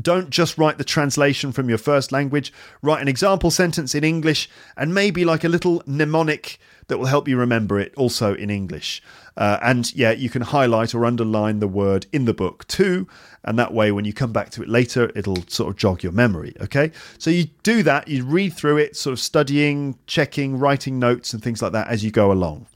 don't 0.00 0.30
just 0.30 0.58
write 0.58 0.78
the 0.78 0.84
translation 0.84 1.52
from 1.52 1.68
your 1.68 1.78
first 1.78 2.12
language. 2.12 2.52
Write 2.82 3.02
an 3.02 3.08
example 3.08 3.50
sentence 3.50 3.94
in 3.94 4.04
English 4.04 4.48
and 4.76 4.94
maybe 4.94 5.24
like 5.24 5.44
a 5.44 5.48
little 5.48 5.82
mnemonic 5.86 6.58
that 6.88 6.98
will 6.98 7.06
help 7.06 7.28
you 7.28 7.36
remember 7.36 7.78
it 7.78 7.94
also 7.96 8.34
in 8.34 8.50
English. 8.50 9.02
Uh, 9.40 9.58
and 9.62 9.92
yeah, 9.94 10.10
you 10.10 10.28
can 10.28 10.42
highlight 10.42 10.94
or 10.94 11.06
underline 11.06 11.60
the 11.60 11.66
word 11.66 12.06
in 12.12 12.26
the 12.26 12.34
book 12.34 12.68
too. 12.68 13.08
And 13.42 13.58
that 13.58 13.72
way, 13.72 13.90
when 13.90 14.04
you 14.04 14.12
come 14.12 14.32
back 14.32 14.50
to 14.50 14.62
it 14.62 14.68
later, 14.68 15.10
it'll 15.16 15.42
sort 15.48 15.70
of 15.70 15.76
jog 15.76 16.02
your 16.02 16.12
memory. 16.12 16.54
Okay. 16.60 16.92
So 17.16 17.30
you 17.30 17.44
do 17.62 17.82
that, 17.84 18.06
you 18.06 18.22
read 18.26 18.52
through 18.52 18.76
it, 18.76 18.96
sort 18.96 19.14
of 19.14 19.18
studying, 19.18 19.98
checking, 20.06 20.58
writing 20.58 20.98
notes, 20.98 21.32
and 21.32 21.42
things 21.42 21.62
like 21.62 21.72
that 21.72 21.88
as 21.88 22.04
you 22.04 22.10
go 22.10 22.30
along. 22.30 22.66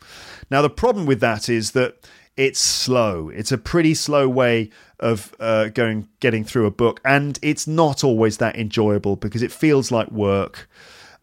Now, 0.50 0.62
the 0.62 0.70
problem 0.70 1.04
with 1.04 1.20
that 1.20 1.50
is 1.50 1.72
that 1.72 2.08
it's 2.38 2.60
slow. 2.60 3.28
It's 3.28 3.52
a 3.52 3.58
pretty 3.58 3.92
slow 3.92 4.26
way 4.26 4.70
of 5.00 5.34
uh, 5.38 5.68
going 5.68 6.08
getting 6.20 6.44
through 6.44 6.64
a 6.64 6.70
book, 6.70 6.98
and 7.04 7.38
it's 7.42 7.66
not 7.66 8.02
always 8.02 8.38
that 8.38 8.56
enjoyable 8.56 9.16
because 9.16 9.42
it 9.42 9.52
feels 9.52 9.92
like 9.92 10.10
work. 10.10 10.66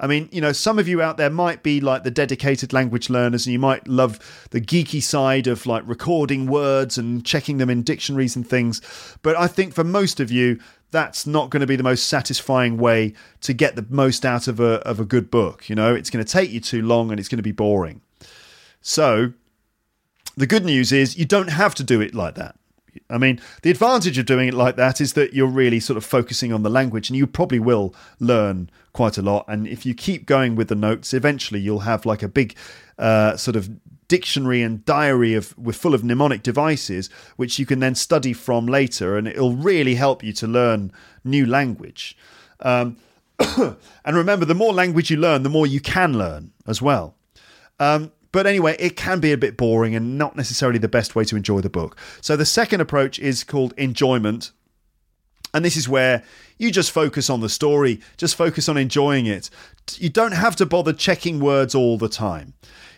I 0.01 0.07
mean, 0.07 0.29
you 0.31 0.41
know, 0.41 0.51
some 0.51 0.79
of 0.79 0.87
you 0.87 0.99
out 0.99 1.17
there 1.17 1.29
might 1.29 1.61
be 1.61 1.79
like 1.79 2.03
the 2.03 2.09
dedicated 2.09 2.73
language 2.73 3.07
learners 3.07 3.45
and 3.45 3.53
you 3.53 3.59
might 3.59 3.87
love 3.87 4.47
the 4.49 4.59
geeky 4.59 5.01
side 5.01 5.45
of 5.45 5.67
like 5.67 5.83
recording 5.85 6.47
words 6.47 6.97
and 6.97 7.23
checking 7.23 7.57
them 7.59 7.69
in 7.69 7.83
dictionaries 7.83 8.35
and 8.35 8.45
things. 8.49 8.81
But 9.21 9.37
I 9.37 9.45
think 9.45 9.75
for 9.75 9.83
most 9.83 10.19
of 10.19 10.31
you, 10.31 10.59
that's 10.89 11.27
not 11.27 11.51
going 11.51 11.61
to 11.61 11.67
be 11.67 11.75
the 11.75 11.83
most 11.83 12.07
satisfying 12.07 12.77
way 12.77 13.13
to 13.41 13.53
get 13.53 13.75
the 13.75 13.85
most 13.89 14.25
out 14.25 14.47
of 14.47 14.59
a, 14.59 14.79
of 14.87 14.99
a 14.99 15.05
good 15.05 15.29
book. 15.29 15.69
You 15.69 15.75
know, 15.75 15.93
it's 15.93 16.09
going 16.09 16.25
to 16.25 16.29
take 16.29 16.49
you 16.49 16.59
too 16.59 16.81
long 16.81 17.11
and 17.11 17.19
it's 17.19 17.29
going 17.29 17.37
to 17.37 17.43
be 17.43 17.51
boring. 17.51 18.01
So 18.81 19.33
the 20.35 20.47
good 20.47 20.65
news 20.65 20.91
is 20.91 21.15
you 21.15 21.25
don't 21.25 21.49
have 21.51 21.75
to 21.75 21.83
do 21.83 22.01
it 22.01 22.15
like 22.15 22.33
that. 22.35 22.55
I 23.09 23.17
mean, 23.17 23.39
the 23.61 23.71
advantage 23.71 24.17
of 24.17 24.25
doing 24.25 24.49
it 24.49 24.53
like 24.53 24.75
that 24.75 24.99
is 24.99 25.13
that 25.13 25.33
you're 25.33 25.47
really 25.47 25.79
sort 25.79 25.97
of 25.97 26.05
focusing 26.05 26.51
on 26.51 26.63
the 26.63 26.69
language 26.69 27.09
and 27.09 27.17
you 27.17 27.27
probably 27.27 27.59
will 27.59 27.93
learn 28.19 28.69
quite 28.93 29.17
a 29.17 29.21
lot. 29.21 29.45
And 29.47 29.67
if 29.67 29.85
you 29.85 29.93
keep 29.93 30.25
going 30.25 30.55
with 30.55 30.67
the 30.67 30.75
notes, 30.75 31.13
eventually 31.13 31.59
you'll 31.59 31.79
have 31.79 32.05
like 32.05 32.23
a 32.23 32.27
big 32.27 32.55
uh, 32.97 33.37
sort 33.37 33.55
of 33.55 33.69
dictionary 34.07 34.61
and 34.61 34.83
diary 34.83 35.33
of 35.35 35.57
with 35.57 35.77
full 35.77 35.93
of 35.93 36.03
mnemonic 36.03 36.43
devices 36.43 37.09
which 37.37 37.57
you 37.57 37.65
can 37.65 37.79
then 37.79 37.95
study 37.95 38.33
from 38.33 38.65
later 38.65 39.17
and 39.17 39.25
it'll 39.25 39.55
really 39.55 39.95
help 39.95 40.21
you 40.21 40.33
to 40.33 40.45
learn 40.45 40.91
new 41.23 41.45
language 41.45 42.17
um, 42.59 42.97
and 43.39 44.13
remember 44.13 44.43
the 44.43 44.53
more 44.53 44.73
language 44.73 45.09
you 45.09 45.15
learn 45.15 45.43
the 45.43 45.49
more 45.49 45.65
you 45.65 45.79
can 45.79 46.17
learn 46.17 46.51
as 46.67 46.81
well 46.81 47.15
um, 47.79 48.11
but 48.31 48.47
anyway, 48.47 48.75
it 48.79 48.95
can 48.95 49.19
be 49.19 49.31
a 49.31 49.37
bit 49.37 49.57
boring 49.57 49.95
and 49.95 50.17
not 50.17 50.35
necessarily 50.35 50.79
the 50.79 50.87
best 50.87 51.15
way 51.15 51.25
to 51.25 51.35
enjoy 51.35 51.61
the 51.61 51.69
book. 51.69 51.97
So 52.21 52.35
the 52.35 52.45
second 52.45 52.81
approach 52.81 53.19
is 53.19 53.43
called 53.43 53.73
enjoyment. 53.77 54.51
And 55.53 55.65
this 55.65 55.75
is 55.75 55.89
where 55.89 56.23
you 56.57 56.71
just 56.71 56.91
focus 56.91 57.29
on 57.29 57.41
the 57.41 57.49
story, 57.49 57.99
just 58.15 58.35
focus 58.35 58.69
on 58.69 58.77
enjoying 58.77 59.25
it. 59.25 59.49
You 59.97 60.09
don't 60.09 60.31
have 60.31 60.55
to 60.57 60.65
bother 60.65 60.93
checking 60.93 61.41
words 61.41 61.75
all 61.75 61.97
the 61.97 62.07
time. 62.07 62.53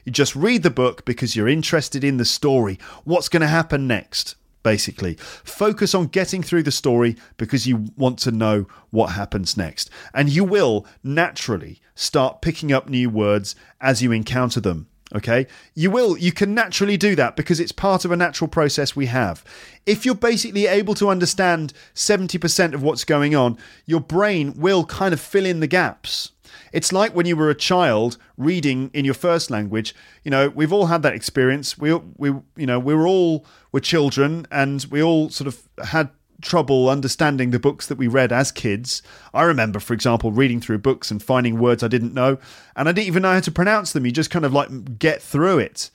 You 0.06 0.12
just 0.12 0.36
read 0.36 0.62
the 0.62 0.70
book 0.70 1.04
because 1.06 1.36
you're 1.36 1.48
interested 1.48 2.04
in 2.04 2.18
the 2.18 2.26
story. 2.26 2.78
What's 3.06 3.30
going 3.30 3.42
to 3.42 3.48
happen 3.48 3.88
next? 3.88 4.36
Basically, 4.62 5.16
focus 5.16 5.94
on 5.94 6.08
getting 6.08 6.42
through 6.42 6.64
the 6.64 6.72
story 6.72 7.18
because 7.36 7.68
you 7.68 7.88
want 7.98 8.18
to 8.20 8.32
know 8.32 8.66
what 8.92 9.08
happens 9.08 9.58
next. 9.58 9.90
And 10.14 10.30
you 10.30 10.46
will 10.46 10.86
naturally 11.04 11.82
start 11.96 12.42
picking 12.42 12.72
up 12.72 12.88
new 12.88 13.10
words 13.10 13.56
as 13.82 14.02
you 14.02 14.14
encounter 14.14 14.62
them. 14.62 14.88
Okay, 15.16 15.46
you 15.76 15.92
will, 15.92 16.18
you 16.18 16.32
can 16.32 16.56
naturally 16.56 16.98
do 16.98 17.16
that 17.16 17.36
because 17.36 17.60
it's 17.60 17.72
part 17.72 18.04
of 18.04 18.12
a 18.12 18.18
natural 18.18 18.48
process 18.48 18.96
we 18.96 19.06
have. 19.06 19.44
If 19.86 20.06
you're 20.06 20.16
basically 20.16 20.66
able 20.66 20.96
to 20.96 21.10
understand 21.10 21.72
70% 21.94 22.74
of 22.74 22.82
what's 22.82 23.04
going 23.04 23.36
on, 23.36 23.60
your 23.86 24.00
brain 24.00 24.56
will 24.58 24.86
kind 24.86 25.14
of 25.14 25.20
fill 25.20 25.46
in 25.46 25.60
the 25.60 25.68
gaps. 25.68 26.32
It's 26.72 26.92
like 26.92 27.14
when 27.14 27.28
you 27.28 27.36
were 27.36 27.52
a 27.52 27.56
child 27.56 28.18
reading 28.38 28.90
in 28.94 29.06
your 29.06 29.14
first 29.14 29.52
language. 29.52 29.94
You 30.24 30.32
know, 30.32 30.50
we've 30.50 30.74
all 30.74 30.88
had 30.88 31.04
that 31.04 31.14
experience. 31.14 31.78
We, 31.78 31.94
we, 31.94 32.30
you 32.56 32.66
know, 32.66 32.80
we 32.80 32.96
were 32.96 33.08
all 33.08 33.46
were 33.72 33.80
children, 33.80 34.48
and 34.52 34.84
we 34.90 35.02
all 35.02 35.30
sort 35.30 35.48
of 35.48 35.62
had 35.86 36.10
trouble 36.44 36.90
understanding 36.90 37.50
the 37.50 37.60
books 37.60 37.88
that 37.88 37.98
we 37.98 38.08
read 38.08 38.32
as 38.32 38.52
kids. 38.52 39.02
I 39.34 39.44
remember, 39.44 39.80
for 39.80 39.94
example, 39.94 40.32
reading 40.32 40.62
through 40.62 40.80
books 40.80 41.10
and 41.10 41.24
finding 41.24 41.60
words 41.60 41.82
I 41.82 41.88
didn't 41.88 42.14
know, 42.14 42.38
and 42.76 42.88
I 42.88 42.92
didn't 42.92 43.08
even 43.08 43.24
know 43.24 43.34
how 43.34 43.40
to 43.40 43.52
pronounce 43.52 43.94
them. 43.94 44.06
You 44.06 44.12
just 44.12 44.30
kind 44.30 44.46
of 44.46 44.54
like 44.54 45.00
get 45.00 45.22
through 45.22 45.60
it. 45.60 45.90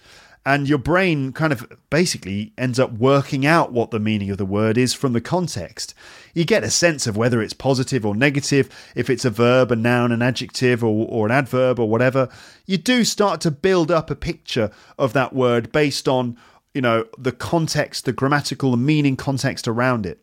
And 0.47 0.67
your 0.67 0.79
brain 0.79 1.33
kind 1.33 1.53
of 1.53 1.71
basically 1.91 2.55
ends 2.57 2.79
up 2.79 2.93
working 2.93 3.45
out 3.45 3.71
what 3.71 3.91
the 3.91 4.01
meaning 4.01 4.31
of 4.31 4.39
the 4.39 4.47
word 4.47 4.79
is 4.79 4.95
from 4.95 5.13
the 5.13 5.21
context. 5.21 5.93
You 6.33 6.47
get 6.47 6.65
a 6.65 6.71
sense 6.71 7.07
of 7.07 7.19
whether 7.19 7.43
it's 7.43 7.53
positive 7.53 8.07
or 8.07 8.15
negative, 8.15 8.71
if 8.95 9.11
it's 9.11 9.27
a 9.27 9.31
verb, 9.31 9.71
a 9.71 9.77
noun, 9.77 10.11
an 10.11 10.23
adjective, 10.23 10.83
or, 10.83 11.07
or 11.07 11.27
an 11.27 11.33
adverb, 11.33 11.79
or 11.79 11.89
whatever. 11.89 12.31
You 12.65 12.79
do 12.79 13.05
start 13.05 13.43
to 13.43 13.51
build 13.51 13.91
up 13.91 14.11
a 14.11 14.17
picture 14.17 14.71
of 14.99 15.13
that 15.13 15.35
word 15.35 15.71
based 15.71 16.09
on 16.09 16.39
you 16.79 16.83
know, 16.83 17.05
the 17.19 17.33
context, 17.33 18.05
the 18.05 18.13
grammatical, 18.13 18.71
the 18.71 18.77
meaning 18.77 19.17
context 19.17 19.67
around 19.67 20.07
it. 20.07 20.23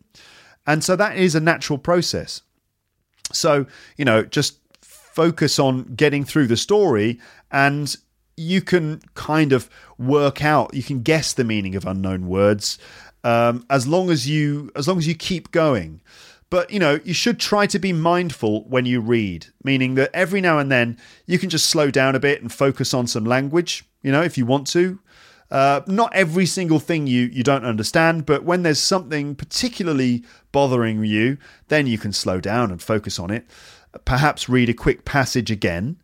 And 0.66 0.82
so 0.82 0.96
that 0.96 1.18
is 1.18 1.34
a 1.34 1.40
natural 1.40 1.78
process. 1.78 2.40
So, 3.30 3.66
you 3.98 4.06
know, 4.06 4.24
just 4.24 4.56
focus 4.80 5.58
on 5.58 5.82
getting 5.94 6.24
through 6.24 6.46
the 6.46 6.56
story 6.56 7.20
and 7.50 7.94
you 8.38 8.62
can 8.62 9.02
kind 9.12 9.52
of 9.52 9.68
work 9.98 10.42
out, 10.42 10.72
you 10.72 10.82
can 10.82 11.02
guess 11.02 11.34
the 11.34 11.44
meaning 11.44 11.76
of 11.76 11.84
unknown 11.84 12.26
words 12.26 12.78
um, 13.22 13.66
as 13.68 13.86
long 13.86 14.08
as 14.08 14.26
you 14.26 14.72
as 14.74 14.88
long 14.88 14.96
as 14.96 15.06
you 15.06 15.14
keep 15.14 15.50
going. 15.50 16.00
But 16.48 16.70
you 16.70 16.78
know, 16.78 17.00
you 17.04 17.12
should 17.12 17.38
try 17.38 17.66
to 17.66 17.78
be 17.78 17.92
mindful 17.92 18.64
when 18.64 18.86
you 18.86 19.02
read, 19.02 19.48
meaning 19.62 19.94
that 19.96 20.08
every 20.14 20.40
now 20.40 20.58
and 20.58 20.72
then 20.72 20.96
you 21.26 21.38
can 21.38 21.50
just 21.50 21.66
slow 21.66 21.90
down 21.90 22.14
a 22.14 22.20
bit 22.20 22.40
and 22.40 22.50
focus 22.50 22.94
on 22.94 23.06
some 23.06 23.26
language, 23.26 23.84
you 24.02 24.10
know, 24.10 24.22
if 24.22 24.38
you 24.38 24.46
want 24.46 24.66
to. 24.68 25.00
Uh, 25.50 25.80
not 25.86 26.12
every 26.14 26.46
single 26.46 26.80
thing 26.80 27.06
you, 27.06 27.26
you 27.26 27.42
don't 27.42 27.64
understand, 27.64 28.26
but 28.26 28.44
when 28.44 28.62
there's 28.62 28.80
something 28.80 29.34
particularly 29.34 30.24
bothering 30.52 31.04
you, 31.04 31.38
then 31.68 31.86
you 31.86 31.98
can 31.98 32.12
slow 32.12 32.40
down 32.40 32.70
and 32.70 32.82
focus 32.82 33.18
on 33.18 33.30
it. 33.30 33.46
Perhaps 34.04 34.48
read 34.48 34.68
a 34.68 34.74
quick 34.74 35.04
passage 35.04 35.50
again 35.50 35.96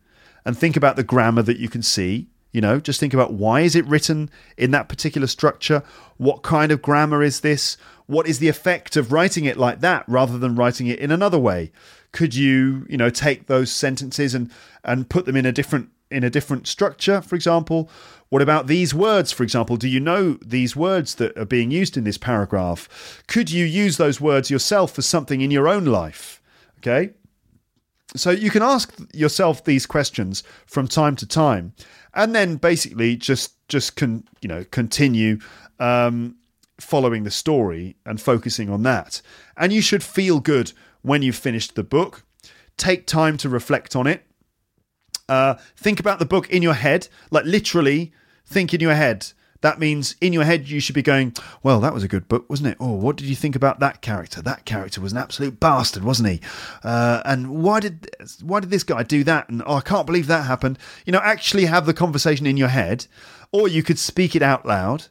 and 0.45 0.57
think 0.57 0.75
about 0.77 0.95
the 0.95 1.03
grammar 1.03 1.41
that 1.41 1.57
you 1.57 1.69
can 1.69 1.83
see. 1.83 2.27
You 2.51 2.61
know, 2.61 2.79
just 2.79 2.99
think 2.99 3.13
about 3.13 3.33
why 3.33 3.61
is 3.61 3.75
it 3.75 3.85
written 3.87 4.29
in 4.57 4.71
that 4.71 4.87
particular 4.87 5.27
structure? 5.27 5.81
What 6.17 6.43
kind 6.43 6.71
of 6.71 6.81
grammar 6.81 7.23
is 7.23 7.39
this? 7.39 7.77
What 8.05 8.27
is 8.27 8.39
the 8.39 8.47
effect 8.47 8.95
of 8.95 9.11
writing 9.11 9.45
it 9.45 9.57
like 9.57 9.79
that 9.81 10.05
rather 10.07 10.37
than 10.37 10.55
writing 10.55 10.87
it 10.87 10.99
in 10.99 11.11
another 11.11 11.39
way? 11.39 11.71
Could 12.11 12.35
you, 12.35 12.85
you 12.87 12.97
know, 12.97 13.09
take 13.09 13.47
those 13.47 13.71
sentences 13.71 14.35
and 14.35 14.51
and 14.83 15.09
put 15.09 15.25
them 15.25 15.35
in 15.35 15.47
a 15.47 15.51
different 15.51 15.89
in 16.13 16.23
a 16.23 16.29
different 16.29 16.67
structure, 16.67 17.21
for 17.21 17.35
example? 17.35 17.89
What 18.29 18.41
about 18.41 18.67
these 18.67 18.93
words, 18.93 19.31
for 19.31 19.43
example? 19.43 19.77
Do 19.77 19.87
you 19.87 19.99
know 19.99 20.37
these 20.43 20.75
words 20.75 21.15
that 21.15 21.37
are 21.37 21.45
being 21.45 21.71
used 21.71 21.97
in 21.97 22.03
this 22.03 22.17
paragraph? 22.17 23.23
Could 23.27 23.51
you 23.51 23.65
use 23.65 23.97
those 23.97 24.19
words 24.19 24.49
yourself 24.49 24.93
for 24.93 25.01
something 25.01 25.41
in 25.41 25.51
your 25.51 25.67
own 25.67 25.85
life? 25.85 26.41
Okay. 26.79 27.11
So 28.15 28.31
you 28.31 28.51
can 28.51 28.61
ask 28.61 28.93
yourself 29.13 29.63
these 29.63 29.85
questions 29.85 30.43
from 30.65 30.87
time 30.87 31.15
to 31.17 31.27
time, 31.27 31.73
and 32.13 32.35
then 32.35 32.57
basically 32.57 33.15
just 33.15 33.53
just 33.67 33.95
can 33.95 34.27
you 34.41 34.47
know 34.47 34.65
continue 34.65 35.39
um, 35.79 36.35
following 36.79 37.23
the 37.23 37.31
story 37.31 37.95
and 38.05 38.21
focusing 38.21 38.69
on 38.69 38.83
that. 38.83 39.21
And 39.57 39.73
you 39.73 39.81
should 39.81 40.03
feel 40.03 40.39
good 40.39 40.73
when 41.01 41.21
you've 41.21 41.35
finished 41.35 41.75
the 41.75 41.83
book. 41.83 42.23
Take 42.77 43.07
time 43.07 43.37
to 43.37 43.49
reflect 43.49 43.95
on 43.95 44.07
it. 44.07 44.23
Uh, 45.33 45.57
think 45.75 45.99
about 45.99 46.19
the 46.19 46.25
book 46.25 46.49
in 46.49 46.61
your 46.61 46.75
head, 46.75 47.07
like 47.31 47.45
literally 47.45 48.11
think 48.45 48.73
in 48.73 48.81
your 48.81 48.93
head. 48.93 49.19
That 49.61 49.79
means 49.79 50.15
in 50.19 50.33
your 50.33 50.43
head 50.43 50.67
you 50.67 50.81
should 50.81 50.93
be 50.93 51.01
going, 51.01 51.33
well, 51.63 51.79
that 51.79 51.93
was 51.93 52.03
a 52.03 52.07
good 52.09 52.27
book, 52.27 52.49
wasn't 52.49 52.69
it? 52.71 52.77
Oh, 52.79 52.91
what 52.91 53.15
did 53.15 53.27
you 53.27 53.35
think 53.35 53.55
about 53.55 53.79
that 53.79 54.01
character? 54.01 54.41
That 54.41 54.65
character 54.65 54.99
was 55.01 55.13
an 55.13 55.17
absolute 55.17 55.59
bastard, 55.59 56.03
wasn't 56.03 56.29
he? 56.29 56.41
Uh, 56.83 57.21
and 57.25 57.63
why 57.63 57.79
did 57.79 57.95
why 58.41 58.59
did 58.59 58.71
this 58.71 58.83
guy 58.83 59.03
do 59.03 59.23
that? 59.23 59.49
And 59.49 59.63
oh, 59.65 59.75
I 59.75 59.81
can't 59.81 60.05
believe 60.05 60.27
that 60.27 60.45
happened. 60.45 60.77
You 61.05 61.13
know, 61.13 61.21
actually 61.23 61.65
have 61.65 61.85
the 61.85 61.93
conversation 61.93 62.45
in 62.45 62.57
your 62.57 62.67
head, 62.67 63.07
or 63.51 63.69
you 63.69 63.83
could 63.83 63.99
speak 63.99 64.35
it 64.35 64.43
out 64.43 64.65
loud. 64.65 65.07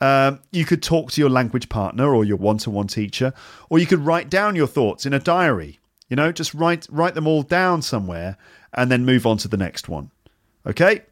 Um, 0.00 0.40
you 0.52 0.64
could 0.64 0.82
talk 0.82 1.10
to 1.10 1.20
your 1.20 1.30
language 1.30 1.68
partner 1.68 2.14
or 2.14 2.24
your 2.24 2.36
one-to-one 2.36 2.86
teacher, 2.86 3.32
or 3.68 3.80
you 3.80 3.86
could 3.86 4.06
write 4.06 4.30
down 4.30 4.54
your 4.54 4.68
thoughts 4.68 5.06
in 5.06 5.12
a 5.12 5.18
diary. 5.18 5.80
You 6.08 6.16
know, 6.16 6.30
just 6.32 6.54
write 6.54 6.86
write 6.88 7.14
them 7.14 7.26
all 7.26 7.42
down 7.42 7.82
somewhere, 7.82 8.36
and 8.74 8.90
then 8.90 9.04
move 9.04 9.26
on 9.26 9.36
to 9.38 9.48
the 9.48 9.56
next 9.56 9.88
one. 9.88 10.10
Okay. 10.66 11.02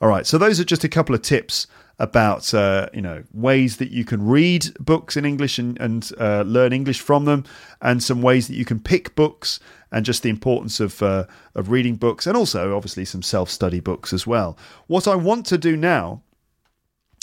All 0.00 0.08
right, 0.08 0.26
so 0.26 0.36
those 0.36 0.60
are 0.60 0.64
just 0.64 0.84
a 0.84 0.90
couple 0.90 1.14
of 1.14 1.22
tips 1.22 1.66
about 1.98 2.52
uh, 2.52 2.88
you 2.92 3.00
know 3.00 3.22
ways 3.32 3.78
that 3.78 3.90
you 3.90 4.04
can 4.04 4.26
read 4.26 4.66
books 4.78 5.16
in 5.16 5.24
English 5.24 5.58
and, 5.58 5.80
and 5.80 6.12
uh, 6.20 6.42
learn 6.42 6.72
English 6.72 7.00
from 7.00 7.24
them, 7.24 7.44
and 7.80 8.02
some 8.02 8.20
ways 8.20 8.46
that 8.48 8.56
you 8.56 8.64
can 8.66 8.78
pick 8.78 9.14
books, 9.14 9.58
and 9.90 10.04
just 10.04 10.22
the 10.22 10.28
importance 10.28 10.80
of 10.80 11.02
uh, 11.02 11.24
of 11.54 11.70
reading 11.70 11.96
books, 11.96 12.26
and 12.26 12.36
also 12.36 12.76
obviously 12.76 13.06
some 13.06 13.22
self 13.22 13.48
study 13.48 13.80
books 13.80 14.12
as 14.12 14.26
well. 14.26 14.58
What 14.86 15.08
I 15.08 15.14
want 15.14 15.46
to 15.46 15.56
do 15.56 15.76
now 15.76 16.22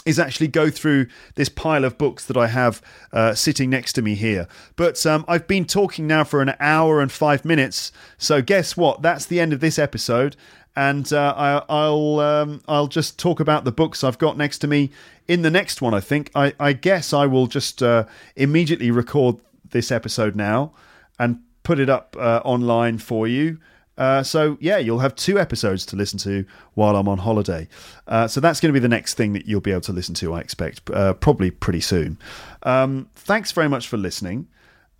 is 0.05 0.19
actually 0.19 0.47
go 0.47 0.69
through 0.69 1.07
this 1.35 1.49
pile 1.49 1.85
of 1.85 1.97
books 1.97 2.25
that 2.25 2.37
I 2.37 2.47
have 2.47 2.81
uh, 3.11 3.33
sitting 3.33 3.69
next 3.69 3.93
to 3.93 4.01
me 4.01 4.15
here. 4.15 4.47
But 4.75 5.05
um, 5.05 5.23
I've 5.27 5.47
been 5.47 5.65
talking 5.65 6.07
now 6.07 6.23
for 6.23 6.41
an 6.41 6.53
hour 6.59 7.01
and 7.01 7.11
five 7.11 7.45
minutes. 7.45 7.91
So 8.17 8.41
guess 8.41 8.75
what? 8.75 9.01
That's 9.01 9.25
the 9.25 9.39
end 9.39 9.53
of 9.53 9.59
this 9.59 9.79
episode 9.79 10.35
and 10.75 11.11
uh, 11.13 11.63
I, 11.69 11.89
will 11.89 12.19
um, 12.19 12.61
I'll 12.67 12.87
just 12.87 13.19
talk 13.19 13.39
about 13.39 13.63
the 13.63 13.71
books 13.71 14.03
I've 14.03 14.17
got 14.17 14.37
next 14.37 14.59
to 14.59 14.67
me 14.67 14.89
in 15.27 15.43
the 15.43 15.51
next 15.51 15.81
one. 15.81 15.93
I 15.93 15.99
think 15.99 16.31
I, 16.35 16.53
I 16.59 16.73
guess 16.73 17.13
I 17.13 17.25
will 17.25 17.47
just 17.47 17.83
uh, 17.83 18.05
immediately 18.35 18.89
record 18.89 19.37
this 19.69 19.91
episode 19.91 20.35
now 20.35 20.73
and 21.19 21.39
put 21.63 21.79
it 21.79 21.89
up 21.89 22.15
uh, 22.19 22.41
online 22.43 22.97
for 22.97 23.27
you. 23.27 23.59
Uh, 23.97 24.23
so 24.23 24.57
yeah, 24.59 24.77
you'll 24.77 24.99
have 24.99 25.15
two 25.15 25.39
episodes 25.39 25.85
to 25.87 25.95
listen 25.95 26.17
to 26.19 26.45
while 26.73 26.95
I'm 26.95 27.07
on 27.07 27.19
holiday. 27.19 27.67
Uh, 28.07 28.27
so 28.27 28.39
that's 28.39 28.59
going 28.59 28.69
to 28.69 28.73
be 28.73 28.79
the 28.79 28.87
next 28.87 29.15
thing 29.15 29.33
that 29.33 29.45
you'll 29.45 29.61
be 29.61 29.71
able 29.71 29.81
to 29.81 29.93
listen 29.93 30.15
to. 30.15 30.33
I 30.33 30.39
expect 30.39 30.89
uh, 30.89 31.13
probably 31.13 31.51
pretty 31.51 31.81
soon. 31.81 32.17
Um, 32.63 33.09
thanks 33.15 33.51
very 33.51 33.69
much 33.69 33.87
for 33.87 33.97
listening. 33.97 34.47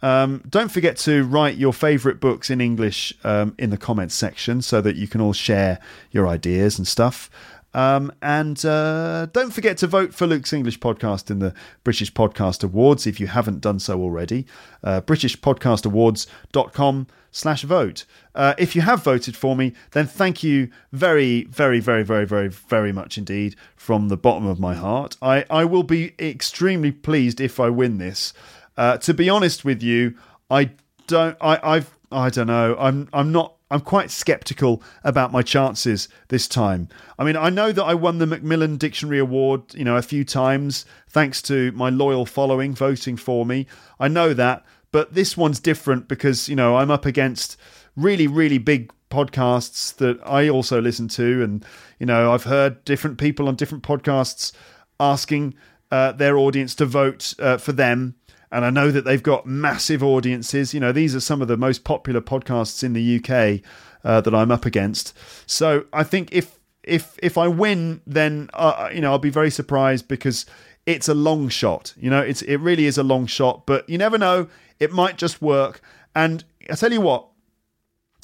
Um, 0.01 0.43
don't 0.49 0.69
forget 0.69 0.97
to 0.97 1.23
write 1.23 1.55
your 1.55 1.71
favourite 1.71 2.19
books 2.19 2.49
in 2.49 2.59
English 2.59 3.13
um, 3.23 3.55
in 3.57 3.69
the 3.69 3.77
comments 3.77 4.13
section 4.13 4.61
so 4.61 4.81
that 4.81 4.97
you 4.97 5.07
can 5.07 5.21
all 5.21 5.31
share 5.31 5.79
your 6.11 6.27
ideas 6.27 6.77
and 6.77 6.85
stuff. 6.85 7.29
Um, 7.73 8.11
and 8.21 8.63
uh, 8.65 9.27
don't 9.27 9.51
forget 9.51 9.77
to 9.77 9.87
vote 9.87 10.13
for 10.13 10.27
Luke's 10.27 10.51
English 10.53 10.79
podcast 10.79 11.31
in 11.31 11.39
the 11.39 11.53
British 11.83 12.13
Podcast 12.13 12.63
Awards 12.63 13.07
if 13.07 13.19
you 13.19 13.27
haven't 13.27 13.61
done 13.61 13.79
so 13.79 14.01
already. 14.01 14.45
Uh, 14.83 15.01
BritishPodcastAwards.com 15.01 17.07
slash 17.31 17.63
vote. 17.63 18.05
Uh, 18.35 18.53
if 18.57 18.75
you 18.75 18.81
have 18.81 19.03
voted 19.03 19.35
for 19.35 19.55
me, 19.55 19.73
then 19.91 20.05
thank 20.05 20.43
you 20.43 20.69
very, 20.91 21.45
very, 21.45 21.79
very, 21.79 22.03
very, 22.03 22.25
very, 22.25 22.49
very 22.49 22.91
much 22.91 23.17
indeed 23.17 23.55
from 23.75 24.09
the 24.09 24.17
bottom 24.17 24.45
of 24.45 24.59
my 24.59 24.75
heart. 24.75 25.17
I, 25.21 25.45
I 25.49 25.65
will 25.65 25.83
be 25.83 26.13
extremely 26.19 26.91
pleased 26.91 27.41
if 27.41 27.59
I 27.59 27.69
win 27.69 27.97
this. 27.97 28.33
Uh, 28.77 28.97
to 28.99 29.13
be 29.13 29.29
honest 29.29 29.65
with 29.65 29.83
you, 29.83 30.15
I 30.49 30.71
don't. 31.07 31.37
I, 31.41 31.59
I've. 31.63 31.95
I 32.11 32.29
don't 32.29 32.47
know. 32.47 32.75
I'm. 32.79 33.09
I'm 33.13 33.31
not. 33.31 33.55
I'm 33.73 33.81
quite 33.81 34.11
skeptical 34.11 34.83
about 35.03 35.31
my 35.31 35.41
chances 35.41 36.07
this 36.27 36.47
time. 36.47 36.89
I 37.17 37.23
mean, 37.23 37.35
I 37.35 37.49
know 37.49 37.71
that 37.71 37.83
I 37.83 37.95
won 37.95 38.19
the 38.19 38.27
Macmillan 38.27 38.77
Dictionary 38.77 39.17
Award, 39.17 39.73
you 39.73 39.83
know, 39.83 39.97
a 39.97 40.03
few 40.03 40.23
times 40.23 40.85
thanks 41.09 41.41
to 41.43 41.71
my 41.71 41.89
loyal 41.89 42.27
following 42.27 42.75
voting 42.75 43.17
for 43.17 43.47
me. 43.47 43.65
I 43.99 44.09
know 44.09 44.35
that, 44.35 44.63
but 44.91 45.15
this 45.15 45.35
one's 45.35 45.59
different 45.59 46.07
because 46.07 46.47
you 46.47 46.55
know 46.55 46.77
I'm 46.77 46.91
up 46.91 47.07
against 47.07 47.57
really, 47.95 48.27
really 48.27 48.59
big 48.59 48.91
podcasts 49.09 49.95
that 49.95 50.19
I 50.23 50.49
also 50.49 50.79
listen 50.79 51.07
to, 51.09 51.43
and 51.43 51.65
you 51.99 52.05
know 52.05 52.31
I've 52.31 52.43
heard 52.43 52.85
different 52.85 53.17
people 53.17 53.47
on 53.47 53.55
different 53.55 53.83
podcasts 53.83 54.51
asking 54.99 55.55
uh, 55.89 56.11
their 56.11 56.37
audience 56.37 56.75
to 56.75 56.85
vote 56.85 57.33
uh, 57.39 57.57
for 57.57 57.71
them 57.71 58.15
and 58.53 58.63
I 58.63 58.69
know 58.69 58.91
that 58.91 59.03
they've 59.03 59.21
got 59.21 59.47
massive 59.47 60.03
audiences. 60.03 60.73
You 60.73 60.79
know, 60.79 60.91
these 60.91 61.15
are 61.15 61.19
some 61.19 61.41
of 61.41 61.47
the 61.47 61.57
most 61.57 61.83
popular 61.83 62.21
podcasts 62.21 62.83
in 62.83 62.93
the 62.93 63.17
UK 63.17 63.67
uh, 64.03 64.21
that 64.21 64.33
I'm 64.33 64.51
up 64.51 64.65
against. 64.65 65.17
So 65.47 65.85
I 65.91 66.03
think 66.03 66.29
if 66.31 66.59
if 66.83 67.17
if 67.23 67.37
I 67.37 67.47
win, 67.47 68.01
then 68.05 68.49
uh, 68.53 68.89
you 68.93 69.01
know 69.01 69.11
I'll 69.11 69.17
be 69.17 69.31
very 69.31 69.49
surprised 69.49 70.07
because 70.07 70.45
it's 70.85 71.09
a 71.09 71.15
long 71.15 71.49
shot. 71.49 71.93
You 71.97 72.11
know, 72.11 72.21
it's 72.21 72.43
it 72.43 72.57
really 72.57 72.85
is 72.85 72.97
a 72.97 73.03
long 73.03 73.25
shot, 73.25 73.65
but 73.65 73.89
you 73.89 73.97
never 73.97 74.19
know. 74.19 74.47
It 74.79 74.91
might 74.91 75.17
just 75.17 75.41
work. 75.41 75.81
And 76.15 76.43
I 76.69 76.75
tell 76.75 76.93
you 76.93 77.01
what, 77.01 77.27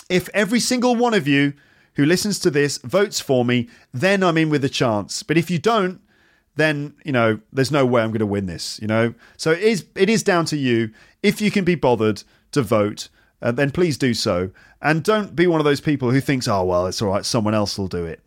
if 0.10 0.30
every 0.30 0.60
single 0.60 0.96
one 0.96 1.16
of 1.16 1.28
you 1.28 1.54
who 1.96 2.06
listens 2.06 2.38
to 2.40 2.52
this 2.52 2.78
votes 2.80 3.20
for 3.20 3.44
me, 3.44 3.68
then 3.92 4.24
I'm 4.24 4.38
in 4.38 4.50
with 4.50 4.64
a 4.64 4.70
chance. 4.70 5.24
But 5.24 5.38
if 5.38 5.50
you 5.50 5.58
don't, 5.58 6.02
then 6.56 6.94
you 7.04 7.12
know 7.12 7.40
there's 7.52 7.72
no 7.72 7.86
way 7.86 8.02
I'm 8.02 8.10
going 8.10 8.20
to 8.20 8.26
win 8.26 8.46
this. 8.46 8.80
You 8.82 8.88
know, 8.88 9.14
so 9.38 9.52
it 9.52 9.60
is 9.60 9.86
it 9.96 10.10
is 10.10 10.24
down 10.24 10.46
to 10.46 10.58
you. 10.58 10.92
If 11.24 11.42
you 11.42 11.52
can 11.52 11.66
be 11.66 11.76
bothered 11.76 12.24
to 12.52 12.62
vote, 12.62 13.10
uh, 13.42 13.52
then 13.52 13.72
please 13.72 13.98
do 13.98 14.14
so, 14.14 14.52
and 14.82 15.04
don't 15.04 15.36
be 15.36 15.48
one 15.48 15.60
of 15.60 15.66
those 15.66 15.82
people 15.82 16.12
who 16.12 16.22
thinks, 16.22 16.48
oh 16.48 16.64
well, 16.64 16.88
it's 16.88 17.02
all 17.02 17.10
right, 17.10 17.26
someone 17.26 17.54
else 17.54 17.78
will 17.78 17.88
do 17.88 18.06
it 18.06 18.22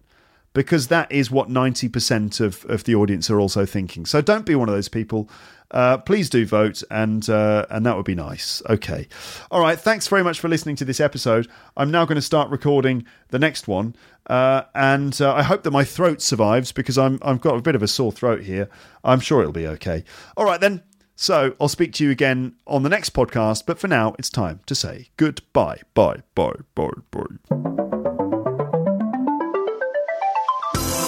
because 0.52 0.88
that 0.88 1.10
is 1.10 1.30
what 1.30 1.48
90% 1.48 2.40
of, 2.40 2.64
of 2.66 2.84
the 2.84 2.94
audience 2.94 3.30
are 3.30 3.40
also 3.40 3.64
thinking. 3.64 4.06
So 4.06 4.20
don't 4.20 4.46
be 4.46 4.54
one 4.54 4.68
of 4.68 4.74
those 4.74 4.88
people. 4.88 5.28
Uh, 5.70 5.96
please 5.96 6.28
do 6.28 6.44
vote, 6.44 6.82
and 6.90 7.30
uh, 7.30 7.64
and 7.70 7.86
that 7.86 7.96
would 7.96 8.04
be 8.04 8.14
nice. 8.14 8.60
Okay, 8.68 9.08
all 9.50 9.60
right. 9.60 9.80
Thanks 9.80 10.06
very 10.06 10.22
much 10.22 10.38
for 10.38 10.48
listening 10.48 10.76
to 10.76 10.84
this 10.84 11.00
episode. 11.00 11.48
I'm 11.78 11.90
now 11.90 12.04
going 12.04 12.16
to 12.16 12.22
start 12.22 12.50
recording 12.50 13.06
the 13.28 13.38
next 13.38 13.66
one, 13.66 13.96
uh, 14.26 14.64
and 14.74 15.18
uh, 15.18 15.32
I 15.32 15.42
hope 15.42 15.62
that 15.62 15.70
my 15.70 15.82
throat 15.82 16.20
survives 16.20 16.72
because 16.72 16.98
I'm 16.98 17.18
I've 17.22 17.40
got 17.40 17.56
a 17.56 17.62
bit 17.62 17.74
of 17.74 17.82
a 17.82 17.88
sore 17.88 18.12
throat 18.12 18.42
here. 18.42 18.68
I'm 19.02 19.20
sure 19.20 19.40
it'll 19.40 19.52
be 19.52 19.66
okay. 19.66 20.04
All 20.36 20.44
right 20.44 20.60
then. 20.60 20.82
So 21.14 21.54
I'll 21.60 21.68
speak 21.68 21.92
to 21.94 22.04
you 22.04 22.10
again 22.10 22.56
on 22.66 22.82
the 22.82 22.88
next 22.88 23.10
podcast. 23.14 23.64
But 23.64 23.78
for 23.78 23.86
now, 23.86 24.14
it's 24.18 24.30
time 24.30 24.60
to 24.66 24.74
say 24.74 25.08
goodbye. 25.16 25.80
Bye. 25.94 26.22
Bye. 26.34 26.56
Bye. 26.74 26.90
Bye. 27.10 28.28